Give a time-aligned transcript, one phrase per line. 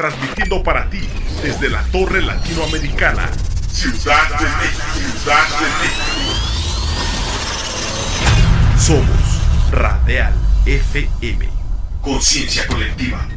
[0.00, 1.06] transmitiendo para ti
[1.42, 3.28] desde la Torre Latinoamericana,
[3.70, 6.20] Ciudad de México, Ciudad de México.
[8.78, 10.32] Somos Radial
[10.64, 11.46] FM,
[12.00, 13.28] conciencia colectiva.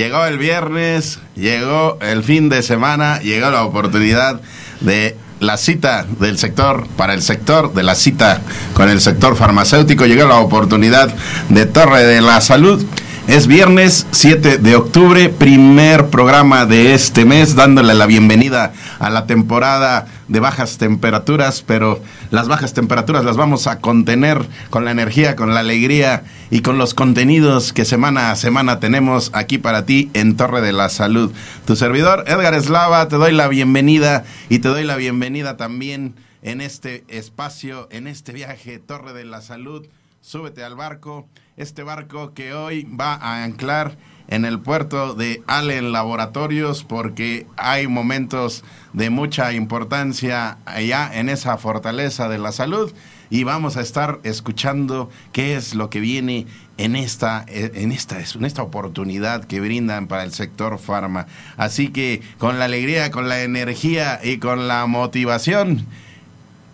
[0.00, 4.40] Llegó el viernes, llegó el fin de semana, llegó la oportunidad
[4.80, 8.40] de la cita del sector para el sector de la cita
[8.72, 11.14] con el sector farmacéutico, llegó la oportunidad
[11.50, 12.82] de Torre de la Salud.
[13.28, 19.26] Es viernes 7 de octubre, primer programa de este mes, dándole la bienvenida a la
[19.26, 22.00] temporada de bajas temperaturas, pero
[22.30, 26.78] las bajas temperaturas las vamos a contener con la energía, con la alegría y con
[26.78, 31.32] los contenidos que semana a semana tenemos aquí para ti en Torre de la Salud.
[31.66, 36.60] Tu servidor, Edgar Eslava, te doy la bienvenida y te doy la bienvenida también en
[36.60, 39.86] este espacio, en este viaje Torre de la Salud.
[40.20, 43.96] Súbete al barco, este barco que hoy va a anclar
[44.30, 51.58] en el puerto de Allen Laboratorios porque hay momentos de mucha importancia allá en esa
[51.58, 52.92] fortaleza de la salud
[53.28, 56.46] y vamos a estar escuchando qué es lo que viene
[56.78, 61.26] en esta, en esta, en esta oportunidad que brindan para el sector farma.
[61.56, 65.86] Así que con la alegría, con la energía y con la motivación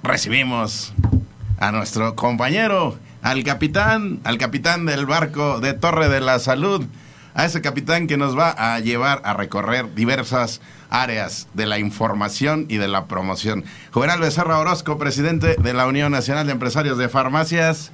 [0.02, 0.94] recibimos
[1.58, 6.86] a nuestro compañero al capitán, al capitán del barco de Torre de la Salud,
[7.36, 12.66] a ese capitán que nos va a llevar a recorrer diversas áreas de la información
[12.68, 13.64] y de la promoción.
[13.92, 17.92] Juvenal Becerra Orozco, presidente de la Unión Nacional de Empresarios de Farmacias.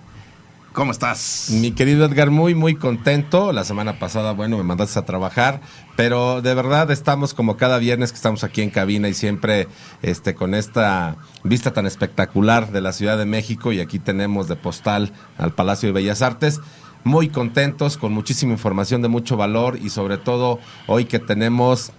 [0.72, 1.48] ¿Cómo estás?
[1.50, 3.52] Mi querido Edgar, muy, muy contento.
[3.52, 5.60] La semana pasada, bueno, me mandaste a trabajar,
[5.96, 9.68] pero de verdad estamos como cada viernes que estamos aquí en cabina y siempre
[10.00, 14.56] este, con esta vista tan espectacular de la Ciudad de México y aquí tenemos de
[14.56, 16.60] postal al Palacio de Bellas Artes.
[17.04, 21.92] Muy contentos, con muchísima información de mucho valor y sobre todo hoy que tenemos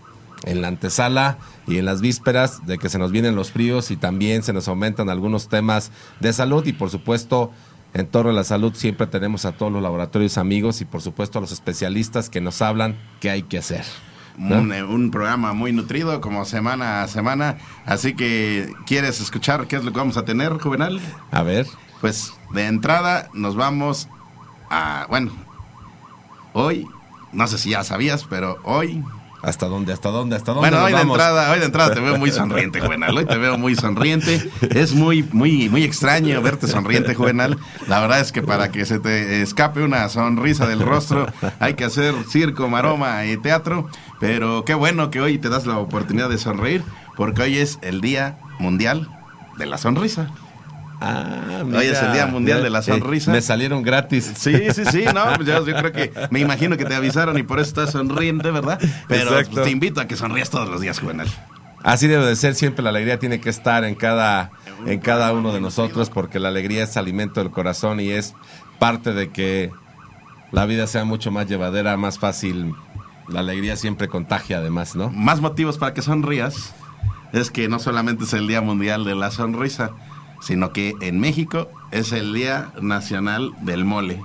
[0.43, 1.37] en la antesala
[1.67, 4.67] y en las vísperas de que se nos vienen los fríos y también se nos
[4.67, 7.51] aumentan algunos temas de salud y por supuesto
[7.93, 11.37] en torno a la salud siempre tenemos a todos los laboratorios amigos y por supuesto
[11.37, 13.83] a los especialistas que nos hablan qué hay que hacer.
[14.37, 17.57] Un, eh, un, programa muy nutrido como semana a semana.
[17.85, 20.99] Así que, ¿quieres escuchar qué es lo que vamos a tener, Juvenal?
[21.29, 21.67] A ver.
[22.01, 24.09] Pues de entrada nos vamos
[24.73, 25.31] a, bueno,
[26.53, 26.87] hoy,
[27.31, 29.03] no sé si ya sabías, pero hoy
[29.43, 29.91] ¿Hasta dónde?
[29.91, 30.37] ¿Hasta dónde?
[30.37, 30.69] ¿Hasta dónde?
[30.69, 33.17] Bueno, hoy de entrada, hoy de entrada te veo muy sonriente, Juvenal.
[33.17, 34.49] Hoy te veo muy sonriente.
[34.69, 37.57] Es muy, muy, muy extraño verte sonriente, Juvenal.
[37.89, 41.27] La verdad es que para que se te escape una sonrisa del rostro,
[41.59, 43.89] hay que hacer circo, maroma y teatro.
[44.21, 46.81] Pero qué bueno que hoy te das la oportunidad de sonreír,
[47.17, 49.09] porque hoy es el Día Mundial
[49.57, 50.31] de la Sonrisa.
[51.05, 53.29] Ah, Hoy es el Día Mundial de la eh, Sonrisa.
[53.29, 54.31] me salieron gratis.
[54.37, 57.43] Sí, sí, sí, no, pues yo, yo creo que me imagino que te avisaron y
[57.43, 58.79] por eso estás sonriente, ¿verdad?
[59.09, 61.27] Pero pues, te invito a que sonrías todos los días, Juvenal.
[61.83, 64.51] Así debe de ser, siempre la alegría tiene que estar en cada,
[64.85, 68.33] en cada uno de nosotros, porque la alegría es alimento del corazón y es
[68.79, 69.71] parte de que
[70.53, 72.73] la vida sea mucho más llevadera, más fácil.
[73.27, 75.09] La alegría siempre contagia además, ¿no?
[75.09, 76.73] Más motivos para que sonrías
[77.33, 79.91] es que no solamente es el Día Mundial de la Sonrisa,
[80.43, 84.21] sino que en México es el Día Nacional del Mole.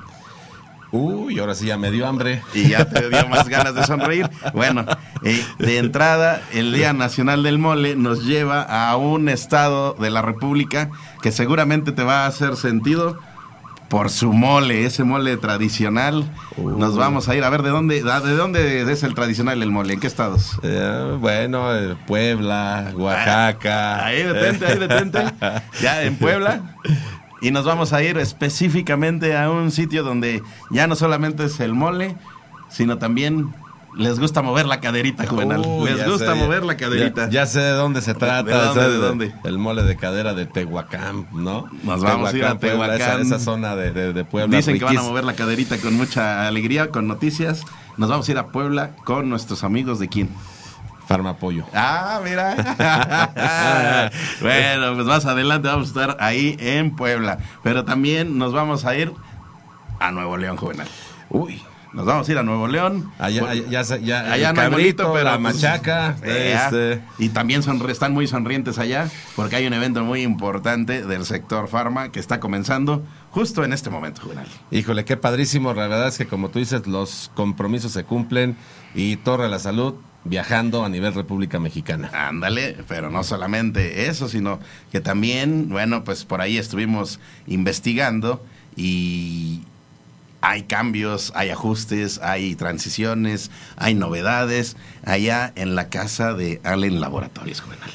[0.91, 2.43] Uy, ahora sí ya me dio hambre.
[2.55, 4.29] Y ya te dio más ganas de sonreír.
[4.55, 4.85] Bueno,
[5.23, 10.23] eh, de entrada, el Día Nacional del Mole nos lleva a un estado de la
[10.23, 10.91] República
[11.23, 13.19] que seguramente te va a hacer sentido
[13.89, 16.25] por su mole, ese mole tradicional.
[16.57, 19.95] Nos vamos a ir a ver de dónde, de dónde es el tradicional el mole,
[19.95, 20.59] en qué estados.
[20.63, 24.05] Eh, bueno, eh, Puebla, Oaxaca.
[24.05, 25.19] Ahí detente, ahí detente.
[25.81, 26.77] Ya en Puebla.
[27.41, 31.73] Y nos vamos a ir específicamente a un sitio donde ya no solamente es el
[31.73, 32.17] mole,
[32.69, 33.55] sino también
[33.99, 35.61] les gusta mover la caderita, Juvenal.
[35.85, 37.27] Les gusta sé, mover la caderita.
[37.27, 38.43] Ya, ya sé de dónde se trata.
[38.45, 39.35] ¿De dónde, de dónde?
[39.45, 41.69] El mole de cadera de Tehuacán, ¿no?
[41.83, 43.21] Nos vamos a ir a Puebla, esa- Tehuacán.
[43.27, 44.57] Esa, zona de, de- de Puebla.
[44.57, 47.63] Dicen que van a mover la caderita con mucha alegría, con noticias.
[47.99, 50.31] Nos vamos a ir a Puebla con nuestros amigos de quién.
[51.09, 51.65] Farmapollo.
[51.75, 52.55] Ah, mira.
[54.41, 57.39] bueno, pues más adelante vamos a estar ahí en Puebla.
[57.63, 59.13] Pero también nos vamos a ir
[60.01, 60.87] a Nuevo León, Juvenal.
[61.31, 61.63] Uy.
[61.93, 63.11] Nos vamos a ir a Nuevo León.
[63.19, 67.31] Allá, Bueno, allá, ya, allá el no hay pero la pues, machaca, eh, este, Y
[67.31, 72.13] también sonri- están muy sonrientes allá porque hay un evento muy importante del sector farma
[72.13, 74.47] que está comenzando justo en este momento, Juvenal.
[74.71, 75.73] Híjole, qué padrísimo.
[75.75, 78.57] La verdad es que, como tú dices, los compromisos se cumplen
[78.95, 79.95] y Torre de la Salud
[80.25, 82.11] viajando a nivel República Mexicana.
[82.13, 84.59] Ándale, pero no solamente eso, sino
[84.93, 88.45] que también, bueno, pues por ahí estuvimos investigando
[88.77, 89.63] y
[90.41, 97.61] hay cambios, hay ajustes, hay transiciones, hay novedades allá en la casa de Allen Laboratorios,
[97.61, 97.91] Juvenal.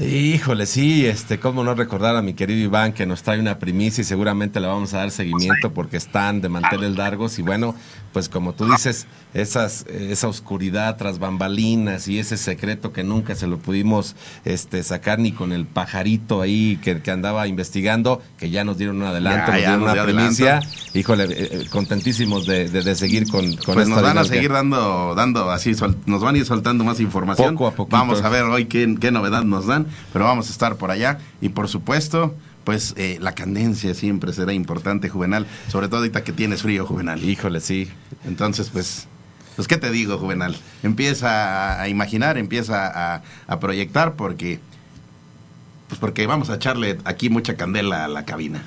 [0.00, 4.00] Híjole, sí, este, cómo no recordar a mi querido Iván que nos trae una primicia
[4.00, 7.74] y seguramente le vamos a dar seguimiento porque están de manteles largos y bueno,
[8.12, 13.46] pues como tú dices, esas, esa oscuridad tras bambalinas y ese secreto que nunca se
[13.46, 14.14] lo pudimos
[14.44, 18.96] este, sacar ni con el pajarito ahí que, que andaba investigando, que ya nos dieron
[18.96, 20.60] un adelanto, Ya, nos dieron nos una primicia.
[20.94, 24.24] Híjole, eh, eh, contentísimos de, de- de seguir con, con Pues esta nos van a
[24.24, 27.54] seguir dando, dando así, sol- nos van a ir soltando más información.
[27.56, 27.86] Poco a.
[27.88, 31.18] Vamos a ver hoy qué, qué novedad nos dan, pero vamos a estar por allá.
[31.40, 36.32] Y por supuesto, pues eh, la candencia siempre será importante, Juvenal, sobre todo ahorita que
[36.32, 37.22] tienes frío, Juvenal.
[37.22, 37.88] Híjole, sí.
[38.24, 39.06] Entonces, pues,
[39.56, 40.56] pues, ¿qué te digo, Juvenal?
[40.82, 44.60] Empieza a, a imaginar, empieza a, a proyectar, porque,
[45.88, 48.62] pues porque vamos a echarle aquí mucha candela a la cabina.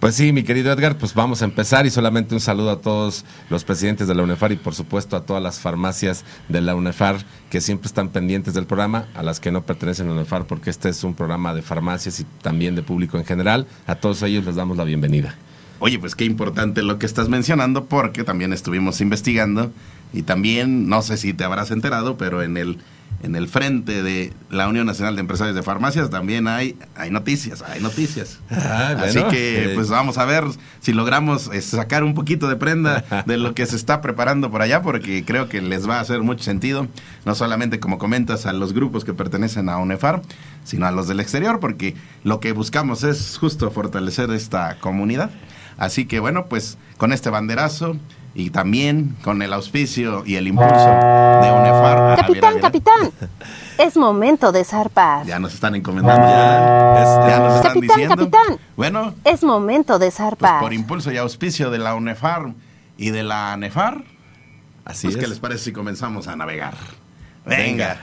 [0.00, 3.24] Pues sí, mi querido Edgar, pues vamos a empezar y solamente un saludo a todos
[3.50, 7.16] los presidentes de la UNEFAR y por supuesto a todas las farmacias de la UNEFAR
[7.50, 10.70] que siempre están pendientes del programa, a las que no pertenecen a la UNEFAR porque
[10.70, 13.66] este es un programa de farmacias y también de público en general.
[13.88, 15.34] A todos ellos les damos la bienvenida.
[15.80, 19.72] Oye, pues qué importante lo que estás mencionando, porque también estuvimos investigando
[20.12, 22.78] y también, no sé si te habrás enterado, pero en el,
[23.22, 27.62] en el frente de la Unión Nacional de Empresarios de Farmacias también hay, hay noticias,
[27.62, 28.38] hay noticias.
[28.50, 30.44] Ah, Así bueno, que, eh, pues vamos a ver
[30.80, 34.62] si logramos eh, sacar un poquito de prenda de lo que se está preparando por
[34.62, 36.86] allá, porque creo que les va a hacer mucho sentido,
[37.24, 40.22] no solamente como comentas a los grupos que pertenecen a UNEFAR,
[40.64, 45.30] sino a los del exterior, porque lo que buscamos es justo fortalecer esta comunidad.
[45.76, 47.96] Así que bueno, pues con este banderazo
[48.34, 52.12] y también con el auspicio y el impulso de UNEFAR.
[52.12, 53.10] a- Capitán, mira, mira, capitán.
[53.78, 55.24] Es momento de zarpar.
[55.26, 58.16] Ya nos están encomendando, ya, es- ya nos están Capitán, diciendo.
[58.16, 58.58] capitán.
[58.76, 60.60] Bueno, Es momento de pues zarpar.
[60.60, 62.54] por impulso y auspicio de la UNEFAR
[62.96, 64.04] y de la ANEFAR,
[64.84, 65.20] Así pues es.
[65.22, 66.74] ¿qué les parece si comenzamos a navegar?
[67.44, 67.98] Venga.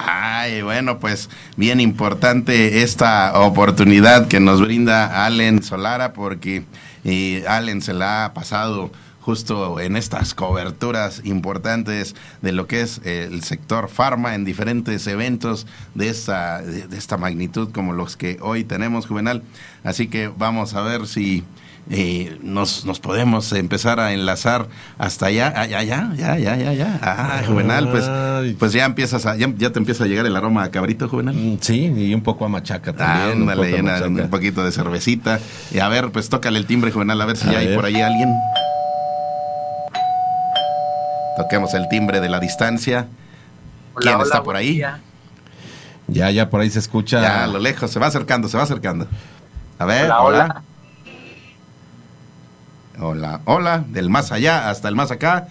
[0.00, 6.62] Ay, bueno, pues bien importante esta oportunidad que nos brinda Allen Solara porque
[7.48, 13.42] Allen se la ha pasado justo en estas coberturas importantes de lo que es el
[13.42, 15.66] sector farma en diferentes eventos
[15.96, 19.42] de esta, de esta magnitud como los que hoy tenemos, Juvenal.
[19.82, 21.42] Así que vamos a ver si
[21.90, 24.66] eh, nos, nos podemos empezar a enlazar
[24.98, 25.52] hasta allá.
[25.56, 26.98] Ah, ya, ya, ya, ya, ya, ya.
[27.02, 28.04] Ah, Juvenal, pues,
[28.58, 31.34] pues ya empiezas a, ya, ya te empieza a llegar el aroma a cabrito, Juvenal.
[31.34, 33.42] Mm, Sí, y un poco a machaca también.
[33.42, 34.08] un Ándale, poco a llena machaca.
[34.24, 35.40] un poquito de cervecita.
[35.72, 37.76] Y a ver, pues tócale el timbre, Juvenal, a ver si A ya hay ver.
[37.76, 38.34] por ahí alguien.
[41.36, 43.06] Toquemos el timbre de la distancia.
[43.94, 44.74] ¿Quién está por ahí?
[44.74, 45.00] día.
[46.08, 47.20] Ya, ya por ahí se escucha.
[47.20, 49.06] Ya a lo lejos, se va acercando, se va acercando.
[49.78, 50.44] A ver, Hola, hola.
[50.44, 50.62] hola.
[53.00, 55.48] Hola, hola, del más allá hasta el más acá.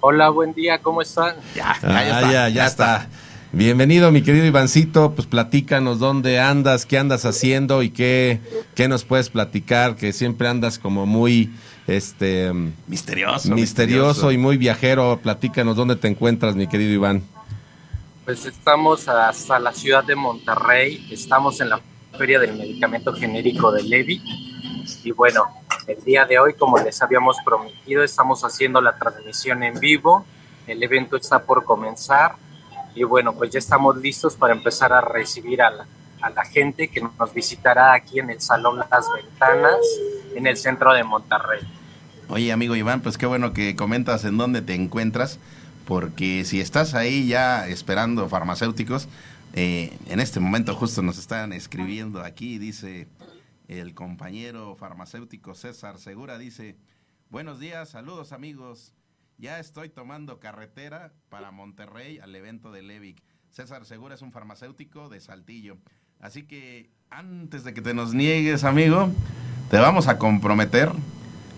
[0.00, 1.34] Hola, buen día, ¿cómo están?
[1.54, 2.32] Ya, ya, Ah, ya está.
[2.32, 3.08] ya, ya está.
[3.52, 5.12] Bienvenido, mi querido Ivancito.
[5.14, 8.40] Pues platícanos dónde andas, qué andas haciendo y qué,
[8.74, 11.52] qué nos puedes platicar, que siempre andas como muy
[11.86, 12.52] este
[12.86, 15.18] Misterioso, misterioso y muy viajero.
[15.22, 17.22] Platícanos dónde te encuentras, mi querido Iván.
[18.24, 21.80] Pues estamos hasta la ciudad de Monterrey, estamos en la
[22.16, 24.20] Feria del Medicamento Genérico de Levi.
[25.02, 25.44] Y bueno,
[25.86, 30.24] el día de hoy, como les habíamos prometido, estamos haciendo la transmisión en vivo.
[30.66, 32.36] El evento está por comenzar.
[32.94, 35.86] Y bueno, pues ya estamos listos para empezar a recibir a la,
[36.22, 39.76] a la gente que nos visitará aquí en el Salón Las Ventanas,
[40.34, 41.60] en el centro de Monterrey.
[42.28, 45.38] Oye, amigo Iván, pues qué bueno que comentas en dónde te encuentras,
[45.86, 49.08] porque si estás ahí ya esperando farmacéuticos,
[49.52, 53.06] eh, en este momento justo nos están escribiendo aquí, dice
[53.68, 56.76] el compañero farmacéutico César Segura, dice,
[57.30, 58.92] buenos días, saludos amigos,
[59.38, 63.22] ya estoy tomando carretera para Monterrey al evento de Levic.
[63.50, 65.78] César Segura es un farmacéutico de Saltillo.
[66.20, 69.10] Así que antes de que te nos niegues, amigo,
[69.70, 70.90] te vamos a comprometer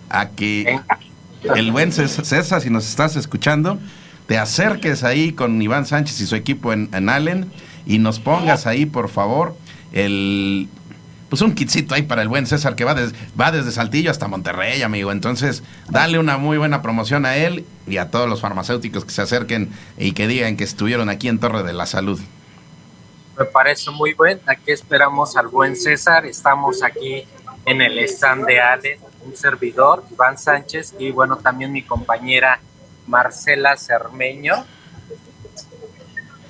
[0.09, 0.79] a que
[1.55, 3.79] el buen Cés- César, si nos estás escuchando,
[4.27, 7.51] te acerques ahí con Iván Sánchez y su equipo en, en Allen
[7.85, 9.57] y nos pongas ahí, por favor,
[9.93, 10.69] el
[11.29, 14.29] pues un kitcito ahí para el buen César que va, des- va desde Saltillo hasta
[14.29, 15.11] Monterrey, amigo.
[15.13, 19.23] Entonces, dale una muy buena promoción a él y a todos los farmacéuticos que se
[19.23, 22.21] acerquen y que digan que estuvieron aquí en Torre de la Salud.
[23.39, 24.41] Me parece muy bien.
[24.47, 26.25] Aquí esperamos al buen César.
[26.27, 27.25] Estamos aquí
[27.67, 32.61] en el stand de Ale, un servidor, Iván Sánchez, y bueno, también mi compañera
[33.09, 34.65] Marcela Cermeño.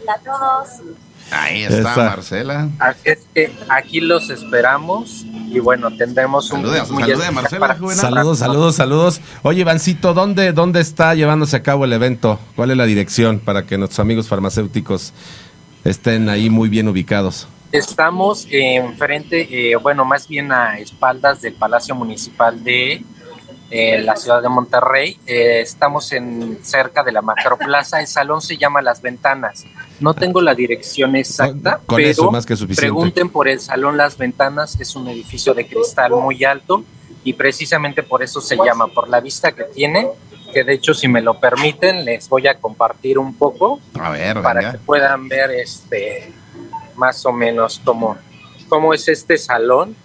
[0.03, 0.69] Hola a todos.
[1.31, 2.05] Ahí está Esa.
[2.05, 2.69] Marcela.
[2.79, 7.75] Así es que aquí los esperamos y bueno, tendremos un Salude, muy salude Marcela, para-
[7.79, 7.97] Juvenal.
[7.97, 9.21] Saludos, saludos, saludos.
[9.43, 12.39] Oye, Ivancito, ¿dónde, ¿dónde está llevándose a cabo el evento?
[12.55, 15.13] ¿Cuál es la dirección para que nuestros amigos farmacéuticos
[15.85, 17.49] estén ahí muy bien ubicados?
[17.73, 23.05] Estamos enfrente, eh, bueno, más bien a espaldas del Palacio Municipal de
[23.71, 25.19] eh, la ciudad de Monterrey.
[25.27, 28.01] Eh, estamos en cerca de la Macroplaza.
[28.01, 29.65] El salón se llama Las Ventanas.
[30.01, 32.83] No tengo la dirección exacta, Con pero eso más que suficiente.
[32.83, 34.79] pregunten por el salón Las Ventanas.
[34.81, 36.85] Es un edificio de cristal muy alto
[37.25, 40.09] y precisamente por eso se llama, por la vista que tiene.
[40.53, 44.41] Que de hecho, si me lo permiten, les voy a compartir un poco A ver,
[44.43, 44.73] para venga.
[44.73, 46.33] que puedan ver este
[46.95, 48.17] más o menos cómo,
[48.69, 49.97] cómo es este salón.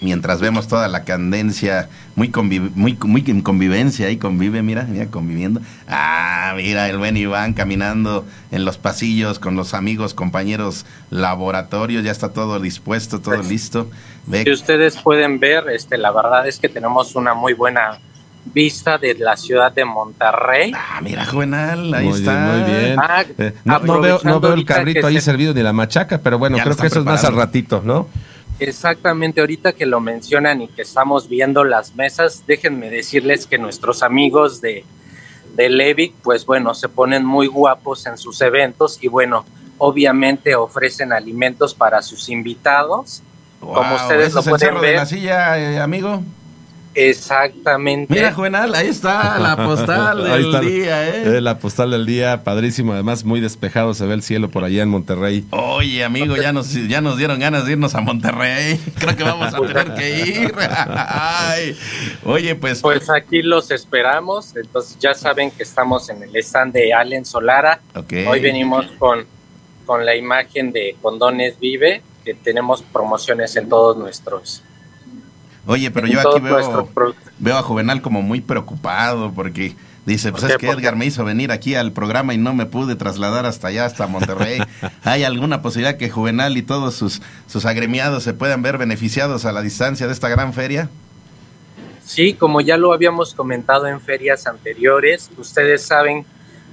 [0.00, 5.06] Mientras vemos toda la candencia, muy conviv- muy, muy en convivencia ahí convive, mira, mira,
[5.06, 5.60] conviviendo.
[5.88, 12.10] Ah, mira, el buen Iván caminando en los pasillos con los amigos, compañeros laboratorios, ya
[12.12, 13.90] está todo dispuesto, todo listo.
[14.26, 17.98] Ve, Si ustedes pueden ver, este, la verdad es que tenemos una muy buena
[18.54, 20.72] vista de la ciudad de Monterrey.
[20.74, 22.30] ah, mira, Juvenal, ahí muy está.
[22.32, 22.98] bien, muy bien.
[22.98, 25.72] Ah, Eh, no, no veo, no aprovechando veo el carrito ahí se- servido ni la
[25.74, 28.08] machaca, pero bueno, Ya creo que eso es más al ratito, ¿no?
[28.60, 34.02] Exactamente, ahorita que lo mencionan y que estamos viendo las mesas, déjenme decirles que nuestros
[34.02, 34.84] amigos de,
[35.54, 39.46] de Levic, pues bueno, se ponen muy guapos en sus eventos y bueno,
[39.78, 43.22] obviamente ofrecen alimentos para sus invitados.
[43.62, 44.96] Wow, Como ustedes ¿ese lo pueden cerro de ver.
[44.96, 46.22] la silla, eh, amigo.
[46.94, 48.12] Exactamente.
[48.12, 50.60] Mira, Juvenal, ahí está la postal Ahí del está.
[50.60, 51.36] día, ¿eh?
[51.36, 54.82] Eh, la postal del día, padrísimo, además muy despejado, se ve el cielo por allá
[54.82, 55.44] en Monterrey.
[55.50, 58.80] Oye, amigo, ya nos, ya nos dieron ganas de irnos a Monterrey.
[58.98, 60.54] Creo que vamos a tener que ir.
[60.58, 61.76] Ay.
[62.24, 66.92] Oye, pues, Pues aquí los esperamos, entonces ya saben que estamos en el stand de
[66.92, 67.80] Allen Solara.
[68.26, 69.24] Hoy venimos con,
[69.86, 74.62] con la imagen de Condones Vive, que tenemos promociones en todos nuestros.
[75.66, 76.88] Oye, pero yo aquí veo,
[77.38, 79.76] veo a Juvenal como muy preocupado porque
[80.06, 80.68] dice, pues ¿Por es que.
[80.68, 84.06] Edgar me hizo venir aquí al programa y no me pude trasladar hasta allá, hasta
[84.06, 84.60] Monterrey.
[85.04, 89.52] ¿Hay alguna posibilidad que Juvenal y todos sus, sus agremiados se puedan ver beneficiados a
[89.52, 90.88] la distancia de esta gran feria?
[92.04, 96.26] Sí, como ya lo habíamos comentado en ferias anteriores, ustedes saben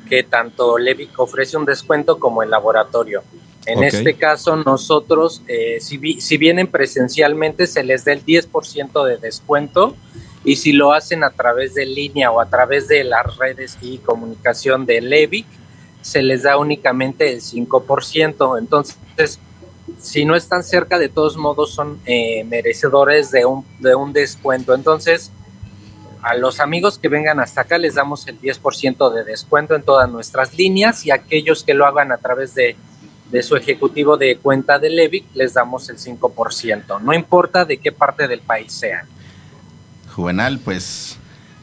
[0.09, 3.23] que tanto Levic ofrece un descuento como el laboratorio.
[3.67, 9.05] En este caso, nosotros, eh, si, vi- si vienen presencialmente, se les da el 10%
[9.05, 9.95] de descuento
[10.43, 13.97] y si lo hacen a través de línea o a través de las redes y
[13.97, 15.45] comunicación de Levic,
[16.01, 18.57] se les da únicamente el 5%.
[18.57, 19.39] Entonces,
[19.99, 24.73] si no están cerca, de todos modos son eh, merecedores de un, de un descuento.
[24.73, 25.31] Entonces,
[26.21, 30.09] a los amigos que vengan hasta acá les damos el 10% de descuento en todas
[30.09, 32.75] nuestras líneas y aquellos que lo hagan a través de,
[33.31, 37.01] de su ejecutivo de cuenta de Levic les damos el 5%.
[37.01, 39.05] No importa de qué parte del país sean.
[40.15, 41.17] Juvenal, pues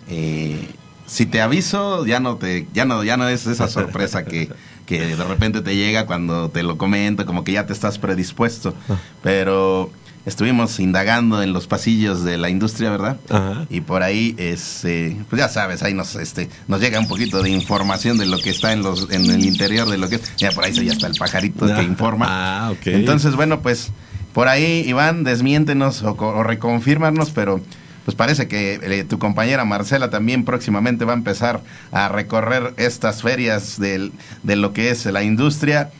[0.08, 0.68] eh,
[1.06, 4.50] si te aviso, ya no te, ya no, ya no es esa sorpresa que,
[4.86, 8.74] que de repente te llega cuando te lo comento, como que ya te estás predispuesto.
[9.22, 9.90] Pero
[10.26, 13.16] estuvimos indagando en los pasillos de la industria, ¿verdad?
[13.28, 13.66] Ajá.
[13.70, 17.50] Y por ahí, este, pues ya sabes, ahí nos, este, nos llega un poquito de
[17.50, 20.36] información de lo que está en los, en el interior de lo que es.
[20.36, 22.26] Ya por ahí ya está el pajarito que informa.
[22.28, 22.86] Ah, ok.
[22.86, 23.90] Entonces, bueno, pues
[24.32, 27.60] por ahí, Iván, desmiéntenos o, o reconfírmanos, pero
[28.04, 33.22] pues parece que eh, tu compañera Marcela también próximamente va a empezar a recorrer estas
[33.22, 34.12] ferias del-
[34.42, 35.90] de lo que es la industria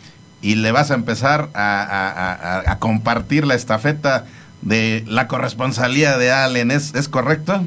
[0.45, 4.27] y le vas a empezar a, a- a- a- a compartir la estafeta
[4.61, 7.65] de la corresponsalía de Allen, ¿es, es correcto?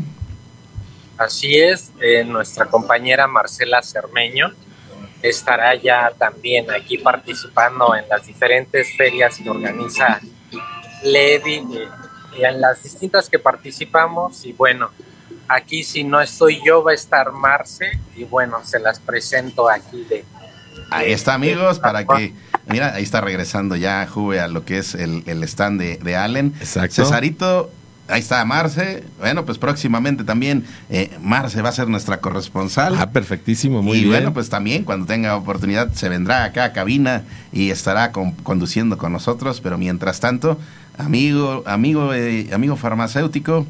[1.17, 4.51] Así es, eh, nuestra compañera Marcela Cermeño
[5.23, 10.19] estará ya también aquí participando en las diferentes ferias que organiza
[11.03, 11.87] Levi eh,
[12.39, 14.91] y en las distintas que participamos y bueno,
[15.47, 20.03] aquí si no estoy yo va a estar Marce y bueno, se las presento aquí
[20.07, 20.23] de
[20.91, 22.33] Ahí está, amigos, para que.
[22.69, 26.15] Mira, ahí está regresando ya Juve a lo que es el, el stand de, de
[26.15, 26.53] Allen.
[26.59, 26.95] Exacto.
[27.03, 27.71] Cesarito,
[28.09, 29.03] Ahí está Marce.
[29.19, 32.95] Bueno, pues próximamente también eh, Marce va a ser nuestra corresponsal.
[32.97, 34.11] Ah, perfectísimo, muy y bien.
[34.11, 38.97] bueno, pues también cuando tenga oportunidad se vendrá acá a cabina y estará con- conduciendo
[38.97, 39.59] con nosotros.
[39.59, 40.57] Pero mientras tanto,
[40.97, 43.67] amigo, amigo, eh, amigo farmacéutico,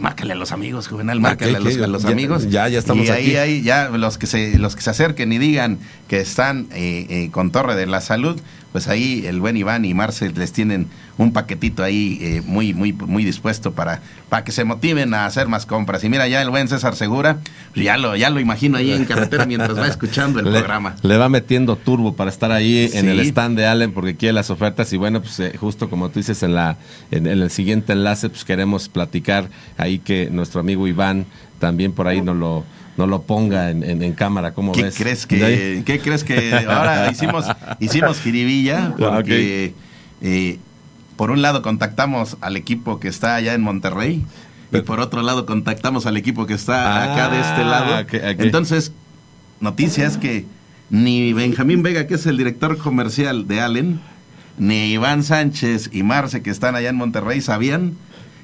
[0.00, 2.48] márcale a los amigos, Juvenal, márcale ¿qué, a los, a los amigos.
[2.50, 5.38] ya- ya estamos y ahí, ahí, ya los que se, los que se acerquen y
[5.38, 8.40] digan que están eh, eh, con Torre de la Salud,
[8.72, 10.86] pues ahí el buen Iván y Marcel les tienen
[11.18, 15.48] un paquetito ahí eh, muy, muy, muy dispuesto para, para que se motiven a hacer
[15.48, 16.02] más compras.
[16.04, 17.38] Y mira, ya el buen César Segura,
[17.74, 20.96] pues ya lo, ya lo imagino ahí en carretera mientras va escuchando el le, programa.
[21.02, 24.50] le va metiendo turbo para estar ahí en el stand de Allen porque quiere las
[24.50, 26.76] ofertas y bueno, pues eh, justo como tú dices en la
[27.10, 31.26] en, en el siguiente enlace pues queremos platicar ahí que nuestro amigo Iván
[31.58, 32.64] también por ahí nos lo
[32.96, 34.94] no lo ponga en, en- en cámara, ¿cómo ¿Qué ves?
[34.96, 37.46] crees que, ¿Qué crees que ahora hicimos,
[37.78, 38.94] hicimos jiribilla?
[38.98, 39.74] Porque
[40.20, 40.58] eh,
[41.16, 44.24] por un lado contactamos al equipo que está allá en Monterrey
[44.72, 48.06] y por otro lado contactamos al equipo que está acá de este Ah, lado.
[48.42, 48.92] Entonces,
[49.60, 50.44] noticias que
[50.90, 54.00] ni Benjamín Vega, que es el director comercial de Allen,
[54.58, 57.94] ni Iván Sánchez y Marce, que están allá en Monterrey, sabían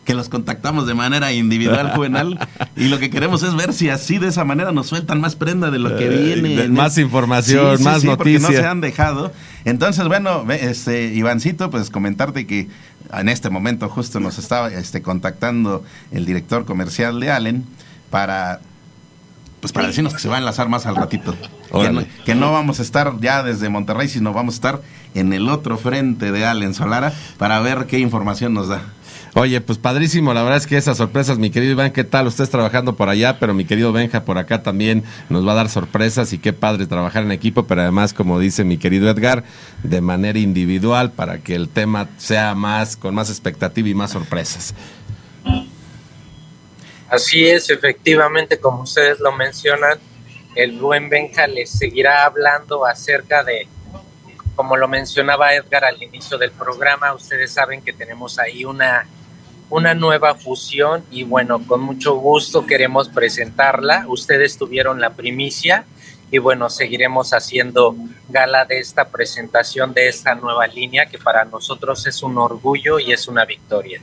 [0.07, 2.39] que los contactamos de manera individual, Juvenal,
[2.77, 5.71] y lo que queremos es ver si así de esa manera nos sueltan más prenda
[5.71, 6.69] de lo que Eh, viene.
[6.69, 9.33] más información, más Porque no se han dejado.
[9.67, 12.69] Entonces, bueno, este Ivancito, pues comentarte que
[13.13, 17.65] en este momento justo nos estaba este, contactando el director comercial de Allen
[18.11, 18.61] para
[19.61, 21.35] pues para decirnos que se va a enlazar más al ratito.
[21.73, 24.83] Que no, que no vamos a estar ya desde Monterrey, sino vamos a estar
[25.15, 28.83] en el otro frente de Allen Solara para ver qué información nos da.
[29.39, 32.27] Oye, pues padrísimo, la verdad es que esas sorpresas, mi querido Iván, ¿qué tal?
[32.27, 35.69] Usted trabajando por allá, pero mi querido Benja por acá también nos va a dar
[35.69, 39.45] sorpresas y qué padre trabajar en equipo, pero además, como dice mi querido Edgar,
[39.83, 44.75] de manera individual para que el tema sea más, con más expectativa y más sorpresas.
[47.11, 49.99] Así es, efectivamente, como ustedes lo mencionan,
[50.55, 53.69] el buen Benja les seguirá hablando acerca de,
[54.55, 59.07] como lo mencionaba Edgar al inicio del programa, ustedes saben que tenemos ahí una,
[59.69, 64.05] una nueva fusión y bueno, con mucho gusto queremos presentarla.
[64.09, 65.85] Ustedes tuvieron la primicia
[66.31, 67.97] y bueno, seguiremos haciendo
[68.29, 73.13] gala de esta presentación de esta nueva línea que para nosotros es un orgullo y
[73.13, 74.01] es una victoria.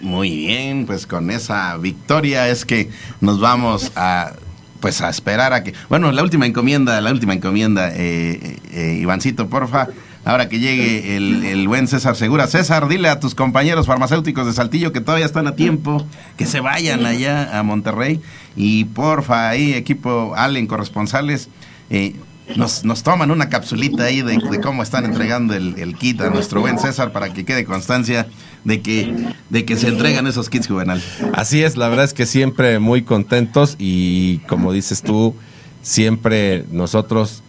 [0.00, 4.32] Muy bien, pues con esa victoria es que nos vamos a
[4.80, 9.48] pues a esperar a que bueno la última encomienda la última encomienda eh, eh, Ivancito
[9.48, 9.86] porfa
[10.24, 14.52] ahora que llegue el, el buen César Segura César dile a tus compañeros farmacéuticos de
[14.52, 16.06] Saltillo que todavía están a tiempo
[16.36, 18.20] que se vayan allá a Monterrey
[18.56, 21.48] y porfa ahí equipo Allen corresponsales
[21.90, 22.14] eh,
[22.56, 26.60] nos, nos toman una capsulita ahí de, cómo están entregando el, el kit a nuestro
[26.60, 28.26] buen César para que quede constancia
[28.64, 31.02] de que, de que se entregan esos kits juvenal.
[31.34, 35.34] Así es, la verdad es que siempre muy contentos y como dices tú,
[35.82, 37.42] siempre nosotros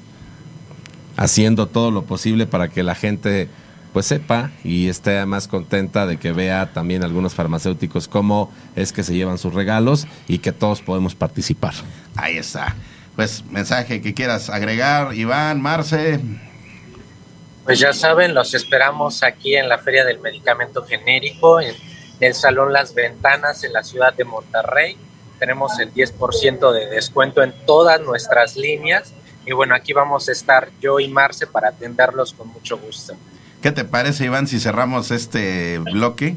[1.18, 3.50] haciendo todo lo posible para que la gente
[3.94, 9.04] pues sepa y esté más contenta de que vea también algunos farmacéuticos cómo es que
[9.04, 11.74] se llevan sus regalos y que todos podemos participar.
[12.16, 12.76] Ahí está.
[13.16, 16.20] Pues mensaje que quieras agregar, Iván, Marce.
[17.64, 21.76] Pues ya saben, los esperamos aquí en la Feria del Medicamento Genérico, en
[22.20, 24.98] el Salón Las Ventanas, en la ciudad de Monterrey.
[25.40, 29.14] Tenemos el 10% de descuento en todas nuestras líneas.
[29.46, 33.14] Y bueno, aquí vamos a estar yo y Marce para atenderlos con mucho gusto.
[33.62, 36.36] ¿Qué te parece, Iván, si cerramos este bloque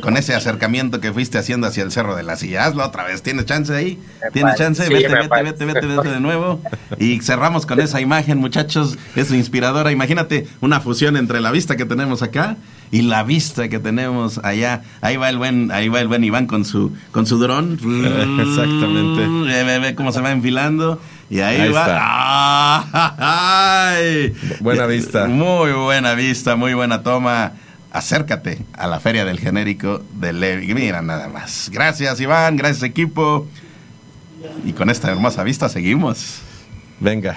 [0.00, 2.64] con ese acercamiento que fuiste haciendo hacia el Cerro de la Silla?
[2.64, 3.22] Hazlo otra vez.
[3.22, 4.00] ¿Tienes chance ahí?
[4.32, 4.86] ¿Tienes chance?
[4.86, 6.62] sí, vete, vete, vete, vete, vete de nuevo.
[6.98, 8.96] Y cerramos con esa imagen, muchachos.
[9.16, 9.92] Es inspiradora.
[9.92, 12.56] Imagínate una fusión entre la vista que tenemos acá
[12.90, 14.82] y la vista que tenemos allá.
[15.02, 17.72] Ahí va el buen, ahí va el buen Iván con su, con su dron.
[18.40, 19.52] Exactamente.
[19.52, 21.00] Ve, ve, ve cómo se va enfilando.
[21.30, 21.80] Y ahí, Ahí va.
[21.82, 23.90] está.
[23.94, 24.34] ¡Ay!
[24.60, 25.26] Buena vista.
[25.28, 27.52] Muy buena vista, muy buena toma.
[27.92, 30.74] Acércate a la feria del genérico de Levi.
[30.74, 31.70] Mira nada más.
[31.72, 32.56] Gracias, Iván.
[32.56, 33.46] Gracias, equipo.
[34.64, 36.40] Y con esta hermosa vista seguimos.
[36.98, 37.36] Venga.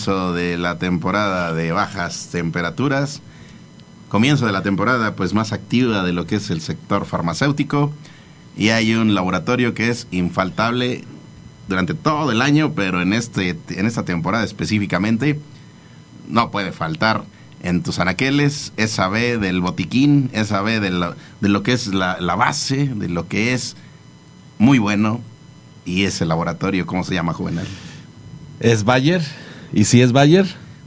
[0.00, 3.20] Comienzo de la temporada de bajas temperaturas,
[4.08, 7.92] comienzo de la temporada pues más activa de lo que es el sector farmacéutico
[8.56, 11.04] y hay un laboratorio que es infaltable
[11.68, 15.38] durante todo el año, pero en este en esta temporada específicamente
[16.30, 17.24] no puede faltar
[17.62, 21.88] en tus anaqueles esa B del botiquín, esa B de lo, de lo que es
[21.88, 23.76] la, la base, de lo que es
[24.56, 25.20] muy bueno
[25.84, 27.66] y ese laboratorio, ¿cómo se llama, Juvenal?
[28.60, 29.49] ¿Es Bayer?
[29.72, 30.46] ¿Y si es Bayer?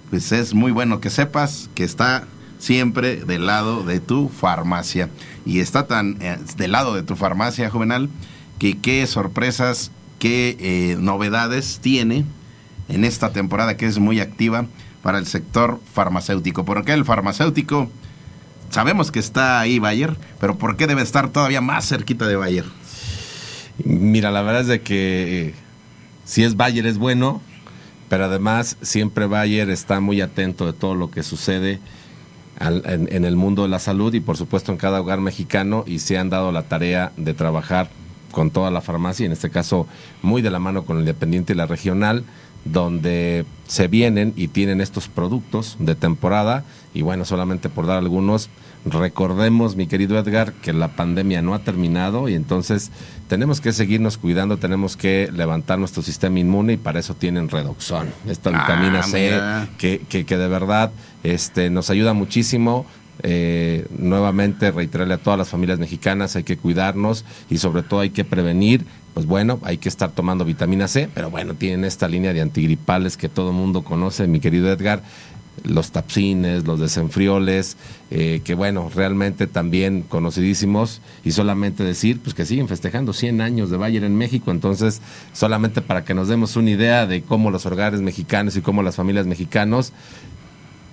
[0.10, 2.26] Pues es muy bueno que sepas que está
[2.60, 5.10] siempre del lado de tu farmacia.
[5.46, 8.10] Y está tan eh, del lado de tu farmacia, Juvenal,
[8.60, 12.26] que qué sorpresas, qué eh, novedades tiene
[12.90, 14.66] en esta temporada que es muy activa
[15.02, 16.66] para el sector farmacéutico.
[16.66, 17.90] Porque el farmacéutico,
[18.70, 22.66] sabemos que está ahí Bayer, pero ¿por qué debe estar todavía más cerquita de Bayer?
[23.86, 25.54] Mira, la verdad es de que eh,
[26.26, 27.42] si es Bayer es bueno,
[28.10, 31.80] pero además siempre Bayer está muy atento de todo lo que sucede
[32.60, 35.84] al- en, en el mundo de la salud y por supuesto en cada hogar mexicano
[35.88, 37.90] y se han dado la tarea de trabajar
[38.32, 39.88] con toda la farmacia, en este caso
[40.22, 42.24] muy de la mano con el Independiente y la regional,
[42.66, 46.64] donde se vienen y tienen estos productos de temporada.
[46.94, 48.50] Y bueno, solamente por dar algunos,
[48.86, 52.92] recordemos mi querido Edgar que la pandemia no ha terminado y entonces
[53.28, 58.10] tenemos que seguirnos cuidando, tenemos que levantar nuestro sistema inmune y para eso tienen Redoxón,
[58.28, 59.40] esta Ah, vitamina C
[59.78, 60.92] que, que, que de verdad
[61.24, 62.86] este, nos ayuda muchísimo.
[63.22, 68.10] Eh, nuevamente reiterarle a todas las familias mexicanas, hay que cuidarnos y sobre todo hay
[68.10, 68.86] que prevenir.
[69.14, 73.16] Pues bueno, hay que estar tomando vitamina C, pero bueno, tienen esta línea de antigripales
[73.16, 75.04] que todo mundo conoce, mi querido Edgar,
[75.64, 77.78] los tapsines, los desenfrioles,
[78.12, 83.70] eh, que bueno, realmente también conocidísimos y solamente decir pues que siguen festejando 100 años
[83.70, 87.66] de Bayer en México, entonces solamente para que nos demos una idea de cómo los
[87.66, 89.94] hogares mexicanos y cómo las familias mexicanos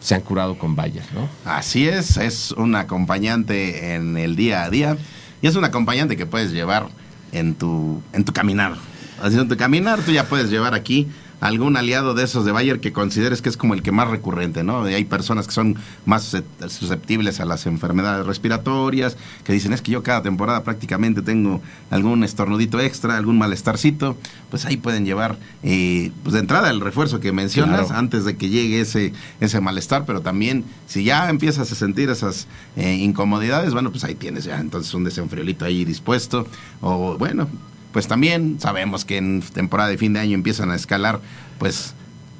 [0.00, 1.28] se han curado con Bayer, ¿no?
[1.44, 4.96] Así es, es un acompañante en el día a día
[5.42, 6.88] y es un acompañante que puedes llevar
[7.32, 8.76] en tu, en tu caminar.
[9.22, 11.08] Así en tu caminar tú ya puedes llevar aquí
[11.40, 14.62] algún aliado de esos de Bayer que consideres que es como el que más recurrente,
[14.62, 14.82] ¿no?
[14.82, 15.76] Hay personas que son
[16.06, 21.22] más suscept- susceptibles a las enfermedades respiratorias, que dicen, es que yo cada temporada prácticamente
[21.22, 24.16] tengo algún estornudito extra, algún malestarcito,
[24.50, 27.98] pues ahí pueden llevar, eh, pues de entrada el refuerzo que mencionas, Claro.
[27.98, 32.46] antes de que llegue ese, ese malestar, pero también si ya empiezas a sentir esas
[32.76, 36.46] eh, incomodidades, bueno, pues ahí tienes ya entonces un desenfriolito ahí dispuesto,
[36.80, 37.48] o bueno,
[37.92, 41.20] pues también sabemos que en temporada de fin de año empiezan a escalar,
[41.58, 41.94] pues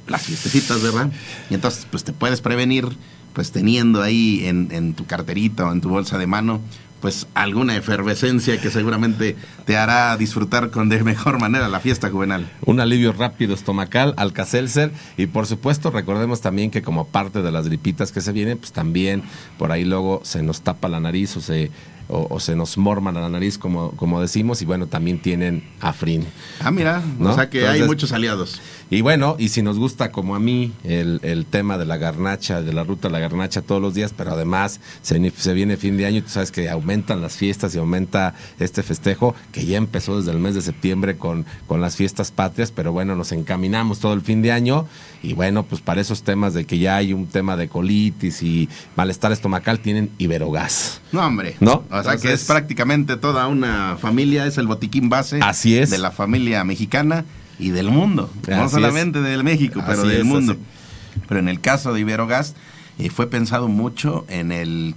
[0.06, 1.10] las fiestecitas, ¿verdad?
[1.48, 2.88] Y entonces, pues te puedes prevenir,
[3.32, 6.60] pues teniendo ahí en, tu carterita o en tu bolsa de mano,
[7.00, 9.34] pues alguna efervescencia que seguramente
[9.64, 12.50] te hará disfrutar con de mejor manera la fiesta juvenal.
[12.66, 17.66] Un alivio rápido estomacal, Alka-Seltzer y por supuesto recordemos también que como parte de las
[17.66, 19.22] gripitas que se vienen, pues también
[19.58, 21.70] por ahí luego se nos tapa la nariz o se
[22.10, 26.26] o, o se nos morma la nariz como, como decimos y bueno, también tienen afrin.
[26.60, 27.30] Ah, mira, ¿No?
[27.30, 28.60] o sea que hay muchos aliados.
[28.92, 32.60] Y bueno, y si nos gusta como a mí el, el tema de la garnacha,
[32.60, 35.96] de la ruta de la garnacha todos los días, pero además se, se viene fin
[35.96, 39.76] de año y tú sabes que aumentan las fiestas y aumenta este festejo que ya
[39.76, 44.00] empezó desde el mes de septiembre con, con las fiestas patrias, pero bueno, nos encaminamos
[44.00, 44.86] todo el fin de año
[45.22, 48.68] y bueno, pues para esos temas de que ya hay un tema de colitis y
[48.96, 51.00] malestar estomacal tienen Iberogás.
[51.12, 51.54] No, hombre.
[51.60, 51.84] ¿No?
[51.92, 55.90] O sea que es prácticamente toda una familia, es el botiquín base Así es.
[55.90, 57.24] de la familia mexicana
[57.60, 58.30] y del mundo.
[58.48, 60.52] no solamente del México, pero Así del es, mundo.
[60.52, 61.20] así.
[61.28, 62.54] Pero en el caso de Iberogás,
[62.98, 64.94] eh, fue pensado mucho en el,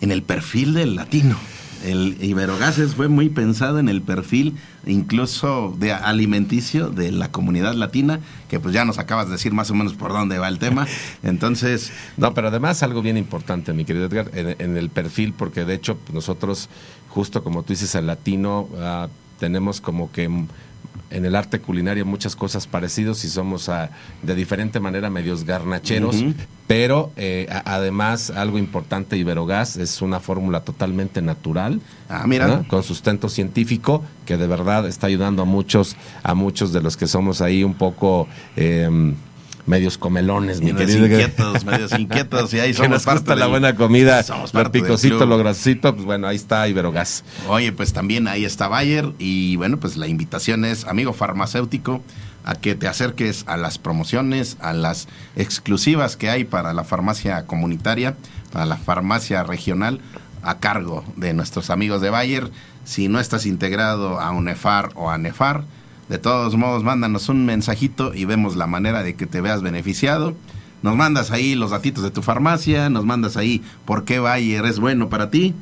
[0.00, 1.36] en el perfil del latino.
[1.84, 8.20] El Iberogases fue muy pensado en el perfil incluso de alimenticio de la comunidad latina,
[8.48, 10.86] que pues ya nos acabas de decir más o menos por dónde va el tema.
[11.22, 15.66] Entonces, No, pero además algo bien importante, mi querido Edgar, en, en el perfil, porque
[15.66, 16.70] de hecho pues, nosotros,
[17.10, 20.30] justo como tú dices, el latino, ah, tenemos como que
[21.14, 23.90] en el arte culinario muchas cosas parecidas y somos ah,
[24.22, 26.24] de diferente manera medios garnacheros,
[26.66, 31.80] pero eh, a- además algo importante, Iberogás es una fórmula totalmente natural.
[32.08, 32.46] Ah, mira.
[32.48, 32.68] ¿no?
[32.68, 37.06] con sustento científico que de verdad está ayudando a muchos a muchos de los que
[37.06, 39.14] somos ahí un poco eh,
[39.66, 43.46] medios comelones mi medios querido inquietos, medios inquietos, y ahí somos nos parte gusta la
[43.46, 47.92] buena comida somos lo parte picosito lo grasosito pues bueno ahí está Iberogás Oye, pues
[47.92, 52.02] también ahí está Bayer y bueno, pues la invitación es, amigo farmacéutico,
[52.44, 57.46] a que te acerques a las promociones, a las exclusivas que hay para la farmacia
[57.46, 58.16] comunitaria,
[58.52, 60.00] para la farmacia regional,
[60.42, 62.50] a cargo de nuestros amigos de Bayer.
[62.84, 65.64] Si no estás integrado a UNEFAR o a NEFAR,
[66.08, 70.34] De todos modos, mándanos un mensajito y vemos la manera de que te veas beneficiado.
[70.82, 74.78] Nos mandas ahí los datitos de tu farmacia, nos mandas ahí por qué Bayer es
[74.78, 75.54] bueno para ti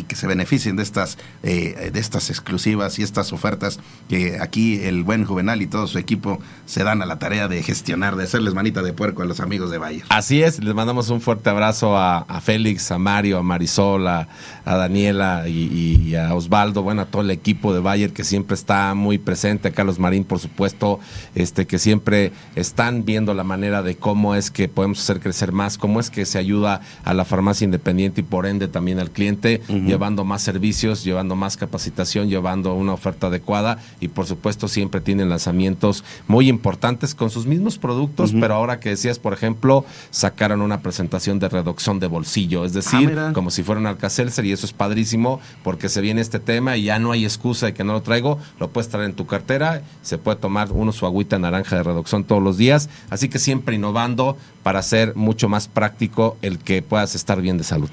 [0.00, 4.80] y que se beneficien de estas, eh, de estas exclusivas y estas ofertas que aquí
[4.82, 8.24] el buen Juvenal y todo su equipo se dan a la tarea de gestionar, de
[8.24, 10.04] hacerles manita de puerco a los amigos de Bayer.
[10.08, 14.28] Así es, les mandamos un fuerte abrazo a, a Félix, a Mario, a Marisol, a,
[14.64, 18.54] a Daniela y, y, a Osvaldo, bueno, a todo el equipo de Bayer que siempre
[18.54, 21.00] está muy presente, a Carlos Marín, por supuesto,
[21.34, 25.76] este que siempre están viendo la manera de cómo es que podemos hacer crecer más,
[25.76, 29.60] cómo es que se ayuda a la farmacia independiente y por ende también al cliente.
[29.68, 34.68] Uh -huh llevando más servicios, llevando más capacitación, llevando una oferta adecuada y por supuesto
[34.68, 38.40] siempre tienen lanzamientos muy importantes con sus mismos productos, uh -huh.
[38.40, 43.18] pero ahora que decías, por ejemplo, sacaron una presentación de reducción de bolsillo, es decir,
[43.18, 46.76] ah, como si fuera un Alcacelser y eso es padrísimo porque se viene este tema
[46.76, 49.26] y ya no hay excusa de que no lo traigo, lo puedes traer en tu
[49.26, 53.38] cartera, se puede tomar uno su agüita naranja de reducción todos los días, así que
[53.38, 57.90] siempre innovando para hacer mucho más práctico el que puedas estar bien de salud.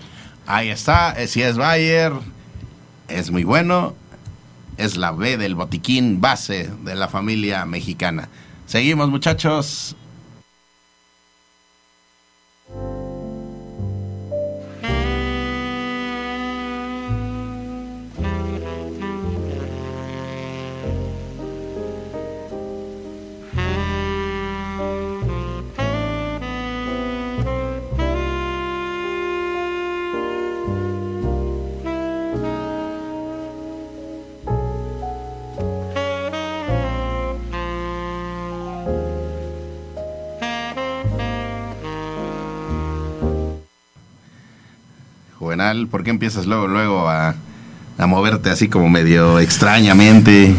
[0.47, 2.13] Ahí está, eh, si es Bayer,
[3.09, 3.95] es muy bueno.
[4.77, 8.29] Es la B del botiquín base de la familia mexicana.
[8.65, 9.95] Seguimos, muchachos.
[45.47, 47.33] Juvenal, ¿por qué empiezas luego, luego a,
[47.99, 50.53] moverte así como medio extrañamente?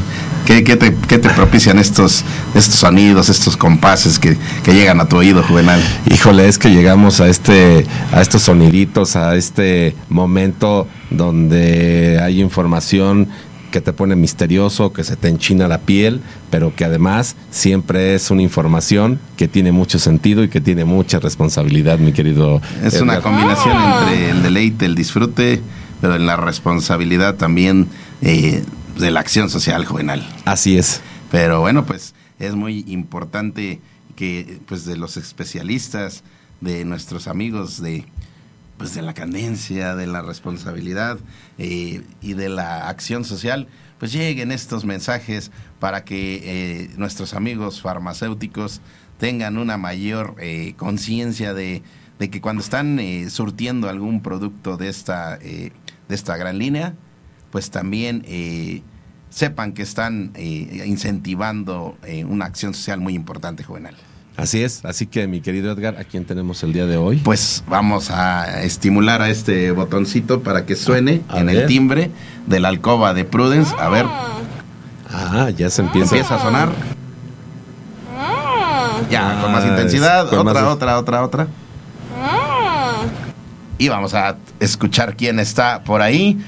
[0.46, 2.24] ¿Qué, te, te, propician estos,
[2.55, 5.79] estos sonidos, estos compases que, que, llegan a tu oído, Juvenal?
[6.11, 13.29] Híjole, es que llegamos a este, a estos soniditos, a este momento donde hay información
[13.70, 18.31] que te pone misterioso, que se te enchina la piel, pero que además siempre es
[18.31, 22.61] una información que tiene mucho sentido y que tiene mucha responsabilidad, mi querido.
[22.83, 23.03] Es Edgar.
[23.03, 24.01] una combinación oh.
[24.01, 25.61] entre el deleite, el disfrute,
[26.01, 27.89] pero en la responsabilidad también
[28.23, 28.65] eh,
[28.99, 30.27] de la acción social juvenal.
[30.45, 31.01] Así es.
[31.31, 33.81] Pero bueno, pues es muy importante
[34.17, 36.25] que pues de los especialistas,
[36.61, 38.05] de nuestros amigos de
[38.79, 41.19] pues de la cadencia, de la responsabilidad
[41.59, 43.67] eh, y de la acción social,
[43.99, 48.81] pues lleguen estos mensajes para que eh, nuestros amigos farmacéuticos
[49.19, 51.83] tengan una mayor eh, conciencia de,
[52.19, 55.73] de, que cuando están eh, surtiendo algún producto de esta, de
[56.09, 56.95] esta gran línea,
[57.51, 58.25] pues también
[59.31, 63.97] sepan que están incentivando una acción social muy importante, Juvenal.
[64.38, 67.16] Así es, así que mi querido Edgar, ¿a quién tenemos el día de hoy?
[67.16, 71.57] Pues vamos a estimular a este botoncito para que suene a, a en ver.
[71.57, 72.12] el timbre
[72.46, 73.74] de la alcoba de Prudence.
[73.77, 74.07] A ver.
[75.12, 76.68] Ah, ya se empieza, empieza a sonar.
[79.11, 80.31] Ya, con más intensidad.
[80.31, 80.72] Con otra, más...
[80.72, 81.46] otra, otra, otra.
[83.77, 86.38] Y vamos a escuchar quién está por ahí.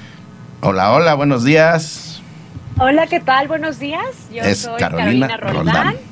[0.61, 2.23] Hola, hola, buenos días.
[2.79, 3.49] Hola, ¿qué tal?
[3.49, 4.05] Buenos días.
[4.33, 5.87] Yo es soy Carolina, Carolina Roldán.
[5.87, 6.10] Roldán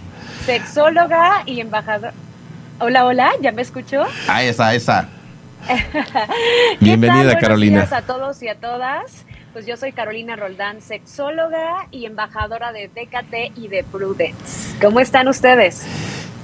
[0.48, 2.14] sexóloga y embajadora.
[2.80, 4.06] Hola, hola, ¿ya me escuchó?
[4.28, 5.06] Ahí está, ahí está.
[6.80, 7.40] Bienvenida, tal?
[7.40, 7.80] Carolina.
[7.80, 9.26] Días a todos y a todas.
[9.52, 14.74] Pues yo soy Carolina Roldán, sexóloga y embajadora de DKT y de Prudence.
[14.80, 15.84] ¿Cómo están ustedes?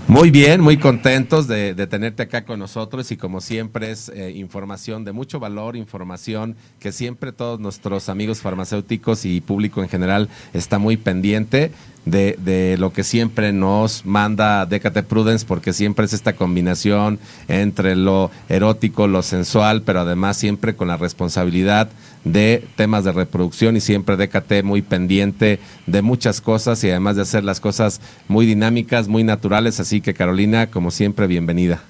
[0.07, 4.33] Muy bien, muy contentos de, de, tenerte acá con nosotros y como siempre es eh,
[4.33, 10.29] información de mucho valor, información que siempre todos nuestros amigos farmacéuticos y público en general
[10.53, 11.73] está muy pendiente
[12.05, 17.97] de, de, lo que siempre nos manda Décate Prudence, porque siempre es esta combinación entre
[17.97, 21.89] lo erótico, lo sensual, pero además siempre con la responsabilidad
[22.25, 27.23] de temas de reproducción y siempre Décate muy pendiente de muchas cosas y además de
[27.23, 29.81] hacer las cosas muy dinámicas, muy naturales.
[29.81, 31.83] Así que Carolina, como siempre, bienvenida.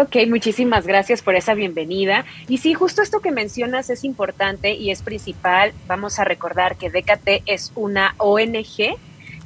[0.00, 2.24] Ok, muchísimas gracias por esa bienvenida.
[2.46, 5.72] Y sí, justo esto que mencionas es importante y es principal.
[5.88, 8.96] Vamos a recordar que DKT es una ONG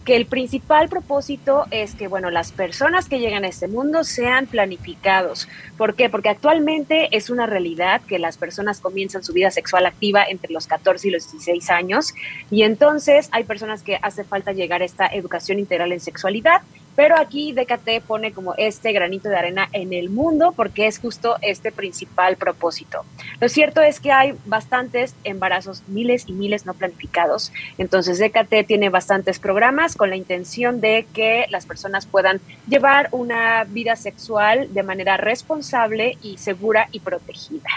[0.04, 4.46] que el principal propósito es que, bueno, las personas que llegan a este mundo sean
[4.46, 5.48] planificados.
[5.78, 6.10] ¿Por qué?
[6.10, 10.66] Porque actualmente es una realidad que las personas comienzan su vida sexual activa entre los
[10.66, 12.14] 14 y los 16 años
[12.50, 16.62] y entonces hay personas que hace falta llegar a esta educación integral en sexualidad
[16.96, 21.36] pero aquí DKT pone como este granito de arena en el mundo porque es justo
[21.40, 23.04] este principal propósito.
[23.40, 28.88] Lo cierto es que hay bastantes embarazos, miles y miles no planificados, entonces DKT tiene
[28.88, 34.82] bastantes programas con la intención de que las personas puedan llevar una vida sexual de
[34.82, 37.68] manera responsable y segura y protegida.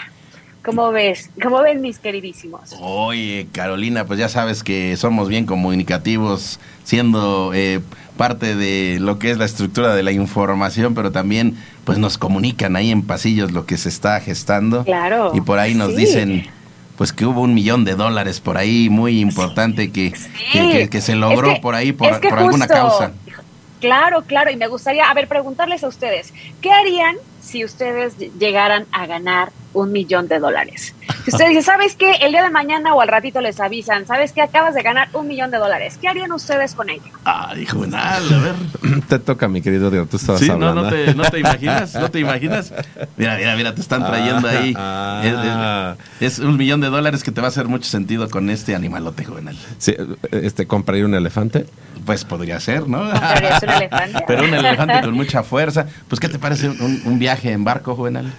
[0.66, 1.30] ¿Cómo ves?
[1.40, 2.74] ¿Cómo ven mis queridísimos?
[2.80, 7.80] Oye, Carolina, pues ya sabes que somos bien comunicativos, siendo eh,
[8.16, 12.74] parte de lo que es la estructura de la información, pero también pues nos comunican
[12.76, 14.84] ahí en pasillos lo que se está gestando.
[14.84, 15.32] Claro.
[15.34, 15.96] Y por ahí nos sí.
[15.96, 16.46] dicen
[16.96, 20.14] pues que hubo un millón de dólares por ahí muy importante que,
[20.52, 23.12] que, que- que se logró Es que- por ahí por, es alguna causa.
[23.80, 28.30] Claro, claro, y me gustaría, a ver, preguntarles a ustedes, ¿qué harían si ustedes ll-
[28.38, 30.94] llegaran a ganar un millón de dólares?
[31.24, 32.12] Si ustedes dicen, ¿sabes qué?
[32.22, 34.40] El día de mañana o al ratito les avisan, ¿sabes qué?
[34.42, 35.98] Acabas de ganar un millón de dólares.
[36.00, 37.02] ¿Qué harían ustedes con ello?
[37.24, 38.54] Ay, juvenal, a ver.
[39.08, 40.82] Te toca, mi querido Diego, tú estabas Sí, no, hablando.
[40.82, 42.72] no te, no te imaginas, no te imaginas.
[43.16, 44.74] Mira, mira, mira, te están trayendo ahí.
[44.76, 45.94] Ah.
[46.20, 48.48] Es, es- es un millón de dólares que te va a hacer mucho sentido con
[48.50, 49.56] este animalote juvenal.
[49.78, 49.94] Sí,
[50.32, 51.66] este, ¿compraría un elefante?
[52.06, 53.00] Pues podría ser, ¿no?
[53.10, 54.24] ¿Comprarías un elefante?
[54.26, 55.86] Pero un elefante con mucha fuerza.
[56.08, 58.32] Pues, ¿qué te parece un, un viaje en barco, juvenal?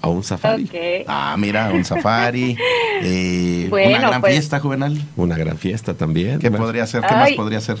[0.00, 0.68] ¿O un safari?
[1.06, 2.56] Ah, mira, un safari.
[3.02, 5.00] eh, Bueno, una gran pues- fiesta, juvenal.
[5.16, 6.38] Una gran fiesta también.
[6.40, 7.02] ¿Qué Bueno, podría ser?
[7.02, 7.76] ¿Qué más podría ser?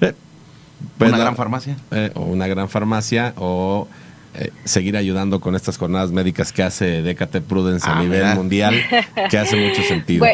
[0.00, 0.14] eh,
[0.98, 1.76] pues ¿Una la- gran farmacia?
[1.90, 3.88] eh, o una gran farmacia o
[4.34, 8.34] eh, seguir ayudando con estas jornadas médicas que hace Décate Prudence a Ah, nivel mira.
[8.34, 8.74] mundial,
[9.30, 10.26] que hace mucho sentido.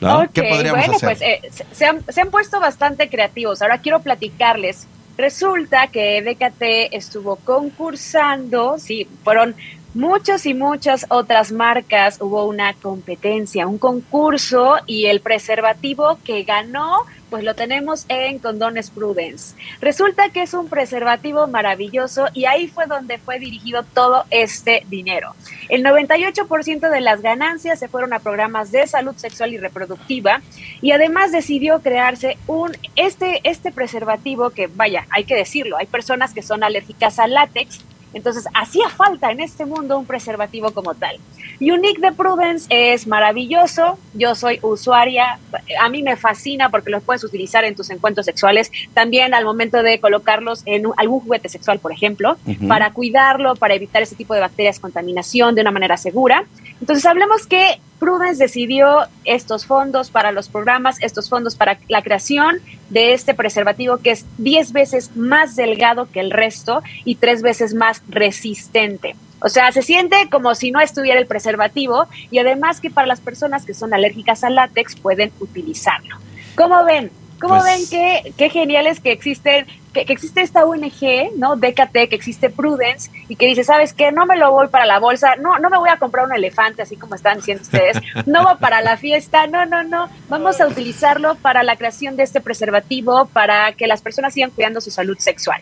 [0.00, 0.20] ¿No?
[0.20, 1.08] Ok, ¿Qué podríamos bueno, hacer?
[1.08, 3.62] pues eh, se- han, se han puesto bastante creativos.
[3.62, 4.86] Ahora quiero platicarles.
[5.16, 9.54] Resulta que DKT estuvo concursando, sí, fueron
[9.94, 16.98] muchas y muchas otras marcas, hubo una competencia, un concurso y el preservativo que ganó,
[17.36, 19.54] pues lo tenemos en Condones Prudence.
[19.82, 25.34] Resulta que es un preservativo maravilloso y ahí fue donde fue dirigido todo este dinero.
[25.68, 30.40] El 98% de las ganancias se fueron a programas de salud sexual y reproductiva
[30.80, 36.32] y además decidió crearse un este este preservativo que vaya, hay que decirlo, hay personas
[36.32, 37.80] que son alérgicas al látex,
[38.16, 41.16] entonces hacía falta en este mundo un preservativo como tal.
[41.60, 45.38] Unique de Prudence es maravilloso, yo soy usuaria,
[45.78, 49.82] a mí me fascina porque los puedes utilizar en tus encuentros sexuales, también al momento
[49.82, 54.40] de colocarlos en algún juguete sexual, por ejemplo, para cuidarlo, para evitar ese tipo de
[54.40, 56.44] bacterias, contaminación de una manera segura.
[56.80, 62.56] Entonces hablemos que Prudence decidió estos fondos para los programas, estos fondos para la creación
[62.90, 67.74] de este preservativo que es 10 veces más delgado que el resto y tres veces
[67.74, 69.16] más resistente.
[69.40, 73.20] O sea, se siente como si no estuviera el preservativo y además que para las
[73.20, 76.16] personas que son alérgicas al látex pueden utilizarlo.
[76.54, 77.10] ¿Cómo ven?
[77.40, 79.66] ¿Cómo Pues- ven qué, qué genial es que existen,
[80.04, 81.56] que, existe esta ONG, ¿no?
[81.56, 84.12] DKT, que existe Prudence, y que dice, ¿sabes qué?
[84.12, 86.82] No me lo voy para la bolsa, no, no me voy a comprar un elefante,
[86.82, 90.66] así como están diciendo ustedes, no va para la fiesta, no, no, no, vamos a
[90.66, 95.16] utilizarlo para la creación de este preservativo, para que las personas sigan cuidando su salud
[95.18, 95.60] sexual.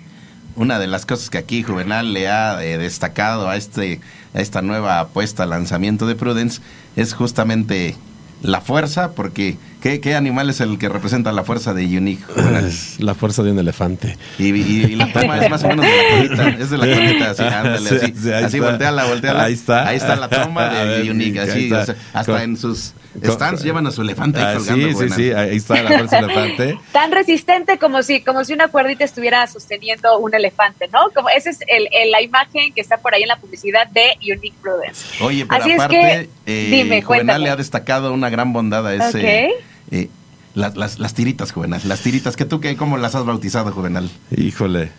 [0.56, 4.00] Una de las cosas que aquí Juvenal le ha eh, destacado a este
[4.34, 6.60] a esta nueva apuesta, lanzamiento de Prudence,
[6.96, 7.96] es justamente
[8.42, 12.24] la fuerza, porque ¿qué, qué animal es el que representa la fuerza de Unique?
[12.66, 14.16] Es la fuerza de un elefante.
[14.38, 16.94] Y, y- y la toma es más o menos de la colita, es de la
[16.96, 18.68] colita, así, ándale, Sí, así, sí, ahí así está.
[18.70, 19.44] volteala, volteala.
[19.44, 19.86] Ahí está.
[19.88, 21.82] Ahí está la toma de ver, Unique, así, está.
[21.82, 24.88] o sea, hasta Con- en sus con- stands llevan a su elefante ahí Ah, colgando,
[24.88, 26.78] sí, sí, sí, ahí está la fuerza del elefante.
[26.90, 31.10] Tan resistente como si, como si una cuerdita estuviera sosteniendo un elefante, ¿no?
[31.14, 34.06] Como esa es el- el- la imagen que está por ahí en la publicidad de
[34.32, 35.22] Unique Prudence.
[35.22, 37.38] Oye, pero Así es aparte, que, eh, dime, Juvenal cuéntame.
[37.44, 39.46] le ha destacado una gran bondad a ese.
[39.46, 39.64] Ok.
[39.94, 40.08] Eh,
[40.54, 41.80] las, las, las tiritas, Juvenal.
[41.84, 44.10] Las tiritas, que tú, qué, ¿cómo las has bautizado, Juvenal?
[44.36, 44.90] Híjole.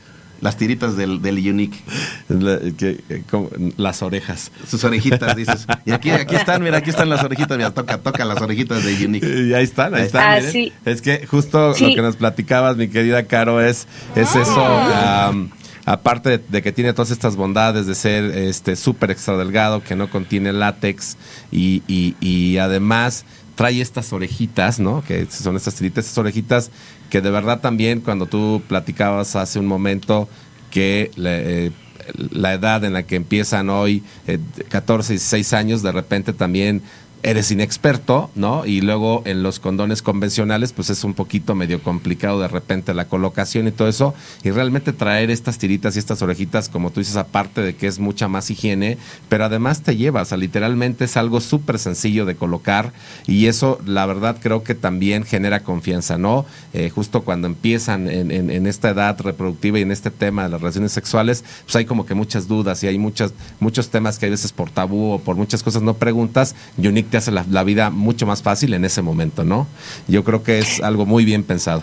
[0.42, 1.78] Las tiritas del, del Unique.
[2.28, 4.52] la- que- que- como- las orejas.
[4.70, 5.66] Sus orejitas, dices.
[5.86, 7.58] Y aquí, aquí están, mira, aquí están las orejitas.
[7.58, 9.46] Mira, toca, toca las orejitas de Unique.
[9.48, 10.24] Y ahí están, ahí están.
[10.28, 10.52] Ah, miren.
[10.52, 10.74] sí.
[10.84, 11.88] Es que justo Sí.
[11.88, 13.88] lo que nos platicabas, mi querida Caro, es,
[14.18, 14.62] es eso.
[14.66, 15.52] am,
[15.86, 19.96] aparte de, de que tiene todas estas bondades de ser este súper extra delgado, que
[19.96, 21.16] no contiene látex
[21.50, 23.24] y, y- y además
[23.56, 25.04] trae estas orejitas, ¿no?
[25.08, 26.72] Que son estas tiritas, estas orejitas
[27.10, 30.28] que de verdad también cuando tú platicabas hace un momento
[30.72, 31.72] que le- eh,
[32.32, 34.38] la edad en la que empiezan hoy, eh,
[34.70, 36.82] 14 y 16 años, de repente también
[37.26, 38.68] eres inexperto, ¿no?
[38.68, 43.08] Y luego en los condones convencionales, pues es un poquito medio complicado de repente la
[43.08, 44.14] colocación y todo eso.
[44.44, 47.98] Y realmente traer estas tiritas y estas orejitas, como tú dices, aparte de que es
[47.98, 52.36] mucha más higiene, pero además te lleva, o sea, literalmente es algo súper sencillo de
[52.36, 52.94] colocar
[53.26, 56.46] y eso, la verdad, creo que también genera confianza, ¿no?
[56.74, 60.62] Eh, justo cuando empiezan en, en, esta edad reproductiva y en este tema de las
[60.62, 64.30] relaciones sexuales, pues hay como que muchas dudas y hay muchas, muchos temas que a
[64.30, 66.56] veces por tabú o por muchas cosas no preguntas.
[66.78, 69.68] Unique te hace la, la vida mucho más fácil en ese momento, ¿no?
[70.10, 71.82] Yo creo que es algo muy bien pensado.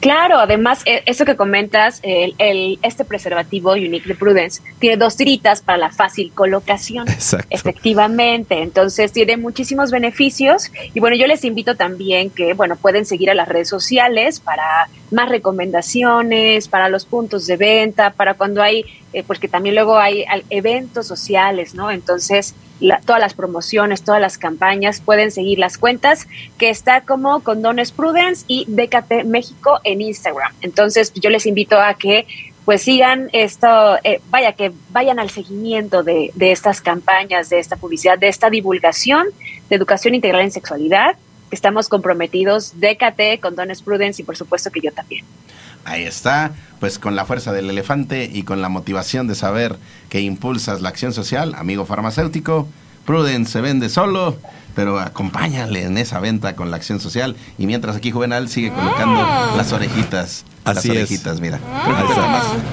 [0.00, 5.16] Claro, además, e, eso que comentas, el, el, este preservativo Unique de Prudence tiene dos
[5.16, 7.08] tiritas para la fácil colocación.
[7.08, 7.46] Exacto.
[7.48, 10.72] Efectivamente, entonces tiene muchísimos beneficios.
[10.94, 14.88] Y bueno, yo les invito también que, bueno, pueden seguir a las redes sociales para
[15.12, 20.24] más recomendaciones, para los puntos de venta, para cuando hay, eh, porque también luego hay
[20.50, 21.92] eventos sociales, ¿no?
[21.92, 22.56] Entonces,
[23.04, 26.26] todas las promociones, todas las campañas, pueden seguir las cuentas
[26.58, 30.52] que está como Condones Prudence y DKT México en Instagram.
[30.60, 32.26] Entonces, yo les invito a que
[32.64, 37.76] pues sigan esto, eh, vaya, que vayan al seguimiento de, de estas campañas, de esta
[37.76, 39.26] publicidad, de esta divulgación
[39.68, 41.16] de educación integral en sexualidad,
[41.50, 45.24] estamos comprometidos, DKT, Condones Prudence y por supuesto que yo también.
[45.84, 49.76] Ahí está, pues con la fuerza del elefante y con la motivación de saber
[50.08, 52.68] que impulsas la acción social, amigo farmacéutico,
[53.04, 54.38] Prudence se vende solo,
[54.74, 57.36] pero acompáñale en esa venta con la acción social.
[57.58, 59.54] Y mientras aquí Juvenal sigue colocando ah.
[59.56, 60.44] las orejitas.
[60.64, 61.60] Así las orejitas, mira.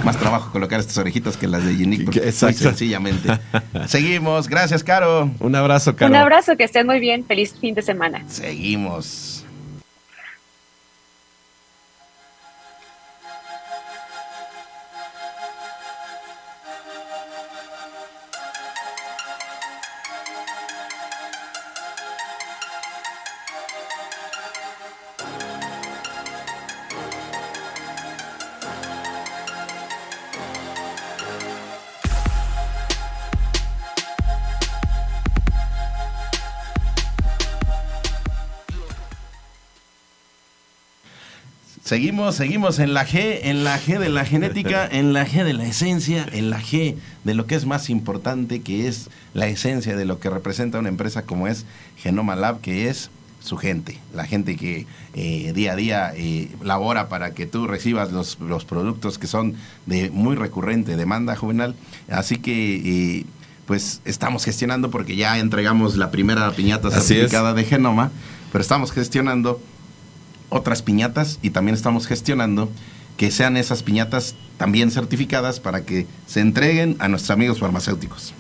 [0.04, 3.38] más, trabajo colocar estas orejitas que las de Unique, muy sencillamente.
[3.88, 5.30] Seguimos, gracias, Caro.
[5.40, 6.12] Un abrazo, Caro.
[6.12, 7.26] Un abrazo, que estén muy bien.
[7.26, 8.24] Feliz fin de semana.
[8.28, 9.31] Seguimos.
[41.92, 45.52] Seguimos, seguimos en la G, en la G de la genética, en la G de
[45.52, 49.98] la esencia, en la G de lo que es más importante, que es la esencia
[49.98, 51.66] de lo que representa una empresa como es
[51.98, 53.10] Genoma Lab, que es
[53.42, 58.14] su gente, la gente que eh, día a día eh, labora para que tú recibas
[58.14, 61.76] los, los, productos que son de muy recurrente demanda juvenal.
[62.10, 63.26] Así que, eh,
[63.66, 68.12] pues estamos gestionando porque ya entregamos la primera piñata certificada de Genoma,
[68.54, 69.62] pero estamos gestionando
[70.52, 72.70] otras piñatas y también estamos gestionando
[73.18, 78.34] que sean esas piñatas también certificadas para que se entreguen a nuestros amigos farmacéuticos.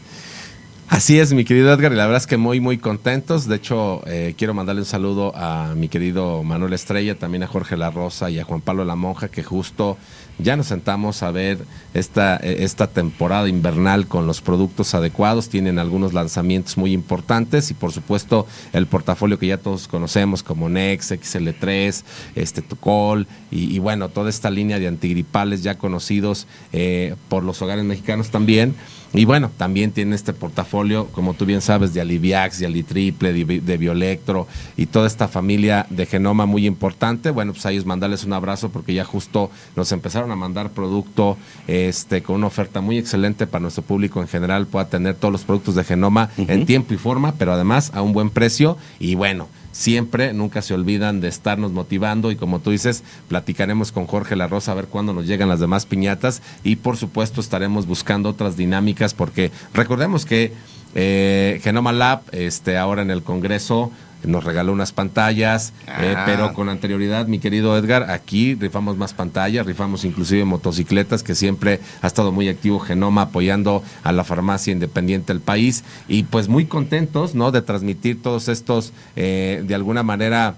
[0.91, 3.47] Así es, mi querido Edgar, y la verdad es que muy, muy contentos.
[3.47, 7.77] De hecho, eh, quiero mandarle un saludo a mi querido Manuel Estrella, también a Jorge
[7.77, 9.97] La Rosa y a Juan Pablo La Monja, que justo
[10.41, 11.59] ya nos sentamos a ver
[11.93, 15.49] esta, eh, esta temporada invernal con los productos adecuados.
[15.49, 20.69] Tienen algunos lanzamientos muy importantes y, por supuesto, el portafolio que ya todos conocemos como
[20.69, 22.03] Nex, XL3,
[22.35, 27.83] este Tucol y, bueno, toda esta línea de antigripales ya conocidos eh, por los hogares
[27.83, 28.75] mexicanos también.
[29.13, 33.59] Y bueno, también tiene este portafolio, como tú bien sabes, de Aliviax, de Alitriple, de,
[33.59, 37.29] de Bioelectro y toda esta familia de genoma muy importante.
[37.29, 41.37] Bueno, pues a ellos mandarles un abrazo porque ya justo nos empezaron a mandar producto
[41.67, 45.43] este, con una oferta muy excelente para nuestro público en general, pueda tener todos los
[45.43, 48.77] productos de genoma en tiempo y forma, pero además a un buen precio.
[48.99, 54.07] Y bueno, siempre, nunca se olvidan de estarnos motivando y como tú dices, platicaremos con
[54.07, 57.85] Jorge La Rosa a ver cuándo nos llegan las demás piñatas y por supuesto estaremos
[57.85, 60.53] buscando otras dinámicas porque recordemos que
[60.93, 63.91] eh, Genoma Lab, este, ahora en el Congreso,
[64.23, 66.23] nos regaló unas pantallas, eh, ah.
[66.25, 71.79] pero con anterioridad, mi querido Edgar, aquí rifamos más pantallas, rifamos inclusive motocicletas, que siempre
[72.01, 76.65] ha estado muy activo Genoma apoyando a la farmacia independiente del país y pues muy
[76.65, 77.51] contentos, ¿no?
[77.51, 80.55] De transmitir todos estos, eh, de alguna manera,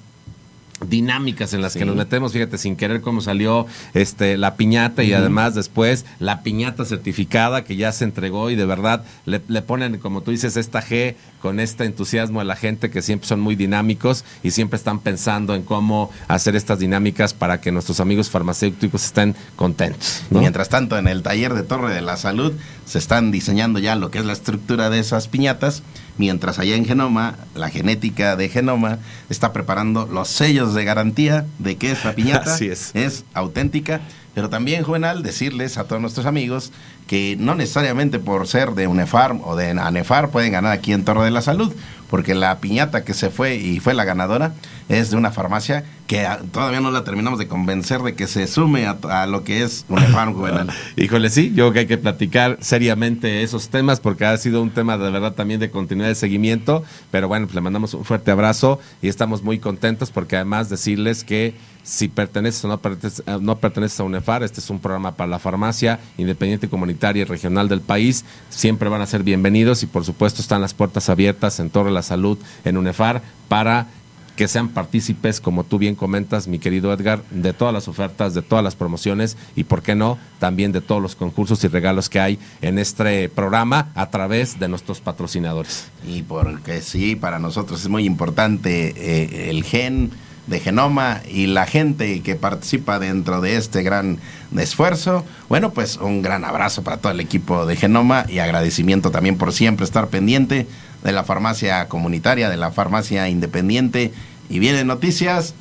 [0.87, 5.13] dinámicas en las que nos metemos, fíjate, sin querer cómo salió este la piñata y
[5.13, 9.97] además después la piñata certificada que ya se entregó y de verdad le, le, ponen,
[9.99, 13.55] como tú dices, esta G con este entusiasmo a la gente que siempre son muy
[13.55, 19.05] dinámicos y siempre están pensando en cómo hacer estas dinámicas para que nuestros amigos farmacéuticos
[19.05, 20.23] estén contentos.
[20.29, 22.53] Mientras tanto, en el taller de Torre de la Salud
[22.85, 25.83] se están diseñando ya lo que es la estructura de esas piñatas
[26.17, 28.99] mientras allá en Genoma, la genética de Genoma
[29.29, 32.91] está preparando los sellos de garantía de que esa piñata es.
[32.93, 34.01] es auténtica
[34.33, 36.71] pero también, Juvenal, decirles a todos nuestros amigos
[37.07, 41.25] que no necesariamente por ser de UNEFAR o de ANEFAR pueden ganar aquí en Torre
[41.25, 41.71] de la Salud,
[42.09, 44.53] porque la piñata que se fue y fue la ganadora
[44.89, 48.85] es de una farmacia que todavía no la terminamos de convencer de que se sume
[48.85, 50.69] a, lo que es UNEFAR Juvenal.
[50.95, 54.69] Híjole, sí, yo creo que hay que platicar seriamente esos temas porque ha sido un
[54.69, 58.31] tema de verdad también de continuidad de seguimiento, pero bueno, pues le mandamos un fuerte
[58.31, 63.37] abrazo y estamos muy contentos porque además decirles que si perteneces o no perteneces, eh,
[63.41, 67.67] no perteneces a UNEFAR, este es un programa para la farmacia independiente, comunitaria y regional
[67.67, 68.23] del país.
[68.49, 71.95] Siempre van a ser bienvenidos y por supuesto están las puertas abiertas en Torre de
[71.95, 73.87] la Salud, en UNEFAR, para
[74.35, 78.41] que sean partícipes, como tú bien comentas, mi querido Edgar, de todas las ofertas, de
[78.41, 82.19] todas las promociones y, ¿por qué no?, también de todos los concursos y regalos que
[82.19, 85.89] hay en este programa a través de nuestros patrocinadores.
[86.07, 90.11] Y porque sí, para nosotros es muy importante eh, el gen
[90.47, 94.19] de Genoma y la gente que participa dentro de este gran
[94.57, 95.23] esfuerzo.
[95.47, 99.53] Bueno, pues un gran abrazo para todo el equipo de Genoma y agradecimiento también por
[99.53, 100.67] siempre estar pendiente
[101.03, 104.13] de la farmacia comunitaria, de la farmacia independiente.
[104.49, 105.53] Y vienen noticias.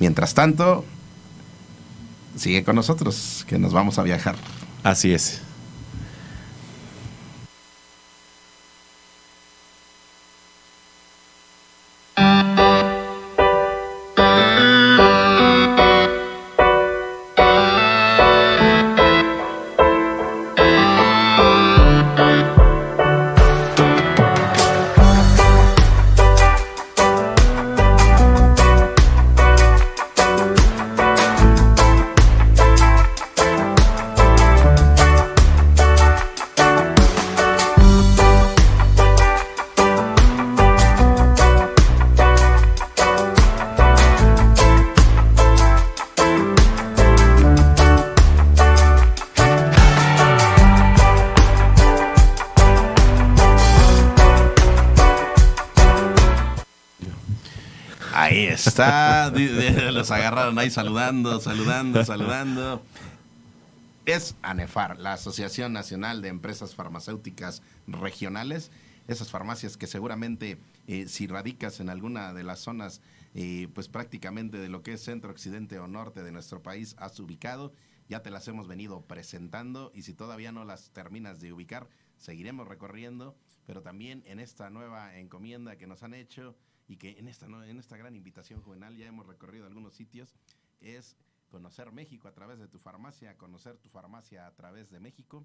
[0.00, 0.84] Mientras tanto,
[2.36, 4.36] sigue con nosotros, que nos vamos a viajar.
[4.82, 5.40] Así es.
[60.04, 62.82] Los agarraron ahí saludando, saludando, saludando.
[64.04, 68.70] Es ANEFAR, la Asociación Nacional de Empresas Farmacéuticas Regionales.
[69.08, 73.00] Esas farmacias que seguramente eh, si radicas en alguna de las zonas,
[73.34, 77.18] eh, pues prácticamente de lo que es centro, occidente o norte de nuestro país, has
[77.18, 77.72] ubicado.
[78.10, 81.88] Ya te las hemos venido presentando y si todavía no las terminas de ubicar,
[82.18, 83.34] seguiremos recorriendo,
[83.66, 86.54] pero también en esta nueva encomienda que nos han hecho,
[86.86, 90.34] y que en esta, en esta gran invitación juvenil ya hemos recorrido algunos sitios,
[90.80, 91.16] es
[91.48, 95.44] conocer México a través de tu farmacia, conocer tu farmacia a través de México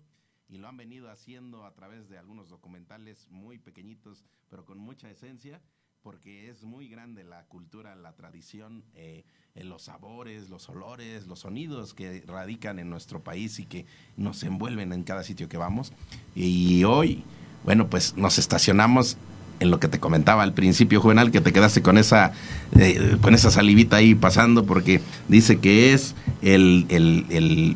[0.50, 5.10] y lo han venido haciendo a través de algunos documentales muy pequeñitos, pero con mucha
[5.10, 5.62] esencia,
[6.02, 11.94] porque es muy grande la cultura, la tradición, eh, los sabores, los olores, los sonidos
[11.94, 13.86] que radican en nuestro país y que
[14.18, 15.94] nos envuelven en cada sitio que vamos.
[16.36, 17.24] Y hoy,
[17.64, 19.18] bueno, pues nos estacionamos
[19.60, 22.32] en lo que te comentaba al principio, Juvenal, que te quedaste con esa,
[22.78, 27.76] eh, con esa salivita ahí pasando, porque dice que es el, el,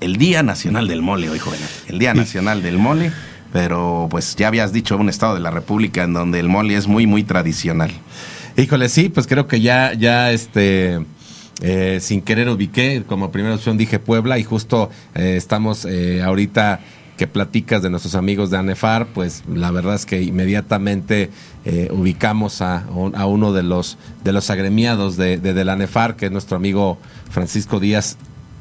[0.00, 1.68] el, Día Nacional del Mole hoy, Juvenal.
[1.88, 3.12] El Día Nacional del Mole,
[3.52, 6.86] pero pues ya habías dicho un estado de la República en donde el mole es
[6.86, 7.90] muy, muy tradicional.
[8.56, 11.00] Híjole, sí, pues creo que ya, ya este...
[11.62, 15.86] Eh, sin querer ubiqué, como primera opción dije Puebla y justo eh, estamos
[16.24, 16.80] ahorita
[17.20, 21.28] que platicas de nuestros amigos de ANEFAR, pues la verdad es que inmediatamente
[21.66, 26.24] eh, ubicamos a, a, uno de los, de los agremiados de, de, la ANEFAR, que
[26.24, 26.96] es nuestro amigo
[27.28, 28.16] Francisco Díaz,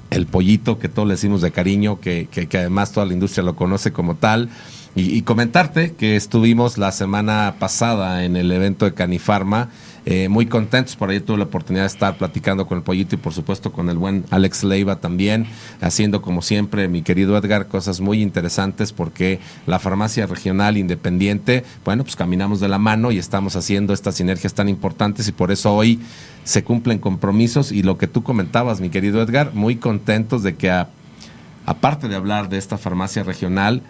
[0.09, 3.55] el pollito, que todos le decimos de cariño, que, que, además toda la industria lo
[3.55, 4.49] conoce como tal.
[4.93, 9.69] Y, y, comentarte que estuvimos la semana pasada en el evento de Canifarma
[10.11, 13.19] eh, muy contentos, por ahí tuve la oportunidad de estar platicando con el Pollito y
[13.19, 15.45] por supuesto con el buen Alex Leiva también,
[15.81, 22.03] haciendo como siempre, mi querido Edgar, cosas muy interesantes porque la farmacia regional independiente, bueno,
[22.03, 25.75] pues caminamos de la mano y estamos haciendo estas sinergias tan importantes y por eso
[25.75, 25.99] hoy
[26.43, 30.71] se cumplen compromisos y lo que tú comentabas, mi querido Edgar, muy contentos de que
[31.67, 33.83] aparte de hablar de esta farmacia regional,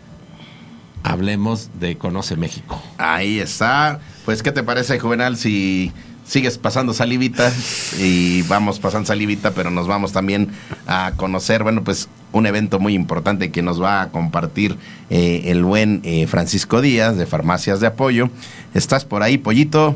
[1.01, 2.81] hablemos de Conoce México.
[2.97, 4.01] Ahí está.
[4.25, 5.93] Pues, ¿qué te parece, Juvenal, si
[6.29, 7.51] sigues pasando salivita
[7.97, 10.49] y vamos pasando salivita, pero nos vamos también
[10.85, 14.77] a conocer, bueno, pues un evento muy importante que nos va a compartir
[15.09, 18.29] eh, el buen eh, Francisco Díaz de Farmacias de Apoyo.
[18.75, 19.95] ¿Estás por ahí, Pollito?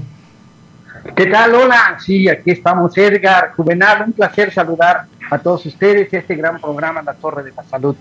[1.16, 1.54] ¿Qué tal?
[1.54, 6.60] Hola, sí, aquí estamos, Edgar, Juvenal, un placer saludar a todos ustedes y este gran
[6.60, 7.96] programa La Torre de la Salud.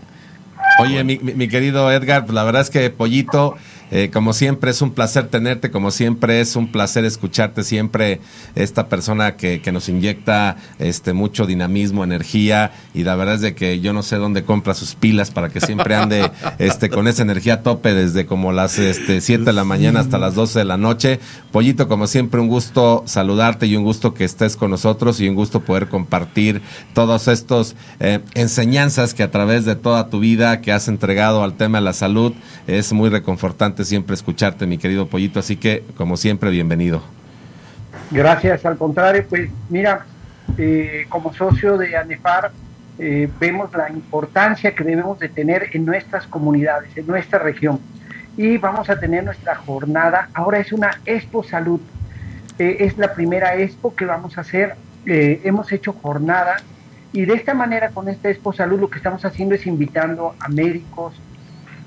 [0.78, 3.56] Oye, mi, mi, querido Edgar, pues la verdad es que Pollito,
[3.94, 8.20] eh, como siempre es un placer tenerte, como siempre es un placer escucharte, siempre
[8.54, 13.54] esta persona que, que, nos inyecta este mucho dinamismo, energía, y la verdad es de
[13.54, 17.20] que yo no sé dónde compra sus pilas para que siempre ande este con esa
[17.20, 20.64] energía a tope desde como las este, 7 de la mañana hasta las 12 de
[20.64, 21.20] la noche.
[21.50, 25.34] Pollito, como siempre, un gusto saludarte y un gusto que estés con nosotros y un
[25.34, 26.62] gusto poder compartir
[26.94, 31.58] todos estos eh, enseñanzas que a través de toda tu vida que has entregado al
[31.58, 32.32] tema de la salud.
[32.66, 37.02] Es muy reconfortante siempre escucharte, mi querido Pollito, así que como siempre, bienvenido.
[38.10, 40.06] Gracias, al contrario, pues mira,
[40.58, 42.52] eh, como socio de ANEFAR,
[42.98, 47.80] eh, vemos la importancia que debemos de tener en nuestras comunidades, en nuestra región.
[48.36, 51.80] Y vamos a tener nuestra jornada, ahora es una Expo Salud,
[52.58, 54.76] eh, es la primera Expo que vamos a hacer,
[55.06, 56.56] eh, hemos hecho jornada
[57.12, 60.48] y de esta manera, con esta Expo Salud, lo que estamos haciendo es invitando a
[60.48, 61.14] médicos,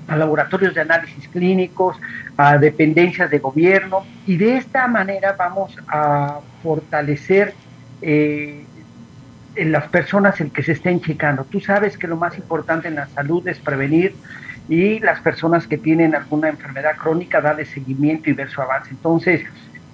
[0.08, 1.96] a laboratorios de análisis clínicos,
[2.36, 7.54] a dependencias de gobierno, y de esta manera vamos a fortalecer
[8.02, 8.64] eh,
[9.56, 11.44] en las personas el que se estén checando.
[11.44, 14.14] Tú sabes que lo más importante en la salud es prevenir
[14.68, 18.90] y las personas que tienen alguna enfermedad crónica darle seguimiento y ver su avance.
[18.90, 19.42] Entonces,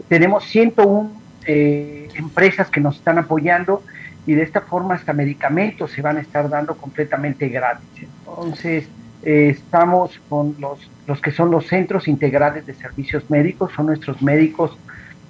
[0.09, 1.13] tenemos 101
[1.47, 3.83] eh, empresas que nos están apoyando
[4.27, 8.09] y de esta forma hasta medicamentos se van a estar dando completamente gratis.
[8.21, 8.89] Entonces,
[9.25, 14.21] eh, estamos con los, los que son los centros integrales de servicios médicos, son nuestros
[14.23, 14.77] médicos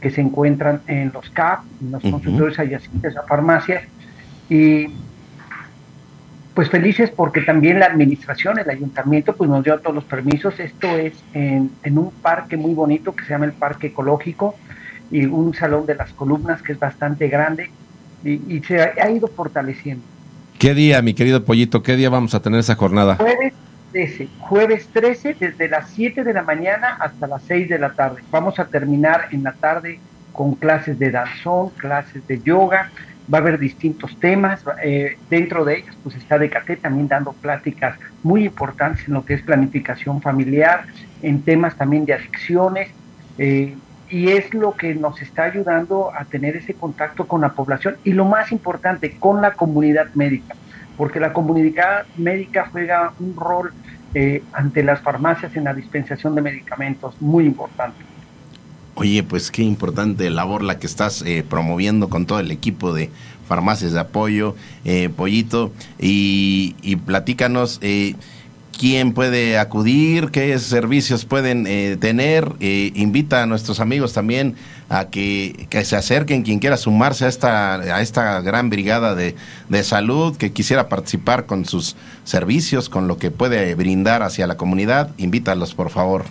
[0.01, 3.85] que se encuentran en los CAP, en los consultores adyacentes a farmacias,
[4.49, 4.89] y
[6.55, 10.59] pues felices porque también la administración, el ayuntamiento, pues nos dio todos los permisos.
[10.61, 14.55] Esto es en, en un parque muy bonito que se llama el Parque Ecológico
[15.11, 17.71] y un salón de las columnas que es bastante grande
[18.25, 20.03] y, y, se ha, ido fortaleciendo.
[20.59, 23.17] ¿Qué día, mi querido Pollito, qué día vamos a tener esa jornada?
[23.17, 23.53] Jueves
[23.93, 28.23] 13, jueves 13 desde las 7 de la mañana hasta las 6 de la tarde.
[28.31, 30.01] Vamos a terminar en la tarde
[30.33, 32.91] con clases de danzón, clases de yoga,
[33.33, 37.99] va a haber distintos temas, eh, dentro de ellos pues está Decate también dando pláticas
[38.23, 40.87] muy importantes en lo que es planificación familiar,
[41.23, 42.89] en temas también de adicciones,
[43.39, 43.77] eh,
[44.11, 48.13] y es lo que nos está ayudando a tener ese contacto con la población y
[48.13, 50.55] lo más importante, con la comunidad médica,
[50.97, 53.73] porque la comunidad médica juega un rol
[54.15, 58.05] eh, ante las farmacias en la dispensación de medicamentos muy importante.
[58.95, 63.11] Oye, pues qué importante labor la que estás eh, promoviendo con todo el equipo de
[63.49, 64.55] farmacias de apoyo,
[64.85, 68.15] eh, Pollito, y, y platícanos eh,
[68.83, 72.49] quién puede acudir, qué servicios pueden eh, tener.
[72.59, 74.57] Eh, invita a nuestros amigos también
[74.89, 79.37] a que, se acerquen, quien quiera sumarse a esta, a esta gran brigada de,
[79.69, 84.57] de, salud, que quisiera participar con sus servicios, con lo que puede brindar hacia la
[84.57, 85.11] comunidad.
[85.17, 86.25] Invítalos, por favor.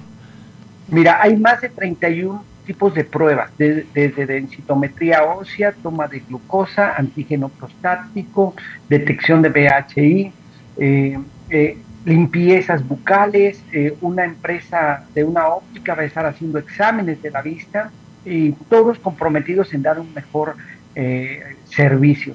[0.89, 6.19] Mira, hay más de 31 tipos de pruebas, desde de, de densitometría ósea, toma de
[6.19, 8.55] glucosa, antígeno prostático,
[8.89, 10.33] detección de BHI,
[10.77, 11.17] eh,
[11.49, 17.31] eh, limpiezas bucales, eh, una empresa de una óptica va a estar haciendo exámenes de
[17.31, 17.91] la vista
[18.25, 20.55] y todos comprometidos en dar un mejor
[20.95, 22.33] eh, servicio.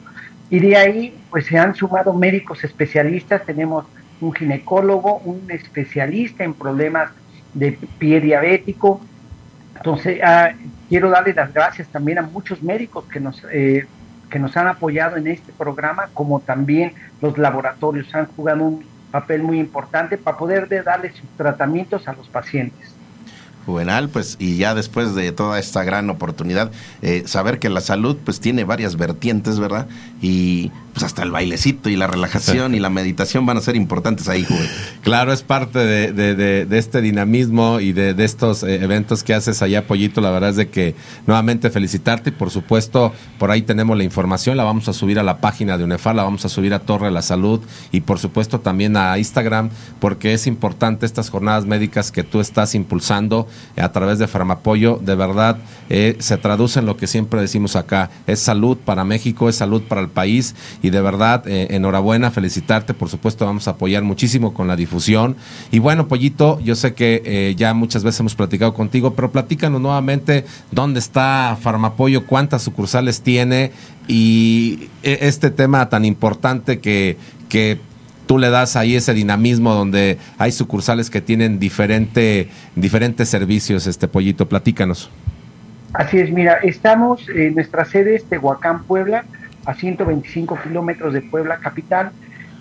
[0.50, 3.84] Y de ahí, pues se han sumado médicos especialistas, tenemos
[4.20, 7.10] un ginecólogo, un especialista en problemas
[7.52, 9.00] de pie diabético.
[9.76, 10.52] Entonces, ah,
[10.88, 13.86] quiero darle las gracias también a muchos médicos que nos, eh,
[14.30, 18.84] que nos han apoyado en este programa, como también los laboratorios han jugado un
[19.20, 22.95] papel muy importante para poder de darle sus tratamientos a los pacientes.
[23.66, 26.70] Juvenal, pues, y ya después de toda esta gran oportunidad,
[27.02, 29.88] eh, saber que la salud, pues, tiene varias vertientes, ¿verdad?
[30.22, 34.30] Y pues hasta el bailecito y la relajación y la meditación van a ser importantes
[34.30, 34.66] ahí, Juven.
[35.02, 40.20] Claro, es parte de este dinamismo y de, estos eh, eventos que haces allá, Pollito.
[40.20, 40.94] La verdad es de que
[41.26, 45.22] nuevamente felicitarte y por supuesto por ahí tenemos la información, la vamos a subir a
[45.22, 47.60] la página de UNEFAR, la vamos a subir a Torre de la Salud
[47.92, 52.74] y por supuesto también a Instagram porque es importante estas jornadas médicas que tú estás
[52.74, 54.98] impulsando a través de Farmapoyo.
[55.02, 59.48] De verdad, eh, se traduce en lo que siempre decimos acá, es salud para México,
[59.48, 63.72] es salud para el país y de verdad, eh, enhorabuena, felicitarte, por supuesto vamos a
[63.72, 65.36] apoyar muchísimo con la difusión.
[65.70, 69.80] Y bueno, Pollito, yo sé que eh, ya muchas veces hemos platicado contigo, pero platícanos
[69.80, 73.72] nuevamente dónde está Farmapoyo, cuántas sucursales tiene
[74.08, 77.16] y este tema tan importante que,
[77.48, 77.80] que
[78.26, 84.08] tú le das ahí ese dinamismo donde hay sucursales que tienen diferente, diferentes servicios, este
[84.08, 85.10] Pollito, platícanos.
[85.92, 89.24] Así es, mira, estamos en nuestra sede es Tehuacán, Puebla,
[89.64, 92.10] a 125 kilómetros de Puebla capital.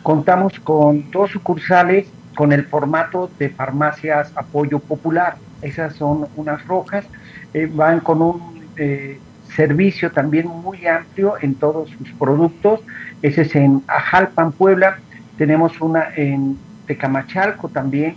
[0.04, 5.36] Contamos con dos sucursales con el formato de farmacias apoyo popular.
[5.62, 7.06] Esas son unas rojas,
[7.54, 9.20] eh, van con un eh,
[9.56, 12.82] servicio también muy amplio en todos sus productos.
[13.22, 15.00] Ese es en Ajalpan, Puebla.
[15.38, 16.58] Tenemos una en
[16.88, 18.16] Tecamachalco también.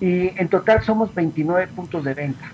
[0.00, 2.52] Y en total somos 29 puntos de venta.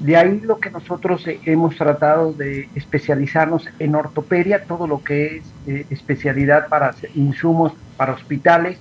[0.00, 5.44] De ahí lo que nosotros hemos tratado de especializarnos en ortopedia, todo lo que es
[5.66, 8.78] eh, especialidad para insumos para hospitales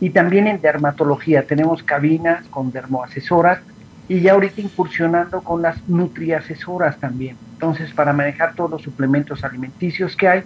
[0.00, 1.46] y también en dermatología.
[1.46, 3.60] Tenemos cabinas con dermoasesoras
[4.08, 7.36] y ya ahorita incursionando con las nutriasesoras también.
[7.54, 10.42] Entonces, para manejar todos los suplementos alimenticios que hay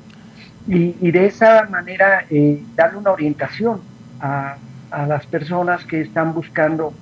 [0.67, 3.81] y, de esa manera eh, darle una orientación
[4.21, 4.57] a,
[4.91, 6.93] a las personas que están buscando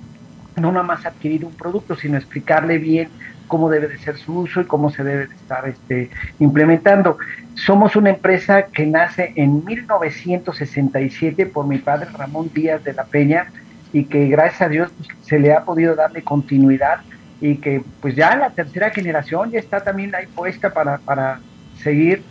[0.55, 3.09] no nada más adquirir un producto, sino explicarle bien
[3.47, 6.09] cómo debe de ser su uso y cómo se debe de estar este,
[6.39, 7.17] implementando.
[7.53, 13.47] Somos una empresa que nace en 1967 por mi padre Ramón Díaz de la Peña
[13.93, 17.01] y que gracias a Dios pues, se le ha podido darle continuidad
[17.41, 21.39] y que pues ya la tercera generación ya está también ahí puesta para, para
[21.81, 22.23] seguir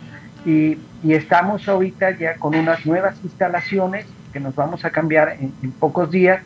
[0.45, 5.71] y, y, estamos ahorita ya con unas nuevas instalaciones que nos vamos a cambiar en,
[5.71, 6.41] pocos días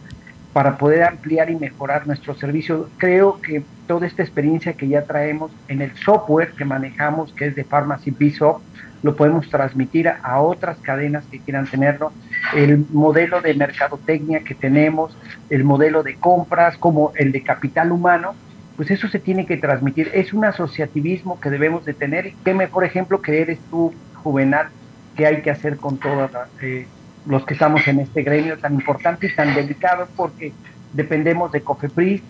[0.54, 2.90] para poder ampliar y mejorar nuestro servicio.
[2.98, 7.56] Creo que toda esta experiencia que ya traemos en el software que manejamos, que es
[7.56, 8.62] de Pharmacy Bishop,
[9.02, 12.12] lo podemos transmitir a otras cadenas que quieran tenerlo.
[12.54, 15.16] El modelo de mercadotecnia que tenemos,
[15.50, 18.36] el modelo de compras, como el de capital humano,
[18.76, 20.10] pues eso se tiene que transmitir.
[20.14, 22.34] Es un asociativismo que debemos de tener.
[22.44, 23.94] Qué mejor ejemplo que eres tú,
[24.24, 24.70] Juvenal,
[25.16, 26.88] que hay que hacer con todos eh,
[27.26, 30.54] los que estamos en este gremio tan importante y tan delicado, porque
[30.94, 32.22] dependemos de COFEPRIS,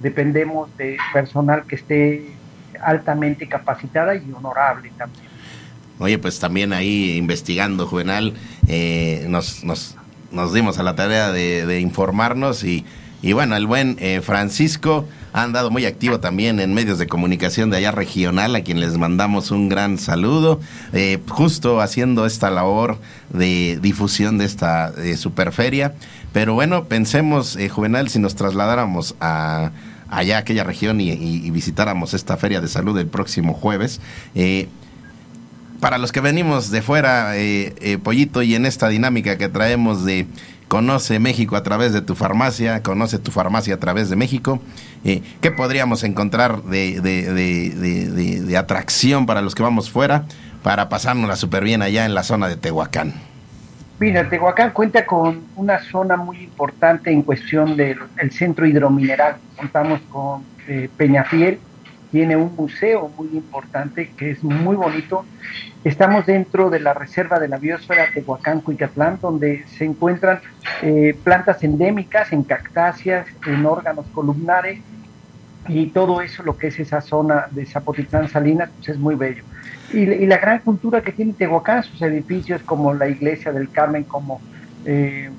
[0.00, 2.26] dependemos de personal que esté
[2.82, 5.24] altamente capacitada y honorable también.
[5.98, 8.34] Oye, pues también ahí investigando, Juvenal,
[8.68, 9.96] eh, nos, nos,
[10.30, 12.86] nos, dimos a la tarea de, de informarnos y,
[13.22, 17.70] y, bueno, el buen eh, Francisco ha andado muy activo también en medios de comunicación
[17.70, 20.60] de allá regional, a quien les mandamos un gran saludo,
[20.92, 22.98] eh, justo haciendo esta labor
[23.30, 25.94] de difusión de esta superferia.
[26.32, 29.72] Pero bueno, pensemos, eh, Juvenal, si nos trasladáramos a
[30.10, 34.00] allá aquella región y, y, visitáramos esta feria de salud el próximo jueves.
[34.34, 34.68] Eh,
[35.80, 37.34] para los que venimos de fuera,
[38.02, 40.26] Pollito, y en esta dinámica que traemos de
[40.68, 44.60] conoce México a través de tu farmacia, conoce tu farmacia a través de México,
[45.04, 50.24] eh, ¿qué podríamos encontrar de, de, de, de, atracción para los que vamos fuera
[50.62, 53.14] para pasárnosla súper bien allá en la zona de Tehuacán?
[53.98, 57.98] Mira, Tehuacán cuenta con una zona muy importante en cuestión del
[58.30, 59.36] centro hidromineral.
[59.56, 61.58] Contamos con eh, Peñafiel,
[62.10, 65.24] tiene un museo muy importante que es muy bonito.
[65.84, 70.40] Estamos dentro de la reserva de la biosfera Tehuacán, Cuicatlán, donde se encuentran
[70.82, 74.80] eh, plantas endémicas en cactáceas, en órganos columnares
[75.68, 79.44] y todo eso, lo que es esa zona de Zapotitlán Salinas, pues es muy bello.
[79.92, 84.40] Y, la gran cultura que tiene Tehuacán, sus edificios como la iglesia del Carmen, como
[84.84, 85.30] eh,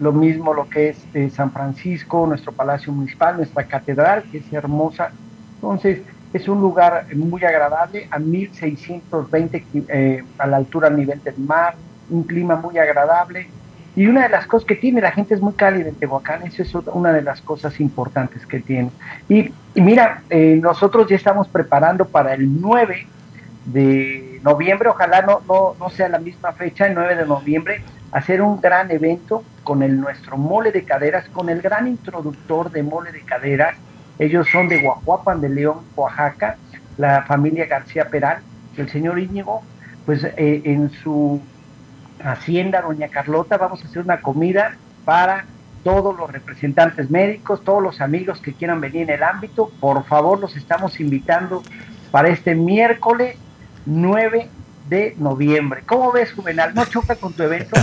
[0.00, 4.52] lo mismo lo que es eh, San Francisco, nuestro palacio municipal, nuestra catedral, que es
[4.52, 5.12] hermosa.
[5.62, 6.00] Entonces,
[6.32, 11.76] es un lugar muy agradable, a 1620 eh, a la altura a nivel del mar,
[12.10, 13.48] un clima muy agradable.
[13.94, 16.62] Y una de las cosas que tiene, la gente es muy cálida en Tehuacán, eso
[16.62, 18.90] es una de las cosas importantes que tiene.
[19.28, 23.06] Y, y mira, eh, nosotros ya estamos preparando para el 9
[23.66, 28.42] de noviembre, ojalá no, no, no sea la misma fecha, el 9 de noviembre, hacer
[28.42, 33.12] un gran evento con el nuestro mole de caderas, con el gran introductor de mole
[33.12, 33.76] de caderas.
[34.18, 36.56] Ellos son de Guajuapan de León, Oaxaca,
[36.98, 38.38] la familia García Peral,
[38.76, 39.62] el señor Íñigo,
[40.06, 41.40] pues eh, en su
[42.22, 45.46] hacienda, doña Carlota, vamos a hacer una comida para
[45.82, 50.38] todos los representantes médicos, todos los amigos que quieran venir en el ámbito, por favor
[50.38, 51.62] los estamos invitando
[52.10, 53.36] para este miércoles
[53.86, 54.48] 9
[54.92, 55.82] de noviembre.
[55.86, 56.74] ¿Cómo ves, Juvenal?
[56.74, 57.80] ¿No choca con tu evento?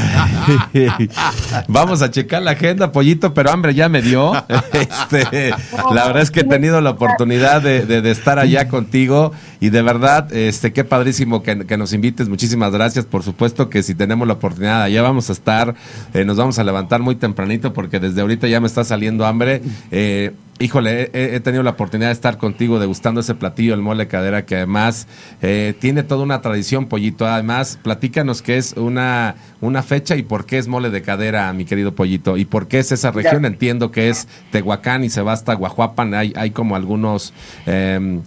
[1.67, 4.33] Vamos a checar la agenda, pollito, pero hambre ya me dio.
[4.71, 5.51] Este,
[5.91, 9.69] la verdad es que he tenido la oportunidad de, de, de, estar allá contigo y
[9.69, 12.29] de verdad, este, qué padrísimo que, que, nos invites.
[12.29, 13.05] Muchísimas gracias.
[13.05, 15.75] Por supuesto que si tenemos la oportunidad, allá vamos a estar.
[16.13, 19.61] Eh, nos vamos a levantar muy tempranito porque desde ahorita ya me está saliendo hambre.
[19.91, 20.31] Eh,
[20.61, 24.45] Híjole, he, he, tenido la oportunidad de estar contigo degustando ese platillo, el mole cadera,
[24.45, 25.07] que además
[25.41, 27.25] eh, tiene toda una tradición, Pollito.
[27.25, 31.63] Además, platícanos qué es una, una fecha y por qué es mole de cadera, mi
[31.63, 33.45] querido Pollito, y por qué es esa región.
[33.45, 36.13] Entiendo que es Tehuacán y se va hasta Guajuapan.
[36.13, 37.33] Hay, hay como algunos,
[37.65, 38.19] eh,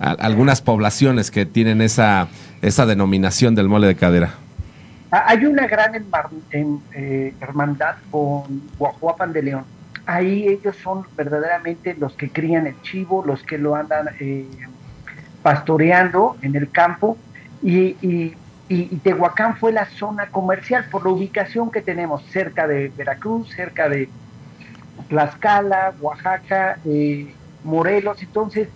[0.00, 2.28] a, algunas poblaciones que tienen esa,
[2.62, 4.34] esa denominación del mole de cadera.
[5.10, 5.92] hay una gran
[6.52, 9.64] eh, hermandad con Guajuapan de León.
[10.06, 14.46] Ahí ellos son verdaderamente los que crían el chivo, los que lo andan eh,
[15.42, 17.16] pastoreando en el campo.
[17.62, 18.34] Y, y,
[19.02, 24.08] Tehuacán fue la zona comercial por la ubicación que tenemos cerca de Veracruz, cerca de
[25.08, 27.34] Tlaxcala, Oaxaca, eh,
[27.64, 28.22] Morelos.
[28.22, 28.68] Entonces,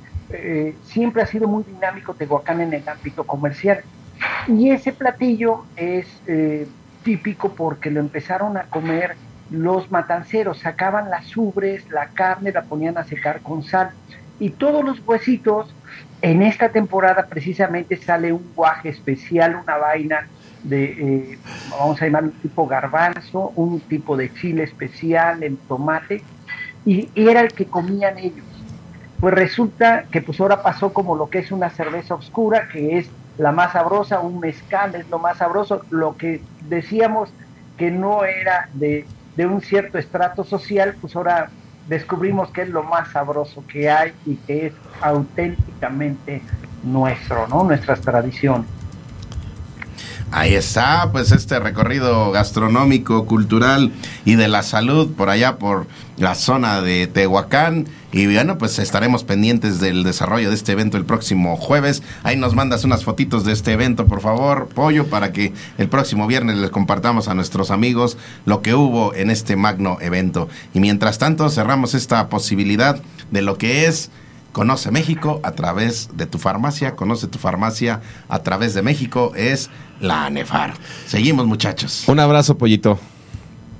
[0.84, 3.82] siempre ha sido muy dinámico Tehuacán en el ámbito comercial.
[4.46, 6.66] Y ese platillo es eh,
[7.02, 9.16] típico porque lo empezaron a comer
[9.50, 13.90] los matanceros, sacaban las ubres, la carne, la ponían a secar con sal.
[14.40, 15.74] Y todos los huesitos,
[16.22, 20.26] en esta temporada precisamente sale un guaje especial, una vaina
[20.62, 21.38] de, eh,
[21.70, 26.22] vamos a llamar un tipo garbanzo, un tipo de chile especial, el tomate,
[26.86, 28.53] y era el que comían ellos.
[29.24, 33.06] Pues resulta que pues ahora pasó como lo que es una cerveza oscura, que es
[33.38, 37.30] la más sabrosa, un mezcal es lo más sabroso, lo que decíamos
[37.78, 39.06] que no era de,
[39.38, 41.48] un cierto estrato social, pues ahora
[41.88, 46.42] descubrimos que es lo más sabroso que hay y que es auténticamente
[46.82, 47.64] nuestro, ¿no?
[47.64, 48.66] Nuestras tradiciones.
[50.32, 53.90] Ahí está, pues este recorrido gastronómico, cultural
[54.26, 55.86] y de la salud por allá por
[56.16, 57.86] la zona de Tehuacán.
[58.12, 62.02] Y bueno, pues estaremos pendientes del desarrollo de este evento el próximo jueves.
[62.22, 66.26] Ahí nos mandas unas fotitos de este evento, por favor, Pollo, para que el próximo
[66.26, 70.48] viernes les compartamos a nuestros amigos lo que hubo en este magno evento.
[70.72, 73.00] Y mientras tanto, cerramos esta posibilidad
[73.30, 74.10] de lo que es
[74.54, 79.68] Conoce México a través de tu farmacia, conoce tu farmacia a través de México, es
[80.00, 80.74] la ANEFAR.
[81.06, 82.04] Seguimos muchachos.
[82.06, 82.96] Un abrazo, pollito.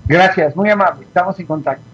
[0.09, 1.93] Gracias, muy amable, estamos en contacto.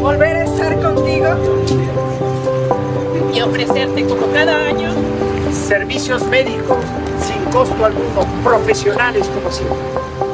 [0.00, 1.34] Volver a estar contigo
[3.34, 4.92] y ofrecerte como cada año
[5.66, 6.78] servicios médicos
[7.20, 10.29] sin costo alguno, profesionales como siempre.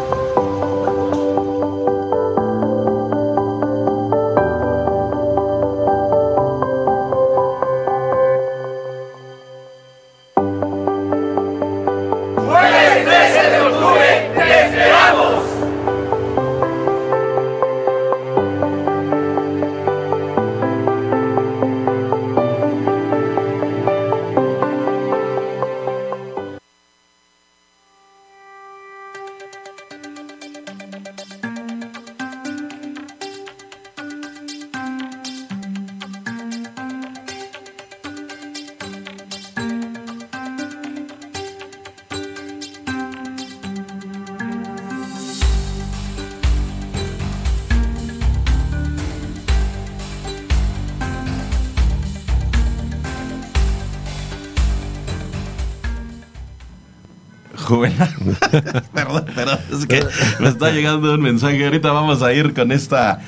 [58.94, 60.04] perdón, perdón, es que
[60.40, 61.64] me está llegando un mensaje.
[61.64, 63.20] Ahorita vamos a ir con esta,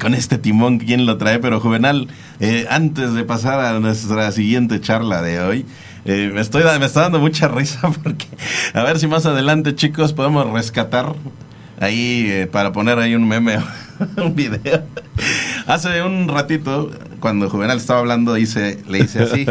[0.00, 2.08] con este timón, quién lo trae, pero Juvenal,
[2.40, 5.66] eh, antes de pasar a nuestra siguiente charla de hoy,
[6.04, 8.26] eh, me estoy me está dando mucha risa porque
[8.74, 11.14] a ver si más adelante, chicos, podemos rescatar
[11.80, 13.58] ahí eh, para poner ahí un meme
[14.16, 14.84] un video.
[15.66, 16.90] Hace un ratito,
[17.20, 19.46] cuando Juvenal estaba hablando, hice, le hice así.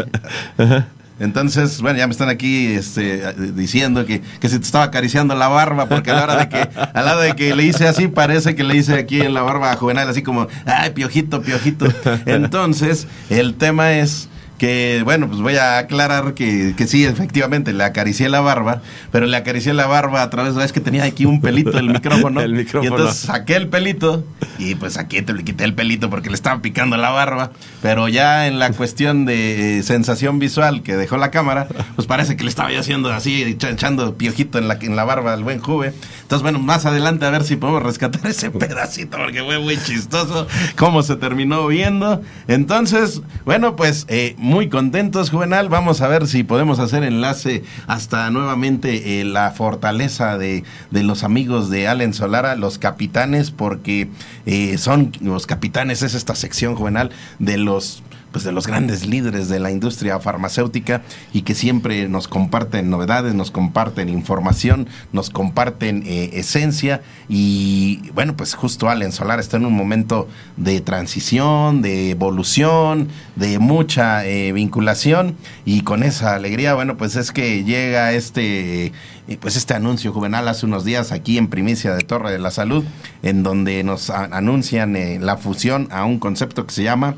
[1.18, 5.48] Entonces, bueno, ya me están aquí este, diciendo que, que se te estaba acariciando la
[5.48, 8.08] barba, porque a la hora de que, a la hora de que le hice así,
[8.08, 11.86] parece que le hice aquí en la barba a Juvenal, así como, ay, piojito, piojito.
[12.26, 14.28] Entonces, el tema es
[14.58, 18.80] que bueno, pues voy a aclarar que, que sí, efectivamente, le acaricié la barba,
[19.12, 21.90] pero le acaricié la barba a través de, es que tenía aquí un pelito del
[21.92, 22.40] micrófono.
[22.40, 22.84] El micrófono.
[22.84, 24.24] Y entonces saqué el pelito
[24.58, 27.50] y pues aquí te le quité el pelito porque le estaba picando la barba,
[27.82, 32.36] pero ya en la cuestión de eh, sensación visual que dejó la cámara, pues parece
[32.36, 35.44] que le estaba yo haciendo así, echa- echando piojito en la, en la barba al
[35.44, 35.92] buen Juve.
[36.26, 40.48] Entonces, bueno, más adelante a ver si podemos rescatar ese pedacito porque fue muy chistoso
[40.74, 42.20] cómo se terminó viendo.
[42.48, 45.68] Entonces, bueno, pues eh, muy contentos, Juvenal.
[45.68, 51.22] Vamos a ver si podemos hacer enlace hasta nuevamente eh, la fortaleza de, de los
[51.22, 54.08] amigos de Allen Solara, los capitanes, porque
[54.46, 58.02] eh, son los capitanes, es esta sección, Juvenal, de los
[58.36, 61.00] pues de los grandes líderes de la industria farmacéutica
[61.32, 67.00] y que siempre nos comparten novedades, nos comparten información, nos comparten eh, esencia.
[67.30, 70.28] Y bueno, pues justo Allen Solar está en un momento
[70.58, 75.34] de transición, de evolución, de mucha eh, vinculación.
[75.64, 78.92] Y con esa alegría, bueno, pues es que llega este
[79.28, 82.50] eh, pues este anuncio juvenal hace unos días aquí en primicia de Torre de la
[82.50, 82.84] Salud,
[83.22, 87.14] en donde nos anuncian la fusión a un concepto que se llama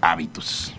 [0.00, 0.74] hábitos.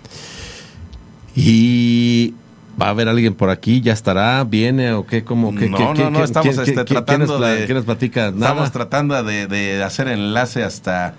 [1.35, 2.33] Y
[2.81, 6.09] va a haber alguien por aquí, ya estará, viene o qué, como que No, no,
[6.09, 8.31] no, estamos, este, tratando de- ¿Quién nos platica?
[8.31, 8.47] Nada.
[8.51, 11.15] Estamos tratando de, de hacer enlace hasta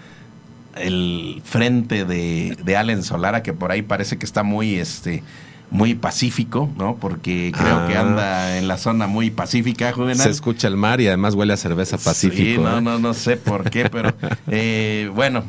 [0.77, 5.23] el frente de, de Allen Solara, que por ahí parece que está muy, este,
[5.71, 6.97] muy pacífico, ¿no?
[6.97, 7.87] Porque creo Ah.
[7.89, 10.17] que anda en la zona muy pacífica, Juvenal.
[10.25, 12.37] Se escucha el mar y además huele a cerveza pacífico.
[12.37, 12.83] Sí, no, ¿eh?
[12.83, 14.13] no, no sé por qué, pero
[14.49, 15.45] eh, bueno,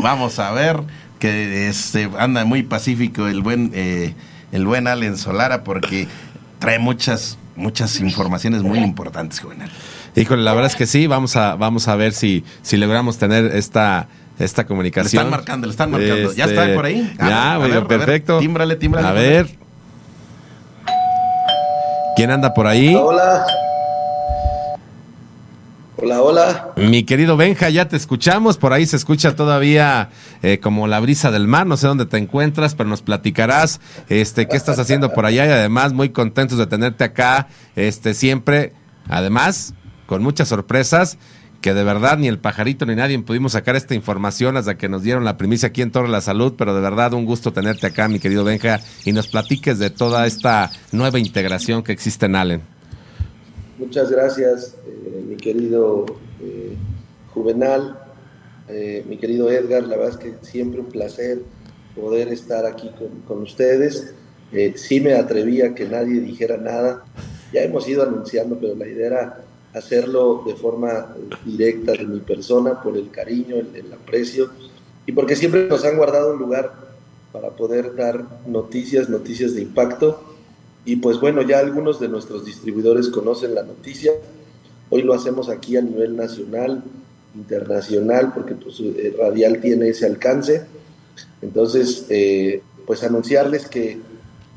[0.00, 0.80] vamos a ver
[1.20, 4.14] que este anda muy pacífico el buen eh,
[4.50, 6.08] el buen Allen Solara porque
[6.58, 9.70] trae muchas muchas informaciones muy importantes, Juvenal.
[10.16, 13.54] Híjole, la verdad es que sí, vamos a, vamos a ver si, si logramos tener
[13.54, 14.08] esta,
[14.38, 15.20] esta Le comunicación.
[15.20, 16.32] están marcando, le están marcando.
[16.32, 17.14] ¿Ya Este, está por ahí?
[17.18, 18.38] A Ya, a ver, a ver, perfecto.
[18.40, 19.06] tímbrale, tímbrale.
[19.06, 19.46] A ver.
[22.16, 22.94] ¿Quién anda por ahí?
[22.94, 23.46] Hola.
[26.02, 26.72] Hola, hola.
[26.76, 28.56] Mi querido Benja, ya te escuchamos.
[28.56, 30.08] Por ahí se escucha todavía
[30.42, 31.66] eh, como la brisa del mar.
[31.66, 35.44] No sé dónde te encuentras, pero nos platicarás este, qué estás haciendo por allá.
[35.46, 38.72] Y además, muy contentos de tenerte acá este, siempre.
[39.08, 39.74] Además,
[40.06, 41.18] con muchas sorpresas.
[41.60, 45.02] Que de verdad ni el pajarito ni nadie pudimos sacar esta información hasta que nos
[45.02, 46.54] dieron la primicia aquí en Torre de la Salud.
[46.56, 48.80] Pero de verdad, un gusto tenerte acá, mi querido Benja.
[49.04, 52.79] Y nos platiques de toda esta nueva integración que existe en Allen.
[53.80, 56.04] Muchas gracias, eh, mi querido
[56.42, 56.76] eh,
[57.32, 57.98] Juvenal,
[58.68, 59.84] eh, mi querido Edgar.
[59.84, 61.38] La verdad es que siempre un placer
[61.96, 62.90] poder estar aquí
[63.26, 64.12] con, ustedes.
[64.52, 67.04] Eh, sí me atreví a que nadie dijera nada.
[67.54, 71.16] Ya hemos ido anunciando, pero la idea era hacerlo de forma
[71.46, 74.50] directa de mi persona, por el cariño, el, el aprecio
[75.06, 76.70] y porque siempre nos han guardado un lugar
[77.32, 80.29] para poder dar noticias, noticias de impacto.
[80.84, 84.12] Y pues bueno, ya algunos de nuestros distribuidores conocen la noticia.
[84.88, 86.82] Hoy lo hacemos aquí a nivel nacional,
[87.34, 90.66] internacional, porque pues, eh, Radial tiene ese alcance.
[91.42, 93.98] Entonces, eh, pues anunciarles que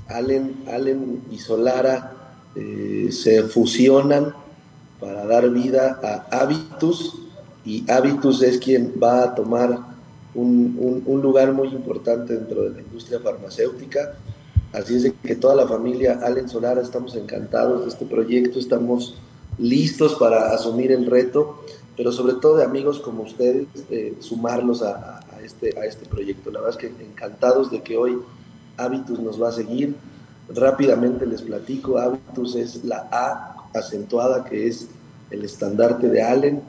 [0.07, 2.13] Allen, Allen y Solara
[2.55, 4.33] eh, se fusionan
[4.99, 7.15] para dar vida a Habitus
[7.65, 9.79] y Habitus es quien va a tomar
[10.33, 14.15] un, un, un lugar muy importante dentro de la industria farmacéutica.
[14.73, 19.15] Así es de que toda la familia Allen Solara estamos encantados de este proyecto, estamos
[19.59, 21.63] listos para asumir el reto,
[21.95, 26.49] pero sobre todo de amigos como ustedes, eh, sumarlos a, este, a este proyecto.
[26.49, 28.17] La verdad es que encantados de que hoy
[28.77, 29.95] Habitus nos va a seguir.
[30.49, 34.87] Rápidamente les platico, Habitus es la A acentuada que es
[35.29, 36.63] el estandarte de Allen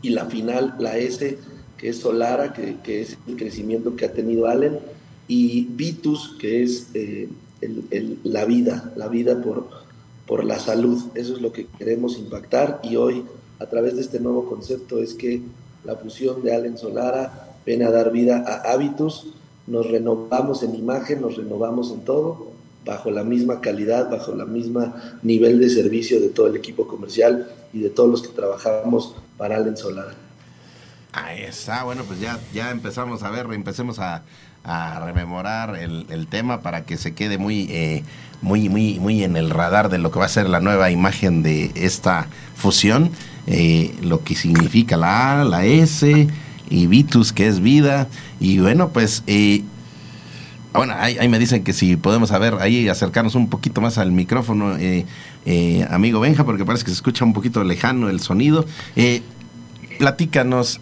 [0.00, 1.38] y la final, la S,
[1.76, 4.78] que es Solara, que, que es el crecimiento que ha tenido Allen
[5.30, 7.28] y Vitus, que es eh,
[7.60, 9.68] el, la vida, la vida por,
[10.26, 11.00] por la salud.
[11.14, 13.22] Eso es lo que queremos impactar y hoy
[13.60, 15.40] a través de este nuevo concepto es que
[15.84, 19.28] la fusión de Allen Solara viene a dar vida a Habitus,
[19.68, 22.48] nos renovamos en imagen, nos renovamos en todo,
[22.84, 27.48] bajo la misma calidad, bajo la misma nivel de servicio de todo el equipo comercial
[27.72, 30.29] y de todos los que trabajamos para Allen Solara.
[31.12, 34.22] Ahí está, bueno, pues ya, ya empezamos a ver, empecemos a,
[34.62, 38.04] a rememorar el, el, tema para que se quede muy, eh,
[38.42, 41.42] muy, muy, muy en el radar de lo que va a ser la nueva imagen
[41.42, 43.10] de esta fusión,
[43.48, 46.28] eh, lo que significa la A, la S
[46.68, 48.06] y Vitus, que es vida,
[48.38, 49.64] y bueno, pues, eh,
[50.72, 53.98] bueno, ahí, ahí, me dicen que si podemos a ver, ahí acercarnos un poquito más
[53.98, 55.04] al micrófono, eh,
[55.90, 58.64] amigo Benja, porque parece que se escucha un poquito lejano el sonido.
[59.98, 60.80] platícanos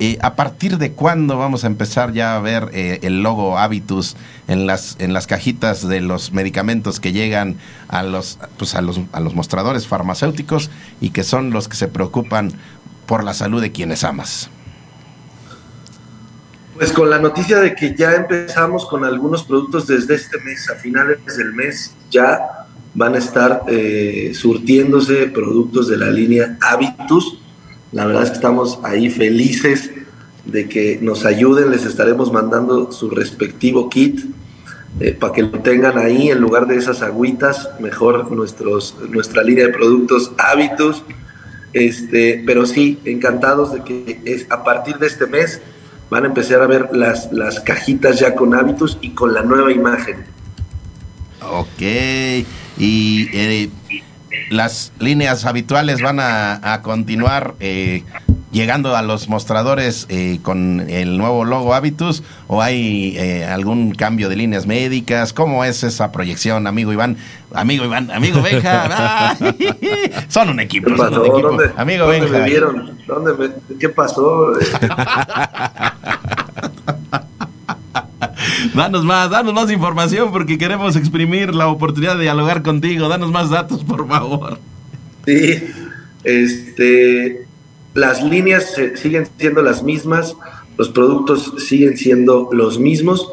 [0.00, 4.16] Eh, ¿A partir de cuándo vamos a empezar ya a ver eh, el logo Habitus
[4.46, 7.56] en las, en las cajitas de los medicamentos que llegan
[7.88, 10.70] a los, pues a, los, a los mostradores farmacéuticos
[11.00, 12.52] y que son los que se preocupan
[13.06, 14.50] por la salud de quienes amas?
[16.74, 20.76] Pues con la noticia de que ya empezamos con algunos productos desde este mes, a
[20.76, 27.40] finales del mes, ya van a estar eh, surtiéndose productos de la línea Habitus.
[27.92, 29.90] La verdad es que estamos ahí felices
[30.44, 34.24] de que nos ayuden, les estaremos mandando su respectivo kit
[35.00, 39.66] eh, para que lo tengan ahí en lugar de esas agüitas, mejor nuestros, nuestra línea
[39.66, 41.02] de productos Habitus.
[41.72, 45.60] Este, pero sí, encantados de que es, a partir de este mes
[46.10, 49.70] van a empezar a ver las, las cajitas ya con hábitos y con la nueva
[49.70, 50.24] imagen.
[51.42, 51.80] Ok,
[52.78, 53.70] y eh,
[54.50, 58.04] las líneas habituales van a, continuar eh,
[58.50, 64.28] llegando a los mostradores eh, con el nuevo logo Habitus o hay eh, algún cambio
[64.28, 65.32] de líneas médicas?
[65.32, 67.16] ¿Cómo es esa proyección, amigo Iván?
[67.52, 69.36] Amigo Iván, amigo Benja.
[70.28, 71.48] son un equipo, son un equipo.
[71.48, 72.98] ¿Dónde, amigo ¿dónde Me vieron?
[73.06, 74.52] ¿Dónde ¿Qué pasó?
[78.74, 83.08] danos más, danos más información porque queremos exprimir la oportunidad de dialogar contigo.
[83.08, 84.58] Danos más datos, por favor.
[85.26, 85.62] Sí,
[86.24, 87.46] este,
[87.94, 90.36] las líneas siguen siendo las mismas,
[90.76, 93.30] los productos siguen siendo los mismos.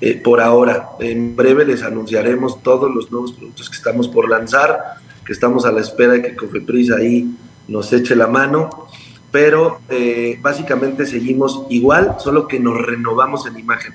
[0.00, 4.78] Eh, por ahora, en breve les anunciaremos todos los nuevos productos que estamos por lanzar,
[5.24, 7.30] que estamos a la espera de que Cofepris ahí
[7.68, 8.88] nos eche la mano,
[9.30, 13.94] pero eh, básicamente seguimos igual, solo que nos renovamos en imagen.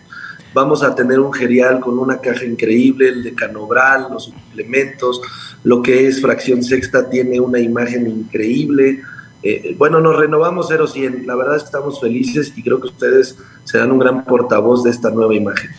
[0.54, 5.22] Vamos a tener un gerial con una caja increíble, el de Canobral, los suplementos,
[5.64, 9.02] lo que es fracción sexta tiene una imagen increíble.
[9.43, 11.26] Eh, bueno, nos renovamos 0-100.
[11.26, 14.89] La verdad es que estamos felices y creo que ustedes serán un gran portavoz de
[14.89, 15.70] esta nueva imagen.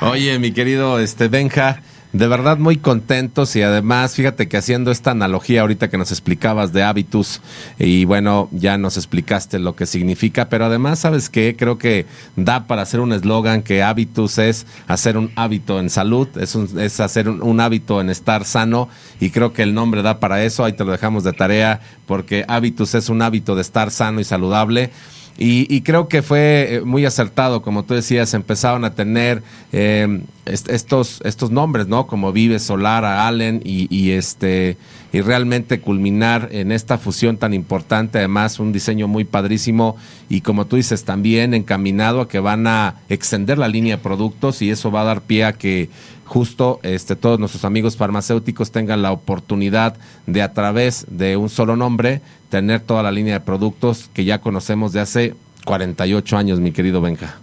[0.00, 1.82] Oye, mi querido este Benja,
[2.14, 6.72] de verdad muy contentos y además, fíjate que haciendo esta analogía ahorita que nos explicabas
[6.72, 7.40] de hábitus
[7.76, 11.56] y bueno, ya nos explicaste lo que significa, pero además, ¿sabes qué?
[11.58, 12.06] Creo que
[12.36, 17.00] da para hacer un eslogan que hábitus es hacer un hábito en salud, es, es
[17.00, 18.88] hacer un, hábito en estar sano
[19.18, 22.44] y creo que el nombre da para eso, ahí te lo dejamos de tarea porque
[22.46, 24.92] hábitus es un hábito de estar sano y saludable.
[25.36, 31.20] Y, creo que fue eh, muy acertado, como tú decías, empezaron a tener eh, estos,
[31.24, 32.06] estos nombres, ¿no?
[32.06, 34.76] Como Vive, Solar, Allen y, y, este
[35.12, 39.94] y realmente culminar en esta fusión tan importante, además un diseño muy padrísimo
[40.28, 44.60] y como tú dices también encaminado a que van a extender la línea de productos
[44.60, 45.88] y eso va a dar pie a que
[46.24, 51.76] justo este, todos nuestros amigos farmacéuticos tengan la oportunidad de a través de un solo
[51.76, 52.20] nombre
[52.54, 55.34] tener toda la línea de productos que ya conocemos de hace
[55.64, 57.34] 48 años, mi querido Benja.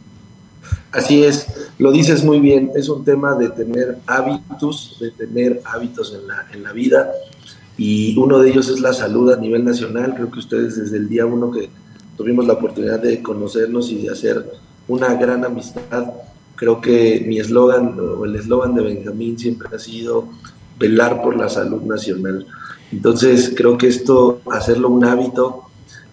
[0.94, 1.48] Así es,
[1.80, 6.48] lo dices muy bien, es un tema de tener hábitos, de tener hábitos en la,
[6.54, 7.12] en la vida
[7.78, 10.14] y uno de ellos es la salud a nivel nacional.
[10.16, 11.68] Creo que ustedes desde el día uno que
[12.16, 14.50] tuvimos la oportunidad de conocernos y de hacer
[14.88, 16.06] una gran amistad,
[16.56, 20.30] creo que mi eslogan o el eslogan de Benjamín siempre ha sido
[20.80, 22.48] velar por la salud nacional.
[22.92, 25.64] Entonces creo que esto, hacerlo un hábito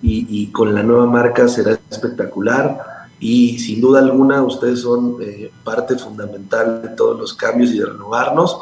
[0.01, 2.79] y, con la nueva marca será espectacular
[3.19, 7.87] y sin duda alguna ustedes son eh, parte fundamental de todos los cambios y de
[7.87, 8.57] renovarnos,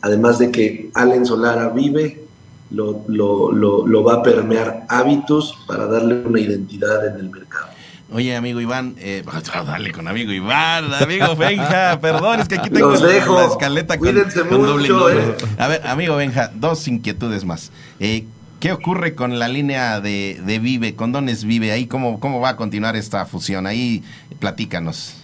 [0.00, 2.24] además de que Allen Solara vive,
[2.70, 7.68] lo, lo, lo, va a permear hábitos para darle una identidad en el mercado.
[8.10, 9.22] Oye, amigo Iván, eh,
[9.66, 15.10] dale con amigo Iván, amigo Benja, perdón, es que aquí tengo la escaleta con, mucho,
[15.10, 15.36] eh.
[15.58, 17.70] A ver, amigo Benja, dos inquietudes más.
[18.00, 18.24] Eh,
[18.60, 21.70] ¿Qué ocurre con la línea de, de, Vive, con Dones Vive?
[21.70, 23.66] Ahí, ¿cómo, ¿Cómo va a continuar esta fusión?
[23.66, 24.02] Ahí,
[24.40, 25.14] platícanos.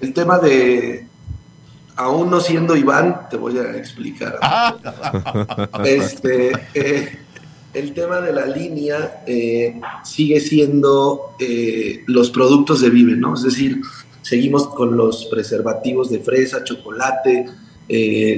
[0.00, 1.06] El tema de,
[1.96, 4.38] aún no siendo Iván, te voy a explicar.
[5.84, 7.18] este, eh,
[7.74, 13.34] el tema de la línea eh, sigue siendo eh, los productos de Vive, ¿no?
[13.34, 13.80] Es decir,
[14.22, 17.46] seguimos con los preservativos de fresa, chocolate,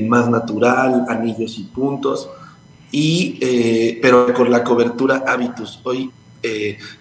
[0.09, 2.29] más natural, anillos y puntos,
[2.91, 3.39] y,
[4.03, 5.79] pero con la cobertura Habitus.
[5.85, 6.11] Hoy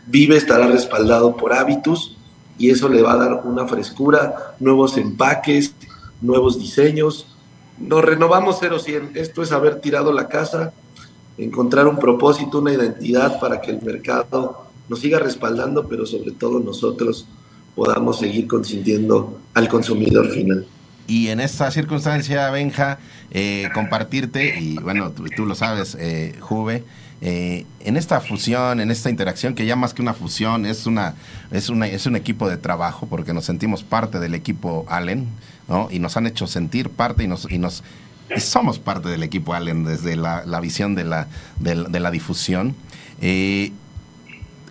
[0.05, 2.15] Vive estará respaldado por Habitus
[2.57, 5.73] y eso le va a dar una frescura, nuevos empaques,
[6.21, 7.27] nuevos diseños.
[7.77, 9.15] Nos renovamos 0-100.
[9.15, 10.73] Esto es haber tirado la casa,
[11.37, 16.59] encontrar un propósito, una identidad para que el mercado nos siga respaldando, pero sobre todo
[16.59, 17.27] nosotros
[17.75, 20.65] podamos seguir consintiendo al consumidor final.
[21.07, 22.99] Y en esta circunstancia, Benja,
[23.31, 26.83] eh, compartirte, y bueno, tú, lo sabes, eh, Juve,
[27.21, 31.15] eh, en esta fusión, en esta interacción, que ya más que una fusión, es, una,
[31.51, 35.27] es, una, es un equipo de trabajo, porque nos sentimos parte del equipo Allen,
[35.67, 35.89] ¿no?
[35.91, 37.49] Y nos han hecho sentir parte y nos...
[37.51, 37.83] Y nos
[38.37, 41.27] somos parte del equipo Allen desde la, visión de la,
[41.59, 42.75] de, la difusión.
[43.21, 43.71] Eh,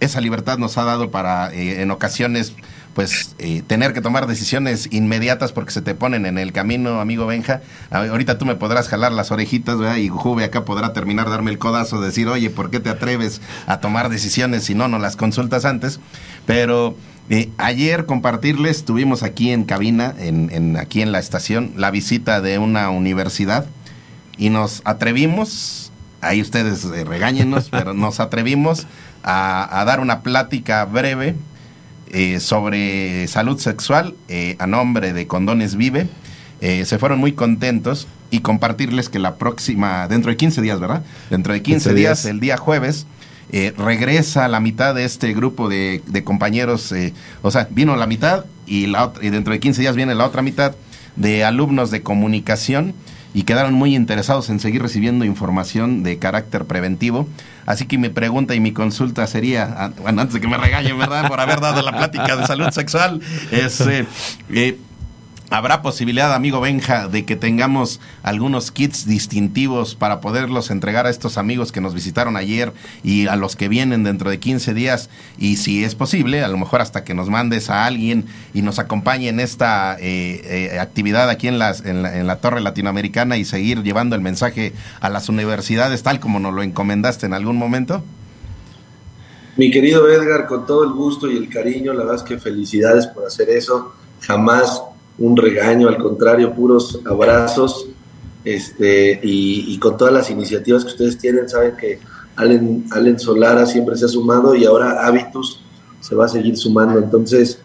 [0.01, 2.55] esa libertad nos ha dado para, eh, en ocasiones,
[2.95, 7.27] pues eh, tener que tomar decisiones inmediatas porque se te ponen en el camino, amigo
[7.27, 7.61] Benja.
[7.91, 9.97] Ahorita tú me podrás jalar las orejitas, ¿verdad?
[9.97, 13.81] Y Juve acá podrá terminar darme el codazo, decir, oye, ¿por qué te atreves a
[13.81, 15.99] tomar decisiones si no, no las consultas antes?
[16.47, 16.97] Pero
[17.31, 22.59] eh, ayer compartirles, tuvimos aquí en cabina, en, aquí en la estación, la visita de
[22.59, 23.67] una universidad
[24.39, 25.91] y nos atrevimos,
[26.21, 28.87] ahí ustedes eh, regáñenos, pero nos atrevimos
[29.27, 31.35] a dar una plática breve
[32.17, 36.07] eh, sobre salud sexual eh, a nombre de Condones Vive.
[36.61, 41.03] Eh, se fueron muy contentos y compartirles que la próxima, dentro de 15 días, ¿verdad?
[41.29, 43.09] Dentro de 15, días, el día jueves,
[43.77, 46.95] regresa la mitad de este grupo de, compañeros,
[47.43, 50.41] o sea, vino la mitad y, la y dentro de 15 días viene la otra
[50.41, 50.77] mitad
[51.17, 52.95] de alumnos de comunicación
[53.35, 57.29] y quedaron muy interesados en seguir recibiendo información de carácter preventivo.
[57.67, 61.29] Así que mi pregunta y mi consulta sería, bueno, antes de que me regañen, ¿verdad?
[61.29, 63.21] Por haber dado la plática de salud sexual,
[63.51, 63.81] es...
[63.81, 64.07] Eh,
[64.51, 64.79] eh,
[65.51, 71.37] ¿Habrá posibilidad, amigo Benja, de que tengamos algunos kits distintivos para poderlos entregar a estos
[71.37, 72.73] amigos que nos visitaron ayer
[73.03, 75.11] y a los que vienen dentro de 15 días?
[75.37, 78.79] Y si es posible, a lo mejor hasta que nos mandes a alguien y nos
[78.79, 83.45] acompañe en esta eh, eh, actividad aquí en, las, la, en la Torre Latinoamericana y
[83.45, 88.03] seguir llevando el mensaje a las universidades tal como nos lo encomendaste en algún momento.
[89.57, 93.07] Mi querido Edgar, con todo el gusto y el cariño, la verdad es que felicidades
[93.07, 93.95] por hacer eso.
[94.21, 94.83] Jamás
[95.19, 97.87] un regaño, al contrario, puros abrazos.
[98.45, 101.99] Este, y, con todas las iniciativas que ustedes tienen, saben que
[102.37, 105.61] Allen, Allen Solara siempre se ha sumado y ahora Habitus
[106.01, 106.99] se va a seguir sumando.
[106.99, 107.59] Entonces,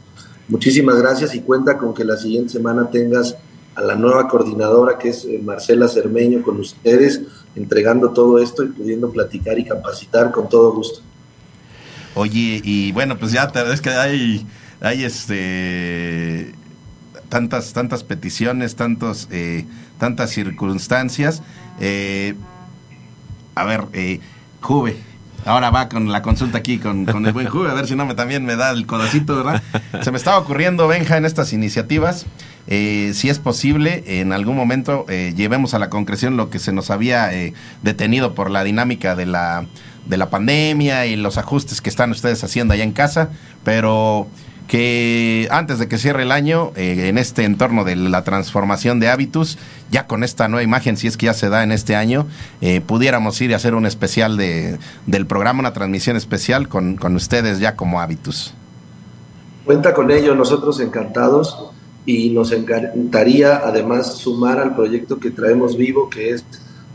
[0.47, 3.35] muchísimas gracias y cuenta con que la siguiente semana tengas
[3.75, 7.21] a la nueva coordinadora que es eh, Marcela Cermeño con ustedes,
[7.55, 11.01] entregando todo esto y pudiendo platicar y capacitar con todo gusto.
[12.15, 14.45] Oye, y bueno, pues ya es que hay,
[14.81, 16.53] hay este
[17.29, 19.65] tantas, tantas peticiones, tantos, eh,
[19.97, 21.41] tantas circunstancias.
[21.79, 22.35] Eh,
[23.55, 24.19] a ver, eh,
[24.61, 24.97] Juve,
[25.45, 28.15] ahora va con la consulta aquí con, el buen Juve, a ver si no me
[28.15, 29.63] también me da el codacito, ¿verdad?
[30.01, 32.25] Se me estaba ocurriendo, Benja, en estas iniciativas,
[32.67, 37.31] si es posible, en algún momento llevemos a la concreción lo que se nos había
[37.81, 39.65] detenido por la dinámica de la,
[40.05, 43.29] de la pandemia y los ajustes que están ustedes haciendo allá en casa,
[43.63, 44.27] pero
[44.69, 49.09] que antes de que cierre el año, eh, en este entorno de la transformación de
[49.09, 49.57] hábitos,
[49.89, 52.27] ya con esta nueva imagen, si es que ya se da en este año,
[52.61, 54.77] eh, pudiéramos ir a hacer un especial de,
[55.07, 58.53] del programa, una transmisión especial con, con ustedes ya como hábitos.
[59.65, 61.71] Cuenta con ello, nosotros encantados
[62.05, 66.45] y nos encantaría además sumar al proyecto que traemos vivo, que es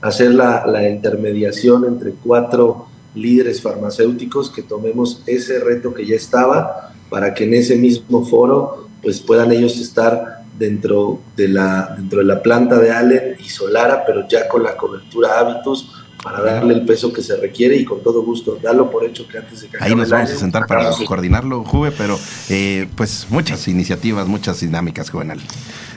[0.00, 2.86] hacer la, la intermediación entre cuatro
[3.16, 8.88] líderes farmacéuticos, que tomemos ese reto que ya estaba para que en ese mismo foro
[9.02, 14.04] pues puedan ellos estar dentro de la, dentro de la planta de Allen y Solara,
[14.06, 15.90] pero ya con la cobertura hábitos
[16.24, 19.36] para darle el peso que se requiere y con todo gusto, darlo por hecho que
[19.36, 22.18] antes de que Ahí nos vamos a sentar para coordinarlo, Juve, pero
[22.48, 25.38] eh, pues muchas iniciativas, muchas dinámicas, Juvenal.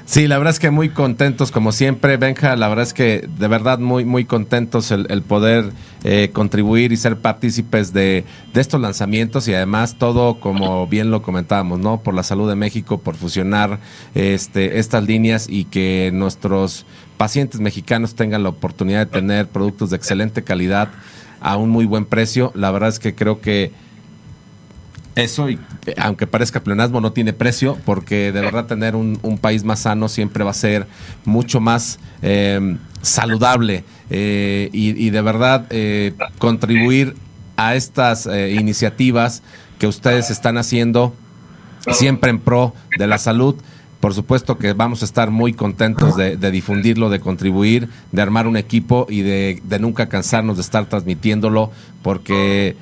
[0.03, 3.47] Sí, la verdad es que muy contentos, como siempre, Benja, la verdad es que de
[3.47, 5.71] verdad muy, muy contentos el, poder
[6.03, 8.23] eh, contribuir y ser partícipes de,
[8.53, 12.03] de, estos lanzamientos y además todo, como bien lo comentábamos, ¿no?
[12.03, 13.79] Por la salud de México, por fusionar
[14.15, 16.85] este, estas líneas y que nuestros
[17.17, 20.89] pacientes mexicanos tengan la oportunidad de tener productos de excelente calidad
[21.41, 22.51] a un muy buen precio.
[22.55, 23.71] La verdad es que creo que
[25.17, 29.63] eso, y, eh, aunque parezca pleonasmo, no tiene precio, porque de verdad tener un, país
[29.63, 30.87] más sano siempre va a ser
[31.25, 37.15] mucho más em, saludable eh, y, de verdad eh, contribuir
[37.55, 39.41] a estas iniciativas
[39.79, 41.15] que ustedes están haciendo
[41.91, 43.55] siempre en pro de la salud.
[43.99, 48.55] Por supuesto que vamos a estar muy contentos de, difundirlo, de contribuir, de armar un
[48.55, 51.71] equipo y de, nunca cansarnos de estar transmitiéndolo,
[52.03, 52.75] porque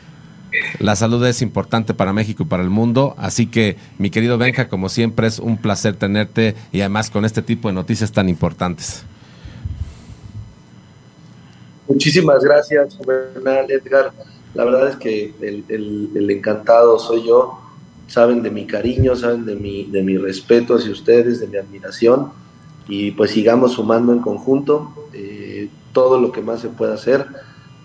[0.79, 4.67] la salud es importante para México y para el mundo, así que mi querido Benja,
[4.67, 9.05] como siempre es un placer tenerte y además con este tipo de noticias tan importantes.
[11.87, 12.97] Muchísimas gracias,
[13.69, 14.11] Edgar.
[14.53, 17.59] La verdad es que el, encantado soy yo.
[18.07, 22.31] Saben de mi cariño, saben de mi, de mi respeto hacia ustedes, de mi admiración.
[22.87, 27.25] Y pues sigamos sumando en conjunto eh, todo lo que más se pueda hacer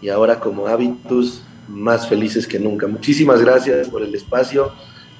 [0.03, 2.87] y ahora como Habitus más felices que nunca.
[2.87, 4.73] Muchísimas gracias por el espacio,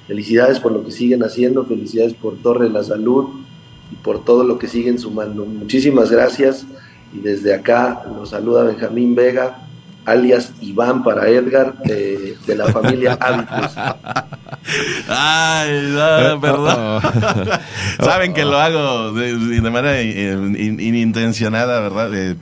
[0.07, 3.29] felicidades por lo que siguen haciendo, felicidades por Torre de la Salud
[3.91, 5.45] y por todo lo que siguen sumando.
[5.45, 6.65] Muchísimas gracias
[7.13, 9.67] y desde acá nos saluda Benjamín Vega,
[10.05, 13.75] alias Iván para Edgar, de, de la familia Habitus.
[15.07, 17.01] Ay, no, perdón.
[17.99, 22.13] Saben que lo hago de, de manera eh, in- inintencionada, ¿verdad?
[22.13, 22.35] Eh,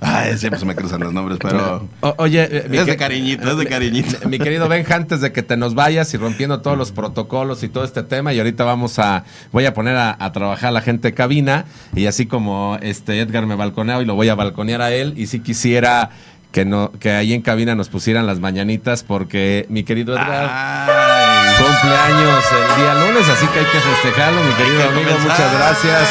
[0.00, 1.88] ay, siempre se me cruzan los nombres, pero.
[2.00, 4.28] O- oye, eh, mi Es de cariñito, es de cariñito.
[4.28, 7.68] Mi querido Benja, antes de que te nos vayas y rompiendo todos los protocolos y
[7.68, 10.80] todo este tema, y ahorita vamos a, voy a poner a, a trabajar a la
[10.80, 14.82] gente de cabina, y así como este Edgar me balconea y lo voy a balconear
[14.82, 16.10] a él, y si quisiera
[16.56, 21.54] que no, que ahí en cabina nos pusieran las mañanitas, porque mi querido Edgar Ay.
[21.62, 25.30] cumpleaños el día lunes, así que hay que festejarlo, mi querido que amigo, comenzar.
[25.32, 26.02] muchas gracias.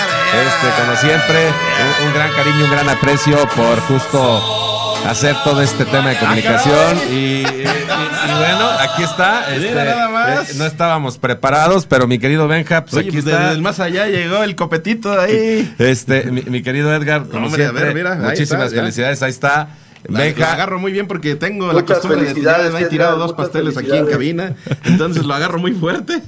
[0.45, 5.83] Este, como siempre, un, un gran cariño, un gran aprecio por justo hacer todo este
[5.85, 6.97] tema de comunicación.
[7.09, 9.45] y, y- y- y bueno, aquí está.
[9.49, 10.49] Mira, este, nada más.
[10.51, 13.49] eh, no estábamos preparados, pero mi querido Benja, pues Oye, aquí pues está.
[13.49, 15.75] desde más allá llegó el copetito de ahí.
[15.79, 19.23] Este, mi, mi querido Edgar, como Hombre, a siempre, ver, mira, ahí muchísimas está, felicidades,
[19.23, 19.69] ahí está.
[20.09, 23.33] Benja, lo agarro muy bien porque tengo la costumbre de tirar, he Edgar, tirado dos
[23.33, 24.55] pasteles aquí en cabina,
[24.85, 26.21] entonces lo agarro muy fuerte.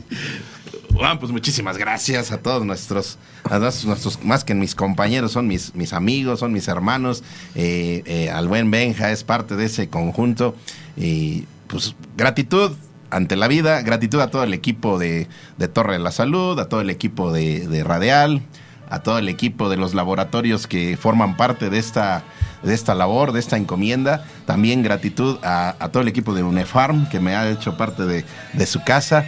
[0.97, 5.47] Bueno, pues muchísimas gracias a todos nuestros, a todos nuestros, más que mis compañeros, son
[5.47, 7.23] mis, mis amigos, son mis hermanos.
[7.53, 10.55] Eh, eh, al buen Benja es parte de ese conjunto.
[10.95, 12.71] Y pues gratitud
[13.11, 15.27] ante la vida, gratitud a todo el equipo de,
[15.57, 18.41] de Torre de la Salud, a todo el equipo de, de Radial,
[18.89, 22.23] a todo el equipo de los laboratorios que forman parte de esta,
[22.63, 24.25] de esta labor, de esta encomienda.
[24.45, 28.25] También gratitud a, a todo el equipo de UNEFARM que me ha hecho parte de,
[28.53, 29.25] de su casa.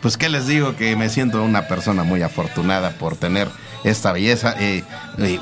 [0.00, 3.48] Pues qué les digo que me siento una persona muy afortunada por tener
[3.84, 4.54] esta belleza.
[4.58, 4.84] Eh,
[5.18, 5.40] eh,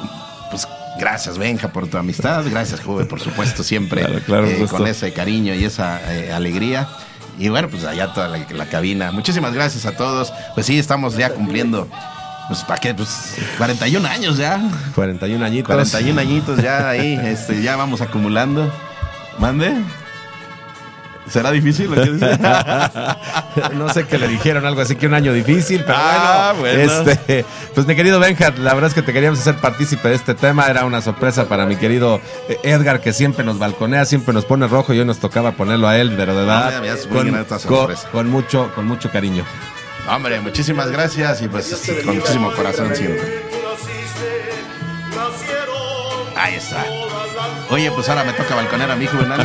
[0.50, 0.66] pues
[0.98, 5.12] gracias Benja por tu amistad, gracias Juve por supuesto siempre Claro, claro, eh, con ese
[5.12, 6.88] cariño y esa eh, alegría.
[7.38, 9.12] Y bueno, pues allá toda la, la cabina.
[9.12, 10.32] Muchísimas gracias a todos.
[10.54, 11.86] Pues sí, estamos ya cumpliendo,
[12.48, 14.60] pues para qué, pues 41 años ya.
[14.94, 15.66] 41 añitos.
[15.66, 18.72] 41 añitos ya ahí, este, ya vamos acumulando.
[19.38, 19.72] ¿Mande?
[21.28, 22.38] ¿Será difícil lo que dice?
[23.74, 27.10] no sé qué le dijeron, algo así que un año difícil, pero Ah, bueno, bueno.
[27.10, 27.44] Este,
[27.74, 30.66] pues mi querido Benja, la verdad es que te queríamos hacer partícipe de este tema,
[30.68, 34.68] era una sorpresa para mi querido eh, Edgar que siempre nos balconea, siempre nos pone
[34.68, 37.26] rojo y hoy nos tocaba ponerlo a él, pero de verdad, muy con,
[37.68, 39.44] con- con mucho, con mucho cariño.
[40.08, 43.42] Hombre, muchísimas gracias y pues con muchísimo corazón siempre.
[46.36, 46.84] Ahí está.
[47.70, 49.40] Oye, pues ahora me toca balconear a mi juvenal.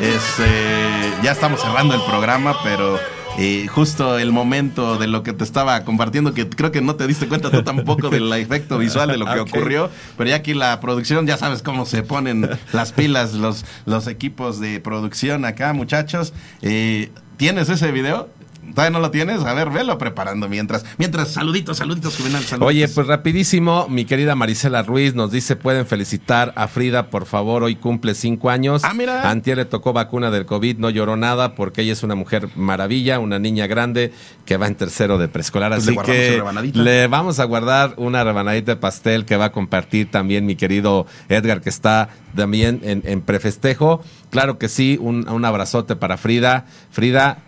[0.00, 2.98] Este, ya estamos cerrando el programa, pero
[3.38, 7.06] eh, justo el momento de lo que te estaba compartiendo, que creo que no te
[7.06, 10.80] diste cuenta tú tampoco del efecto visual de lo que ocurrió, pero ya aquí la
[10.80, 16.32] producción, ya sabes cómo se ponen las pilas los, los equipos de producción acá, muchachos.
[16.62, 18.28] Eh, ¿Tienes ese video?
[18.74, 19.42] ¿Todavía no lo tienes?
[19.42, 20.84] A ver, velo preparando mientras.
[20.98, 22.68] Mientras, saluditos, saluditos, Juvenal, saluditos.
[22.68, 27.62] Oye, pues rapidísimo, mi querida Marisela Ruiz nos dice, pueden felicitar a Frida, por favor,
[27.62, 28.82] hoy cumple cinco años.
[28.84, 29.28] Ah, mira.
[29.30, 33.18] Antier le tocó vacuna del COVID, no lloró nada porque ella es una mujer maravilla,
[33.18, 34.12] una niña grande
[34.44, 35.72] que va en tercero de preescolar.
[35.72, 39.46] Pues le Así guardamos que le vamos a guardar una rebanadita de pastel que va
[39.46, 44.02] a compartir también mi querido Edgar, que está también en, en prefestejo.
[44.30, 46.66] Claro que sí, un, un abrazote para Frida.
[46.90, 47.38] Frida,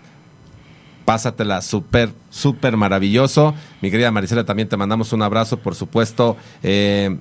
[1.10, 3.52] pásatela súper, súper maravilloso.
[3.82, 6.36] Mi querida Marisela, también te mandamos un abrazo, por supuesto.
[6.62, 7.16] Eh,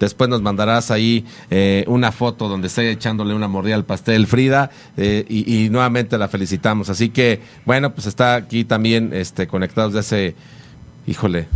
[0.00, 4.70] después nos mandarás ahí eh, una foto donde esté echándole una mordida al pastel Frida
[4.96, 6.90] eh, y, y nuevamente la felicitamos.
[6.90, 10.34] Así que, bueno, pues está aquí también este, conectados de ese,
[11.06, 11.46] híjole.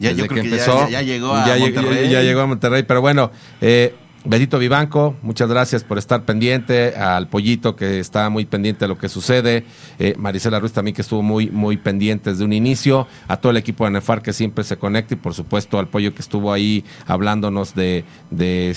[0.00, 2.08] Ya, desde yo creo que ya- ya- ya llegó a ya, Monterrey.
[2.10, 3.94] ya llegó a Monterrey, pero bueno, eh,
[4.26, 8.96] Betito Vivanco, muchas gracias por estar pendiente, al Pollito que está muy pendiente de lo
[8.96, 9.66] que sucede,
[9.98, 13.58] eh, Marisela Ruiz también que estuvo muy, muy pendiente desde un inicio, a todo el
[13.58, 16.86] equipo de Nefar que siempre se conecta y por supuesto al Pollo que estuvo ahí
[17.06, 18.74] hablándonos de, de,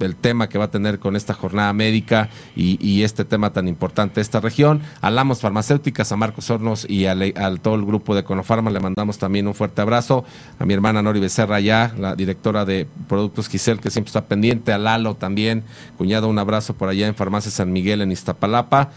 [0.00, 4.16] el tema que va a tener con esta jornada médica y, este tema tan importante
[4.16, 8.24] de esta región, a Farmacéuticas, a Marcos Hornos y al, al todo el grupo de
[8.24, 10.24] Conofarma le mandamos también un fuerte abrazo,
[10.58, 14.69] a mi hermana Nori Becerra ya, la directora de Productos Giselle que siempre está pendiente,
[14.72, 15.64] a Lalo también,
[15.98, 18.90] cuñado, un abrazo por allá en Farmacia San Miguel en Iztapalapa.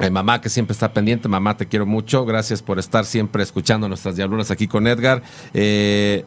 [0.00, 3.88] Eh, mamá que siempre está pendiente, mamá te quiero mucho, gracias por estar siempre escuchando
[3.88, 5.22] nuestras diabluras aquí con Edgar.
[5.54, 6.24] Eh,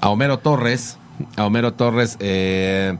[0.00, 0.98] a Homero Torres,
[1.36, 2.96] a Homero Torres, eh,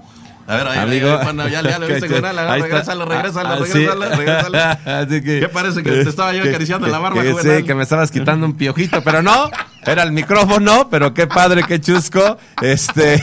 [0.47, 1.10] A ver, ahí, amigo.
[1.19, 2.66] ahí, bueno, ya, ya lo viste, Juvenal, a ver, Ahí está.
[2.73, 4.16] regrésalo, regrésalo, Ah, regrésalo, sí.
[4.16, 4.59] regrésalo.
[4.86, 7.35] Así que- ¿Qué parece que te estaba yo que- acariciando la barba, que-?
[7.59, 9.51] Sí, que me estabas quitando un piojito, pero no,
[9.90, 12.36] era el micrófono, pero qué padre, qué chusco.
[12.62, 13.15] Este.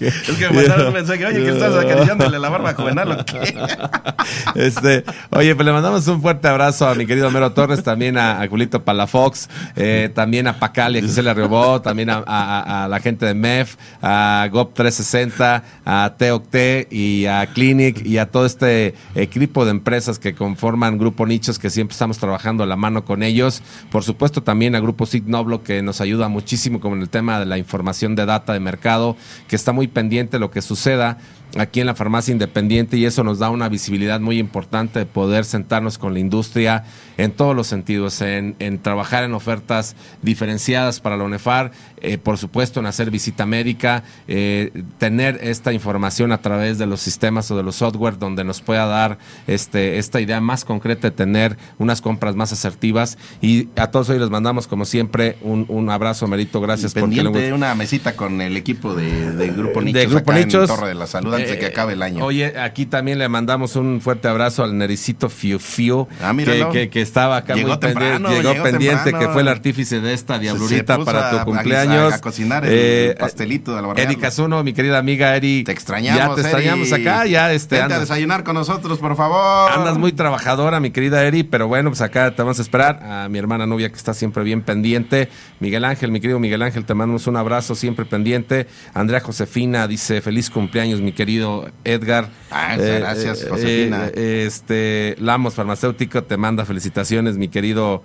[0.00, 3.54] Es que me mandaron un mensaje, oye, que estás acariciándole la barba juvenal o qué.
[4.54, 8.40] Este, oye, pues le mandamos un fuerte abrazo a mi querido Mero Torres, también a,
[8.40, 12.88] a Julito Palafox, eh, también a Pacal y a Gisela Riobó, también a, a- a
[12.88, 18.94] la gente de MEF, a GOP360, a Teocte y a Clinic y a todo este
[19.14, 23.22] equipo de empresas que conforman Grupo Nichos, que siempre estamos trabajando a la mano con
[23.22, 23.62] ellos.
[23.90, 27.58] Por supuesto, también a Grupo Signoblo, que nos ayuda muchísimo con el tema de la
[27.58, 29.16] información de data de mercado,
[29.48, 31.18] que está muy pendiente lo que suceda
[31.58, 35.44] aquí en la farmacia independiente y eso nos da una visibilidad muy importante de poder
[35.44, 36.84] sentarnos con la industria
[37.22, 41.70] en todos los sentidos, en, en trabajar en ofertas diferenciadas para la UNEFAR,
[42.00, 47.00] eh, por supuesto en hacer visita médica, eh, tener esta información a través de los
[47.00, 51.16] sistemas o de los software donde nos pueda dar este, esta idea más concreta de
[51.16, 55.90] tener unas compras más asertivas y a todos hoy les mandamos como siempre un, un
[55.90, 60.06] abrazo, Merito, gracias por Pendiente una mesita con el equipo de, de Grupo Nichos de
[60.06, 60.70] Grupo acá Nichos.
[60.70, 62.24] en Torre de la Salud antes de que Eh, acabe el año.
[62.24, 66.88] Oye, aquí también le mandamos un fuerte abrazo al Nericito Fiu Fiu, Ah, que, que,
[66.88, 69.18] que estaba acá Llegó muy pendiente, llegó, llegó pendiente, temprano.
[69.26, 72.12] que fue el artífice de esta diablurita Se para tu a cumpleaños.
[72.14, 75.62] a cocinar el pastelito de la Eri Casuno, mi querida amiga Eri.
[75.64, 79.70] Te extrañamos, Ya te extrañamos acá, ya este Vente a desayunar con nosotros, por favor.
[79.72, 83.00] andas muy trabajadora, mi querida Eri, pero bueno, pues acá te vamos a esperar.
[83.02, 85.28] A mi hermana novia que está siempre bien pendiente.
[85.60, 88.66] Miguel Ángel, mi querido Miguel Ángel, te mandamos un abrazo siempre pendiente.
[88.94, 92.28] Andrea Josefina dice, feliz cumpleaños, mi querido Edgar.
[92.50, 94.06] Ah, gracias, Josefina.
[94.14, 96.91] eh, este, Lamos Farmacéutico te manda felicitaciones,
[97.36, 98.02] mi querido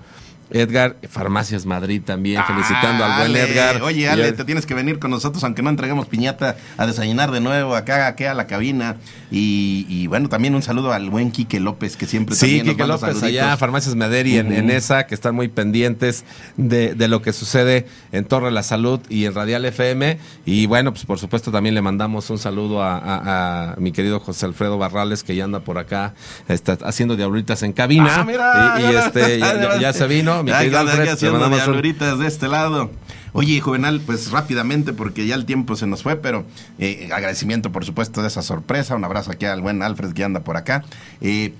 [0.51, 0.95] Edgar.
[1.09, 3.81] Farmacias Madrid también, felicitando al buen Ale, Edgar.
[3.81, 7.31] Oye, Y Ale, te tienes que venir con nosotros, aunque no entreguemos piñata, a desayunar
[7.31, 8.97] de nuevo acá, acá a la cabina.
[9.31, 12.83] Y, y bueno, también un saludo al buen Quique López, que siempre Sí, nos Quique
[12.85, 16.23] manda López allá, Farmacias Mederi en, en esa, que están muy pendientes
[16.55, 20.17] de, de lo que sucede en Torre la Salud y en Radial FM.
[20.45, 24.19] Y bueno, pues por supuesto también le mandamos un saludo a, a- a mi querido
[24.19, 26.13] José Alfredo Barrales, que ya anda por acá
[26.47, 28.17] está haciendo diablitas en cabina.
[28.19, 31.53] Ah, mira, y, y, este, ya, ya- ya se vino, mi querido Alfred, haciendo un-
[31.53, 32.91] diabluritas de este lado.
[33.33, 36.45] Oye, Juvenal, pues rápidamente, porque ya el tiempo se nos fue, pero
[36.79, 38.95] eh, agradecimiento, por supuesto, de esa sorpresa.
[38.95, 40.83] Un abrazo aquí al buen Alfred que anda por acá.
[41.21, 41.53] Eh,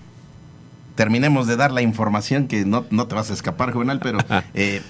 [0.96, 4.18] terminemos de dar la información que no, no te vas a escapar, Juvenal, pero
[4.54, 4.82] eh,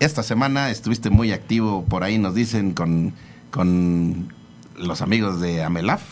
[0.00, 3.12] esta semana estuviste muy activo por ahí, nos dicen, con,
[3.50, 4.32] con
[4.76, 6.02] los amigos de Amelaf.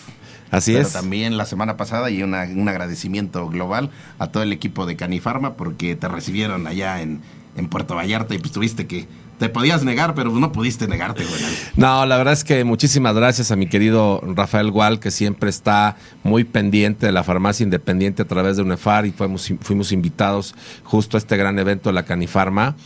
[0.52, 0.92] Así Pero es.
[0.92, 5.54] también la semana pasada y una- un agradecimiento global a todo el equipo de Canifarma
[5.54, 7.20] porque te recibieron allá en,
[7.56, 9.08] en Puerto Vallarta y pues tuviste que...
[9.38, 11.40] Te podías negar, pero no pudiste negarte, güey.
[11.74, 15.96] No, la verdad es que muchísimas gracias a mi querido Rafael Gual, que siempre está
[16.22, 20.54] muy pendiente de la farmacia independiente a través de UNEFAR y fuimos, fuimos invitados
[20.84, 22.76] justo a este gran evento de la Canifarma.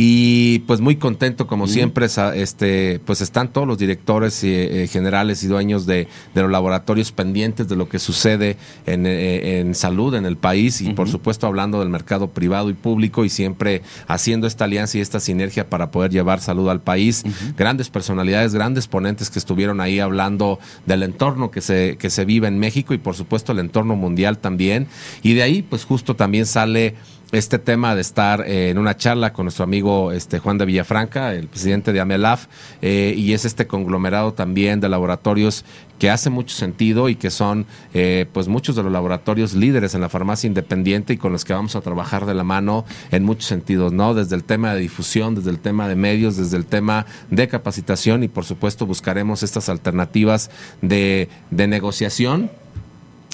[0.00, 5.42] Y pues muy contento, como siempre, este, pues están todos los directores eh, eh, generales
[5.42, 6.06] y dueños de,
[6.36, 8.56] de los laboratorios pendientes de lo que sucede
[8.86, 12.74] en, eh, en salud en el país y por supuesto hablando del mercado privado y
[12.74, 17.24] público y siempre haciendo esta alianza y esta sinergia para poder llevar salud al país.
[17.56, 22.46] Grandes personalidades, grandes ponentes que estuvieron ahí hablando del entorno que se, que se vive
[22.46, 24.86] en México y por supuesto el entorno mundial también.
[25.24, 26.94] Y de ahí pues justo también sale
[27.32, 31.34] este tema de estar eh, en una charla con nuestro amigo este Juan de Villafranca,
[31.34, 32.46] el presidente de Amelaf,
[32.80, 35.64] eh, y es este conglomerado también de laboratorios
[35.98, 40.00] que hace mucho sentido y que son eh, pues muchos de los laboratorios líderes en
[40.00, 43.46] la farmacia independiente y con los que vamos a trabajar de la mano en muchos
[43.46, 44.14] sentidos, ¿no?
[44.14, 48.22] Desde el tema de difusión, desde el tema de medios, desde el tema de capacitación
[48.22, 50.50] y por supuesto buscaremos estas alternativas
[50.80, 52.50] de, de negociación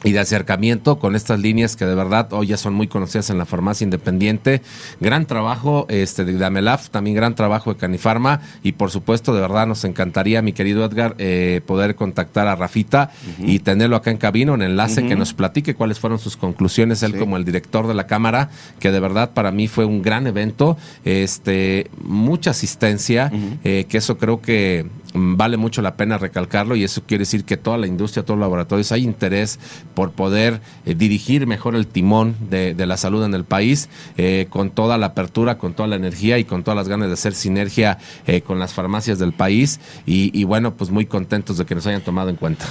[0.04, 3.38] y de acercamiento con estas líneas que de verdad hoy ya son muy conocidas en
[3.38, 4.60] la farmacia independiente.
[5.00, 9.66] Gran trabajo este, de Amelaf, también gran trabajo de Canifarma y por supuesto de verdad
[9.66, 14.52] nos encantaría, mi querido Edgar, eh, poder contactar a Rafita y tenerlo acá en cabina,
[14.52, 17.18] un enlace que nos platique cuáles fueron sus conclusiones, él Sí.
[17.18, 20.76] como el director de la Cámara, que de verdad para mí fue un gran evento,
[21.04, 23.32] este, mucha asistencia,
[23.64, 27.56] eh, que eso creo que vale mucho la pena recalcarlo y eso quiere decir que
[27.56, 29.60] toda la industria, todos los laboratorios, hay interés
[29.94, 33.88] por poder eh, dirigir mejor el timón de, la salud en el país,
[34.18, 37.14] eh, con toda la apertura, con toda la energía y con todas las ganas de
[37.14, 41.64] hacer sinergia eh, con las farmacias del país y, y bueno, pues muy contentos de
[41.64, 42.66] que nos hayan tomado en cuenta.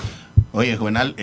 [0.51, 1.15] Oye, Juvenal,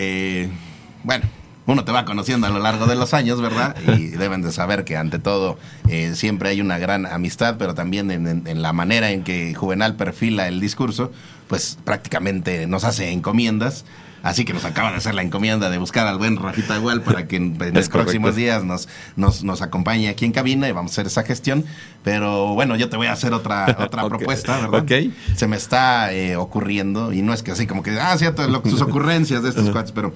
[1.04, 1.24] bueno,
[1.70, 3.74] uno te va conociendo a lo largo de los años, ¿verdad?
[3.96, 8.10] Y deben de saber que ante todo eh, siempre hay una gran amistad, pero también
[8.10, 11.12] en, en- en la manera en que Juvenal perfila el discurso,
[11.48, 13.84] pues prácticamente nos hace encomiendas.
[14.22, 17.26] Así que nos acaba de hacer la encomienda de buscar al buen Rafita igual para
[17.26, 18.86] que en, en los próximos días nos,
[19.16, 21.64] nos, nos acompañe aquí en cabina y vamos a hacer esa gestión.
[22.04, 24.82] Pero bueno, yo te voy a hacer otra, otra propuesta, ¿verdad?
[24.82, 25.12] Ok.
[25.36, 28.62] Se me está eh, ocurriendo, y no es que así como que, ah, cierto, lo-
[28.68, 30.12] sus ocurrencias de estos cuates, pero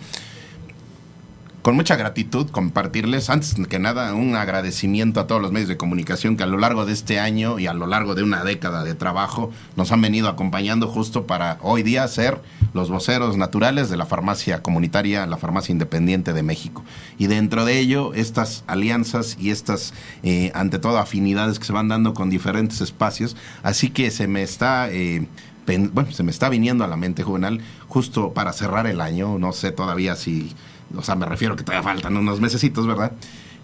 [1.65, 6.37] con mucha gratitud compartirles, antes que nada, un agradecimiento a todos los medios de comunicación
[6.37, 8.95] que a lo largo de este año y a lo largo de una década de
[8.95, 12.43] trabajo nos han venido acompañando justo para hoy día ser
[12.75, 16.85] los voceros naturales de la farmacia comunitaria, la farmacia independiente de México.
[17.17, 21.89] Y dentro de ello, estas alianzas y estas, eh, ante todo, afinidades que se van
[21.89, 23.39] dando con diferentes espacios.
[23.63, 24.91] Así que se me está...
[24.91, 25.27] eh,
[25.67, 29.55] bueno, se me está viniendo a la mente, Juvenal, justo para cerrar el año, no
[29.55, 30.53] sé todavía si,
[30.97, 33.13] o sea, me refiero que todavía faltan unos mesecitos, ¿verdad?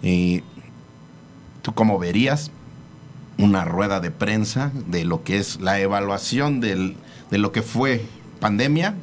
[0.02, 0.43] Eh,
[1.62, 2.51] ¿Tú cómo verías
[3.39, 6.94] una rueda de prensa de lo que es la evaluación de
[7.31, 8.05] lo que fue
[8.39, 8.94] pandemia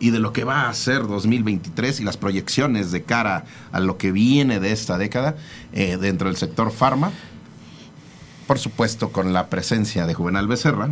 [0.00, 3.98] y de lo que va a ser 2023 y las proyecciones de cara a lo
[3.98, 5.36] que viene de esta década
[5.72, 7.12] eh, dentro del sector farma?
[8.46, 10.90] Por supuesto, con la presencia de Juvenal Becerra,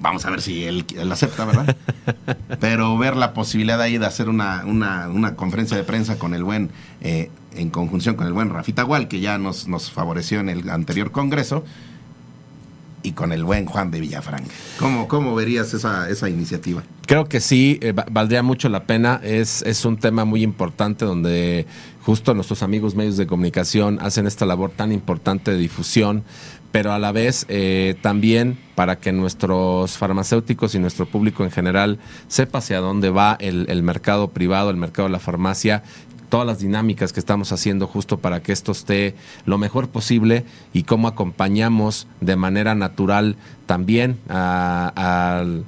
[0.00, 1.76] Vamos a ver si él, él acepta, ¿verdad?
[2.60, 6.42] Pero ver la posibilidad ahí de hacer una, una, una conferencia de prensa con el
[6.42, 6.70] buen,
[7.02, 10.70] eh, en conjunción con el buen Rafita Gual, que ya nos, nos favoreció en el
[10.70, 11.64] anterior congreso,
[13.02, 14.50] y con el buen Juan de Villafranca.
[14.78, 16.82] ¿Cómo, cómo verías esa, esa iniciativa?
[17.06, 19.18] Creo que sí, eh, va- valdría mucho la pena.
[19.24, 21.66] Es, es un tema muy importante donde
[22.02, 26.24] justo nuestros amigos medios de comunicación hacen esta labor tan importante de difusión,
[26.72, 31.98] pero a la vez eh, también para que nuestros farmacéuticos y nuestro público en general
[32.28, 35.82] sepa hacia dónde va el, el mercado privado, el mercado de la farmacia
[36.30, 39.14] todas las dinámicas que estamos haciendo justo para que esto esté
[39.44, 43.36] lo mejor posible y cómo acompañamos de manera natural
[43.66, 45.64] también al,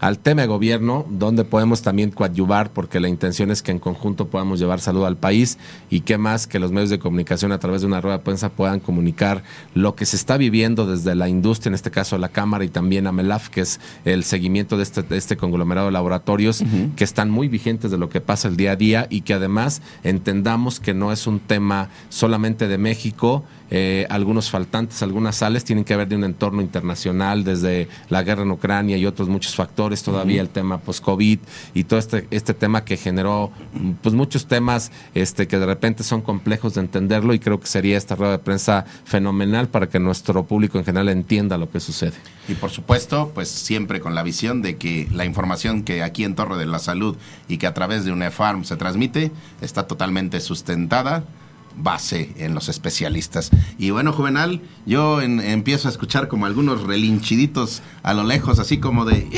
[0.00, 4.28] al tema de gobierno, donde podemos también coadyuvar, porque la intención es que en conjunto
[4.28, 5.58] podamos llevar salud al país
[5.90, 8.50] y qué más que los medios de comunicación a través de una rueda de prensa
[8.50, 9.42] puedan comunicar
[9.74, 13.06] lo que se está viviendo desde la industria, en este caso la Cámara y también
[13.06, 16.62] AMELAF, que es el seguimiento de este, de este conglomerado de laboratorios
[16.96, 19.82] que están muy vigentes de lo que pasa el día a día y que además
[20.04, 25.84] entendamos que no es un tema solamente de México, eh, algunos faltantes, algunas sales tienen
[25.84, 30.02] que ver de un entorno internacional, desde la guerra en Ucrania y otros muchos factores,
[30.02, 31.38] todavía el tema post-COVID
[31.74, 33.50] y todo este, este tema que generó
[34.02, 37.96] pues muchos temas este, que de repente son complejos de entenderlo y creo que sería
[37.96, 42.14] esta rueda de prensa fenomenal para que nuestro público en general entienda lo que sucede.
[42.48, 46.34] Y por supuesto, pues siempre con la visión de que la información que aquí en
[46.34, 47.16] Torre de la Salud
[47.48, 51.24] y que a través de UNEFARM se transmite está totalmente sustentada
[51.76, 53.50] base en los especialistas.
[53.78, 58.78] Y bueno, Juvenal, yo en- empiezo a escuchar como algunos relinchiditos a lo lejos, así
[58.78, 59.28] como de...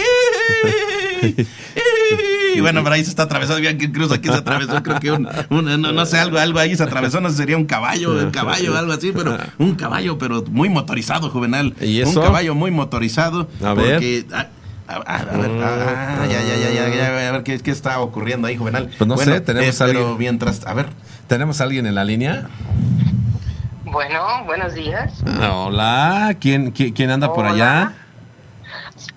[2.54, 5.12] Y bueno, por ahí se está atravesando, bien que incluso aquí se atravesó, creo que
[5.12, 8.12] un, un- no, no sé, algo, algo ahí se atravesó, no sé, sería un caballo,
[8.24, 11.74] un caballo, algo así, pero un caballo, pero muy motorizado, Juvenal.
[11.80, 12.20] ¿Y Un eso?
[12.22, 13.48] caballo muy motorizado.
[13.62, 13.92] A ver.
[13.94, 14.48] porque, a,
[14.88, 18.00] a- a- a ver, ah, ya, ya, ya, ya, ya, a ver qué, qué está
[18.00, 18.90] ocurriendo ahí, Juvenal.
[18.98, 20.18] Pues no sé, tenemos eh, alguien.
[20.18, 20.86] mientras, a ver,
[21.28, 22.48] ¿Tenemos a alguien en la línea?
[23.84, 25.12] Bueno, buenos días.
[25.42, 27.52] Hola, ¿quién, quién, quién anda por Hola.
[27.54, 27.92] allá?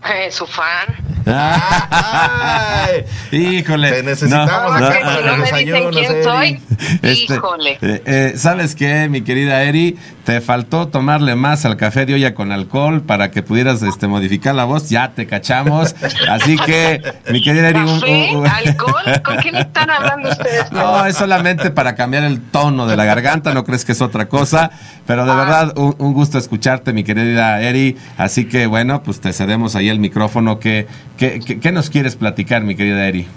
[0.10, 0.88] Eh, su fan.
[1.24, 3.92] Ay, híjole.
[3.92, 6.24] Te necesitamos No, acá para no los me dicen quién Eri.
[6.24, 6.60] soy,
[7.02, 7.78] Este, híjole.
[7.82, 9.98] eh, eh, ¿Sabes qué, mi querida Eri?
[10.26, 14.54] Te faltó tomarle más al café de olla con alcohol para que pudieras este, modificar
[14.56, 14.90] la voz.
[14.90, 15.96] Ya te cachamos.
[16.30, 17.02] Así que,
[17.32, 17.80] mi querida Eri...
[17.80, 18.30] un- ¿Café?
[18.32, 19.22] un- un- ¿Alcohol?
[19.24, 20.72] ¿Con quién están hablando ustedes?
[20.72, 24.28] No, es solamente para cambiar el tono de la garganta, no crees que es otra
[24.28, 24.72] cosa,
[25.06, 25.36] pero de Ah.
[25.36, 27.98] verdad un, un gusto escucharte, mi querida Eri.
[28.18, 30.60] Así que bueno, pues te cedemos ahí el micrófono.
[30.60, 30.88] ¿Qué,
[31.18, 33.28] qué, qué- qué nos quieres platicar, mi querida Eri?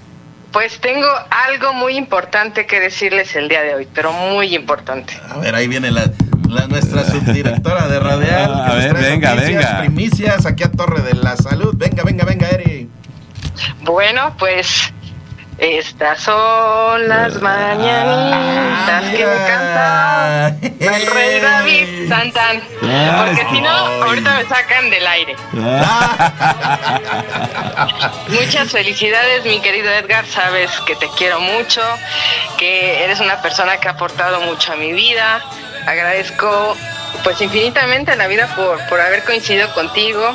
[0.53, 1.09] Pues tengo
[1.49, 5.15] algo muy importante que decirles el día de hoy, pero muy importante.
[5.29, 6.11] A ver, ahí viene la,
[6.49, 8.55] la- nuestra subdirectora de Radial.
[8.55, 9.79] A ver, venga, noticias, venga.
[9.81, 11.75] Primicias aquí a Torre de la Salud.
[11.77, 12.89] Venga, venga, venga, Eri.
[13.83, 14.93] Bueno, pues
[15.59, 22.61] estas son las mañanitas que me canta el rey David Santan.
[22.61, 25.37] Porque si no, ahorita me sacan del aire.
[28.29, 30.27] Muchas felicidades, mi querido Edgar.
[30.27, 31.83] Sabes que te quiero mucho,
[32.59, 35.41] que eres una persona que ha aportado mucho a mi vida.
[35.87, 36.77] Agradezco
[37.23, 40.35] pues infinitamente la vida por, por haber coincidido contigo.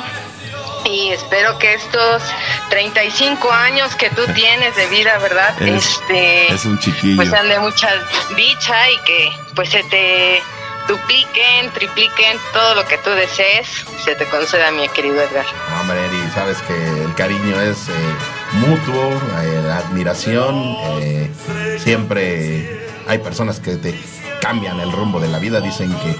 [0.84, 2.22] Y espero que estos
[2.70, 5.60] 35 años que tú tienes de vida, ¿verdad?
[5.62, 7.16] Es- este es un chiquillo.
[7.16, 7.88] Pues sean de mucha
[8.36, 10.42] dicha y que pues se te
[10.88, 13.68] dupliquen, tripliquen todo lo que tú desees,
[14.04, 15.44] se te conceda, mi querido Edgar.
[15.70, 16.74] No, Hombre, Eri, sabes que
[17.04, 17.92] el cariño es eh,
[18.54, 19.10] mutuo,
[19.42, 20.76] eh, admiración.
[21.00, 21.30] eh,
[21.78, 23.94] siempre hay personas que te
[24.40, 26.16] cambian el rumbo de la vida, dicen que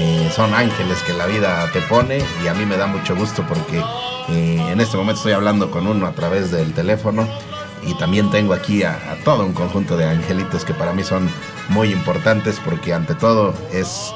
[0.00, 3.44] eh, son ángeles que la vida te pone y a mí me da mucho gusto
[3.48, 3.82] porque
[4.28, 7.28] eh, en este momento estoy hablando con uno a través del teléfono
[7.84, 11.28] y también tengo aquí a, a todo un conjunto de angelitos que para mí son
[11.68, 14.14] muy importantes porque ante todo es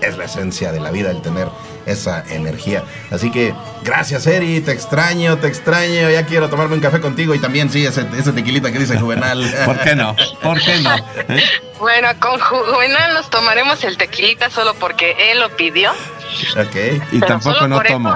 [0.00, 1.48] es la esencia de la vida el tener
[1.90, 2.84] esa energía.
[3.10, 7.38] Así que gracias Eri, te extraño, te extraño, ya quiero tomarme un café contigo y
[7.38, 9.44] también sí, ese, ese tequilita que dice Juvenal.
[9.64, 10.14] ¿Por qué no?
[10.42, 10.96] ¿Por qué no?
[10.96, 11.42] ¿Eh?
[11.78, 15.92] Bueno, con Juvenal nos tomaremos el tequilita solo porque él lo pidió.
[16.56, 16.76] Ok.
[17.12, 17.94] Y Pero tampoco solo no por eso.
[17.94, 18.14] tomo.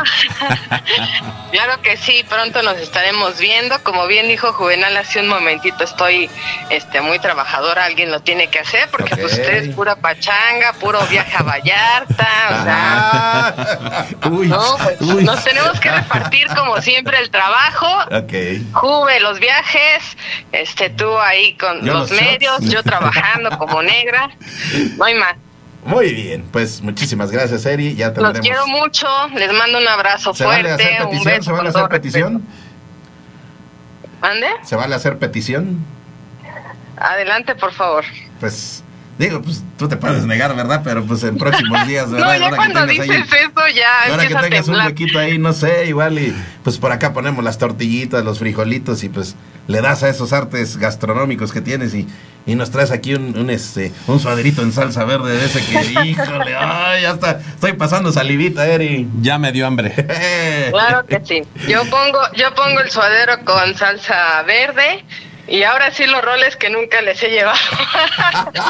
[1.53, 3.83] claro que sí, pronto nos estaremos viendo.
[3.83, 6.31] Como bien dijo Juvenal hace un momentito, estoy
[6.71, 9.41] este muy trabajadora, alguien lo tiene que hacer, porque pues Ok.
[9.41, 15.25] usted es pura pachanga, puro viaje a Vallarta, o sea, Uy, no, pues, uy.
[15.25, 17.87] nos tenemos que repartir como siempre el trabajo.
[18.11, 18.33] ok.
[18.73, 20.17] Juve los viajes,
[20.53, 22.71] este tú ahí con los, los medios, shots.
[22.73, 24.31] yo trabajando como negra.
[24.97, 25.35] No hay más.
[25.85, 28.41] Muy bien, pues muchísimas gracias Eri, ya Los tendremos.
[28.41, 31.35] quiero mucho, les mando un abrazo ¿Se vale fuerte, hacer un petición?
[31.35, 31.43] beso.
[31.45, 32.43] ¿Se vale hacer petición?
[34.21, 34.47] ¿Mande?
[34.63, 35.85] ¿Se vale hacer petición?
[36.97, 38.05] Adelante, por favor.
[38.39, 38.82] Pues
[39.27, 40.83] digo, pues tú te puedes negar, ¿verdad?
[40.85, 42.27] Pero pues en próximos días, ¿verdad?
[42.27, 45.39] No, ya ahora que cuando ahí- dices eso ya ahora que tengas un huequito ahí,
[45.39, 46.35] no sé, igual y
[46.65, 49.35] pues por acá ponemos las tortillitas, los frijolitos y pues
[49.69, 52.07] le das a esos artes gastronómicos que tienes y,
[52.47, 56.03] y nos traes aquí un, un, este un suaderito en salsa verde de ese que,
[56.09, 59.09] híjole, ay, ya está, estoy pasando salivita, Eri.
[59.21, 59.93] Ya me dio hambre.
[60.71, 61.43] Claro que sí.
[61.69, 65.05] Yo pongo, yo pongo el suadero con salsa verde
[65.49, 67.59] y ahora sí los roles que nunca les he llevado.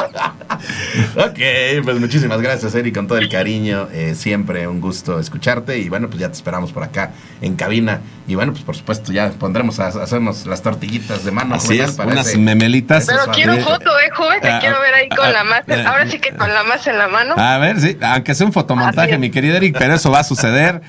[1.17, 1.39] ok,
[1.83, 3.87] pues muchísimas gracias, Eri, con todo el cariño.
[3.91, 5.77] eh, siempre un gusto escucharte.
[5.79, 8.01] Y bueno, pues ya te esperamos por acá en cabina.
[8.27, 11.55] Y bueno, pues por supuesto, ya pondremos a, a hacernos las tortillitas de mano.
[11.55, 13.05] Así es, para unas ese- memelitas.
[13.05, 15.63] Pero quiero foto, eh, Juve, te Ah, quiero ver ahí con ah, la masa.
[15.69, 17.35] ah, Ahora sí que con la masa en la mano.
[17.37, 20.81] A ver, sí, aunque sea un fotomontaje, mi querido Eric, pero eso va a suceder.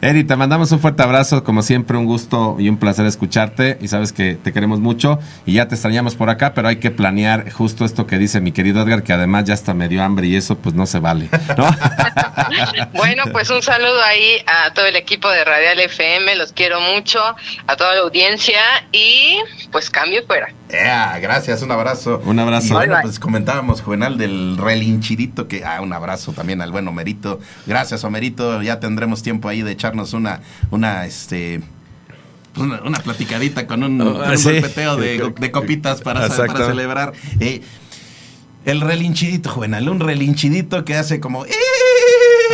[0.00, 3.78] Eric, te mandamos un fuerte abrazo, como siempre, un gusto y un placer escucharte.
[3.80, 6.90] Y sabes que te queremos mucho y ya te extrañamos por acá, pero hay que
[6.90, 10.36] planear justo esto que dice mi querido Edgar, que además ya está medio hambre y
[10.36, 11.68] eso pues no se vale, ¿no?
[12.92, 17.20] Bueno, pues un saludo ahí a todo el equipo de Radial FM, los quiero mucho,
[17.66, 18.60] a toda la audiencia
[18.92, 19.38] y
[19.70, 20.48] pues cambio y fuera.
[20.68, 22.22] Gracias, un abrazo.
[22.24, 22.66] Un abrazo.
[22.68, 27.40] Y bueno, pues comentábamos, Juvenal, del relinchidito, que, ah, un abrazo también al buen Homerito.
[27.66, 30.40] Gracias, Homerito, ya tendremos tiempo ahí de echarnos una,
[30.70, 31.60] una, este...
[32.60, 34.50] Una, una platicadita con un, Oh, con un sí.
[34.52, 37.12] golpeteo de, de copitas para, celebrar.
[37.40, 37.62] Eh,
[38.66, 41.46] el relinchidito, Juvenal, un relinchidito que hace como...
[41.46, 41.50] "Eh".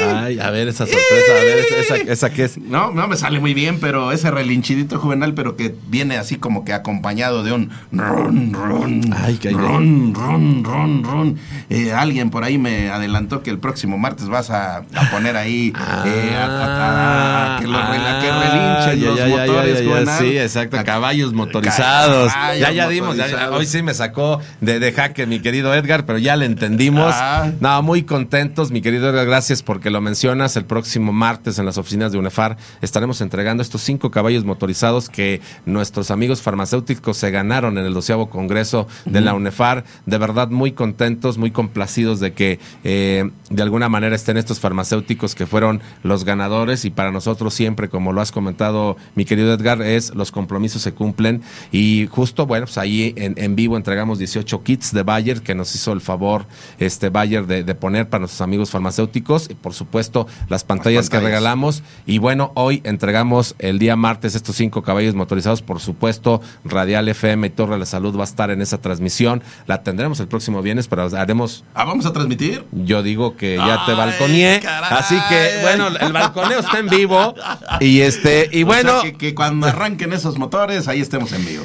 [0.04, 2.58] Ay, a ver esa sorpresa, a ver esa, esa, esa que es.
[2.58, 6.64] No, no me sale muy bien, pero ese relinchidito juvenal, pero que viene así como
[6.64, 11.38] que acompañado de un ron, ron, Ay, que- ron, ron, ron, ron.
[11.70, 15.72] Eh, alguien por ahí me adelantó que el próximo martes vas a, a poner ahí
[16.04, 20.18] eh, a, a- a- que, lo rela- que relinchen ya, los ya, motores, ya, Juvenal.
[20.18, 22.32] Sí, exacto, caballos motorizados.
[22.32, 23.16] Caballos ya, ya dimos,
[23.52, 27.14] hoy sí me sacó de, de jaque mi querido Edgar, pero ya le entendimos.
[27.16, 27.50] Ah.
[27.60, 30.56] No, muy contentos, mi querido Edgar, gracias porque lo mencionas.
[30.56, 35.40] El próximo martes en las oficinas de UNEFAR estaremos entregando estos cinco caballos motorizados que
[35.64, 39.84] nuestros amigos farmacéuticos se ganaron en el doceavo congreso de la UNEFAR.
[40.06, 45.34] De verdad, muy contentos, muy complacidos de que eh, de alguna manera estén estos farmacéuticos
[45.34, 49.82] que fueron los ganadores y para nosotros siempre, como lo has comentado mi querido Edgar,
[49.82, 51.42] es los compromisos se cumplen
[51.72, 55.74] y justo, bueno, pues ahí en, en vivo entregamos 18 kits de Bayer que nos
[55.74, 56.46] hizo el favor
[56.78, 61.16] este Bayer de, de poner para nuestros amigos farmacéuticos y por supuesto las pantallas, que
[61.16, 61.24] pantallas.
[61.30, 67.08] regalamos y bueno, hoy entregamos el día martes estos cinco caballos motorizados, por supuesto, Radial
[67.08, 70.28] FM y Torre de la Salud va a estar en esa transmisión, la tendremos el
[70.28, 72.64] próximo viernes, pero haremos Ah, vamos a transmitir.
[72.72, 74.60] yo digo que ya te balconeé.
[74.60, 74.90] caray.
[74.98, 77.34] Así que, bueno, el balconeo está en vivo.
[77.80, 81.44] Y este, y O bueno, sea, que, que cuando arranquen esos motores, ahí estemos en
[81.44, 81.64] vivo.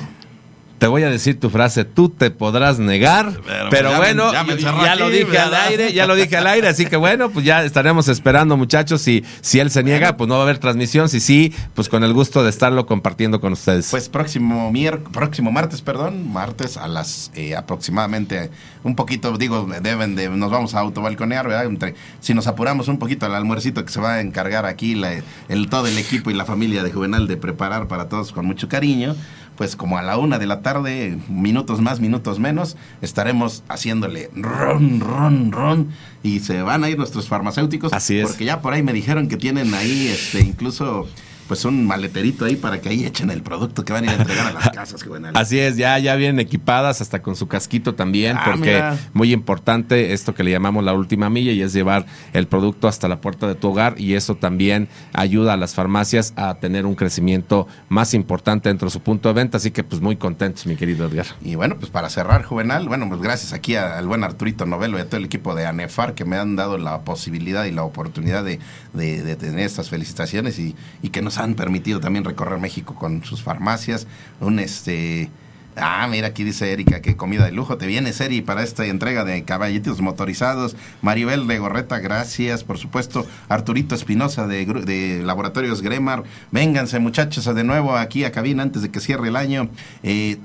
[0.82, 4.34] Te voy a decir tu frase, tú te podrás negar, Pero, pero, pues, me- bueno,
[4.34, 4.56] ya me
[4.96, 8.08] lo dije al aire, ya lo dije al aire, así que bueno, pues ya estaremos
[8.08, 11.54] esperando muchachos, si, si él se niega, pues no va a haber transmisión, si sí,
[11.76, 13.92] pues con el gusto de estarlo compartiendo con ustedes.
[13.92, 18.50] Pues próximo mier próximo martes, perdón, martes a las eh, aproximadamente
[18.84, 21.66] un poquito, digo, deben de, nos vamos a autobalconear, ¿verdad?
[21.66, 25.22] Entre, si nos apuramos un poquito al almuercito que se va a encargar aquí la-
[25.48, 28.68] el, todo el equipo y la familia de Juvenal de preparar para todos con mucho
[28.68, 29.16] cariño,
[29.62, 35.00] pues como a la una de la tarde, minutos más, minutos menos, estaremos haciéndole ron,
[35.00, 35.90] ron, ron,
[36.24, 37.94] y se van a ir nuestros farmacéuticos.
[37.94, 38.28] Así es.
[38.28, 41.08] Porque ya por ahí me dijeron que tienen ahí, este, incluso
[41.52, 44.22] pues un maleterito ahí para que ahí echen el producto que van a ir a
[44.22, 45.34] entregar a las casas, Juvenal.
[45.36, 48.98] Así es, ya, ya vienen equipadas hasta con su casquito también, Ah, porque mira.
[49.12, 53.10] muy importante esto que le llamamos la última milla y es llevar el producto hasta
[53.10, 56.96] la puerta de tu hogar y eso también ayuda a las farmacias a tener un
[56.96, 60.78] crecimiento más importante dentro de su punto de venta, así que pues muy contentos, mi
[60.78, 61.26] querido Edgar.
[61.44, 65.02] Y bueno, pues para cerrar, Juvenal, bueno, pues gracias aquí al buen Arturito Novelo y
[65.02, 68.46] a todo el equipo de ANEFAR que me han dado la posibilidad y la oportunidad
[68.46, 68.60] de,
[68.94, 73.24] de- de tener estas felicitaciones y, y que nos han permitido también recorrer México con
[73.24, 74.08] sus farmacias.
[74.40, 75.30] Un este.
[75.78, 77.78] Ah, mira, aquí dice Erika que comida de lujo.
[77.78, 80.76] Te viene, Eri, para esta entrega de caballitos motorizados.
[81.02, 83.26] Maribel de Gorreta, gracias, por supuesto.
[83.48, 86.24] Arturito Espinosa de, de Laboratorios Gremar.
[86.52, 89.70] Vénganse, muchachos, de nuevo aquí a cabina antes de que cierre el año.
[90.04, 90.40] Eh,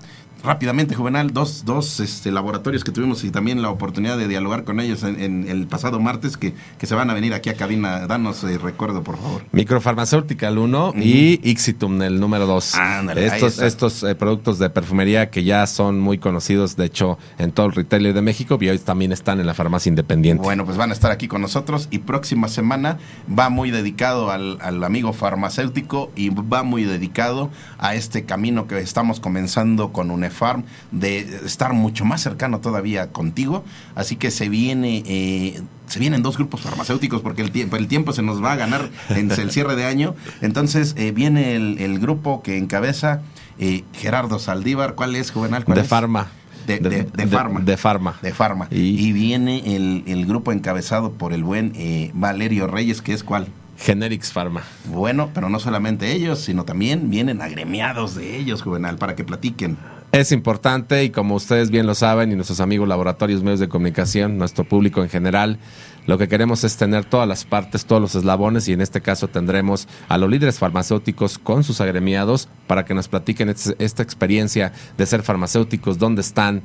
[0.45, 4.81] Rápidamente, Juvenal, dos, dos este, laboratorios que tuvimos y también la oportunidad de dialogar con
[4.81, 8.07] ellos en, en el pasado martes que, que se van a venir aquí a cabina.
[8.07, 9.43] Danos eh, recuerdo, por favor.
[9.53, 12.75] Microfarmacéutica el 1 y Ixitum el número 2.
[12.77, 17.19] Ándale, ahí estos estos eh, productos de perfumería que ya son muy conocidos, de hecho,
[17.39, 20.43] en todo el retail de México y hoy también están en la farmacia independiente.
[20.43, 24.59] Bueno, pues van a estar aquí con nosotros y próxima semana va muy dedicado al,
[24.61, 30.65] al amigo farmacéutico y va muy dedicado a este camino que estamos comenzando con UNEFARM
[30.93, 33.65] de estar mucho más cercano todavía contigo.
[33.95, 35.03] Así que se viene...
[35.07, 38.57] eh, se vienen dos grupos farmacéuticos porque el tiempo, el tiempo se nos va a
[38.57, 40.17] ganar en el cierre de año.
[40.43, 43.23] Entonces eh, viene el, el grupo que encabeza
[43.61, 44.97] eh, Gerardo Saldívar.
[44.97, 45.65] ¿Cuál es, Juvenal?
[45.65, 45.89] ¿Cuál De es?
[45.89, 46.27] Farma.
[46.67, 47.61] De, de, de Farma.
[47.61, 48.19] De Farma.
[48.21, 48.67] De Farma.
[48.73, 53.23] Y- Y, viene el, el grupo encabezado por el buen eh, Valerio Reyes, que es
[53.23, 53.47] cuál.
[53.79, 54.63] Generics Pharma.
[54.87, 59.77] Bueno, pero no solamente ellos, sino también vienen agremiados de ellos, Juvenal, para que platiquen.
[60.17, 64.39] Es importante y como ustedes bien lo saben y nuestros amigos laboratorios, medios de comunicación,
[64.39, 65.59] nuestro público en general,
[66.07, 69.29] lo que queremos es tener todas las partes, todos los eslabones y en este caso
[69.29, 74.73] tendremos a los líderes farmacéuticos con sus agremiados para que nos platiquen este- esta experiencia
[74.97, 76.63] de ser farmacéuticos, dónde están,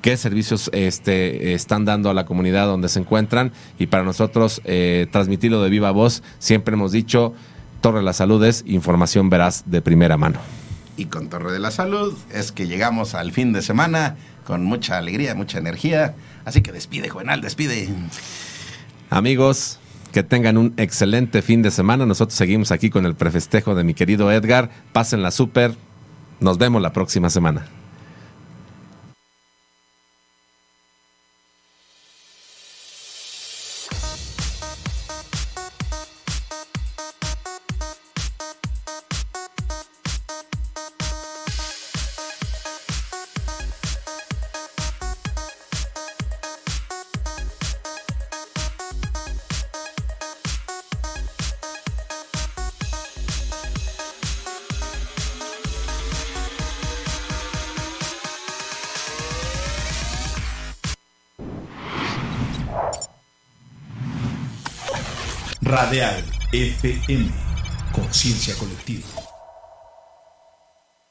[0.00, 5.06] qué servicios este, están dando a la comunidad donde se encuentran y para nosotros eh,
[5.12, 7.32] transmitirlo de viva voz, siempre hemos dicho,
[7.80, 10.40] Torre la Salud es información veraz de primera mano.
[10.96, 14.98] Y con Torre de la Salud es que llegamos al fin de semana con mucha
[14.98, 16.14] alegría, mucha energía.
[16.44, 17.88] Así que despide, Juvenal, despide.
[19.10, 19.78] Amigos,
[20.12, 22.06] que tengan un excelente fin de semana.
[22.06, 24.70] Nosotros seguimos aquí con el prefestejo de mi querido Edgar.
[24.92, 25.74] Pásenla súper.
[26.40, 27.66] Nos vemos la próxima semana.
[67.08, 67.30] FM.
[67.92, 69.21] Conciencia colectiva.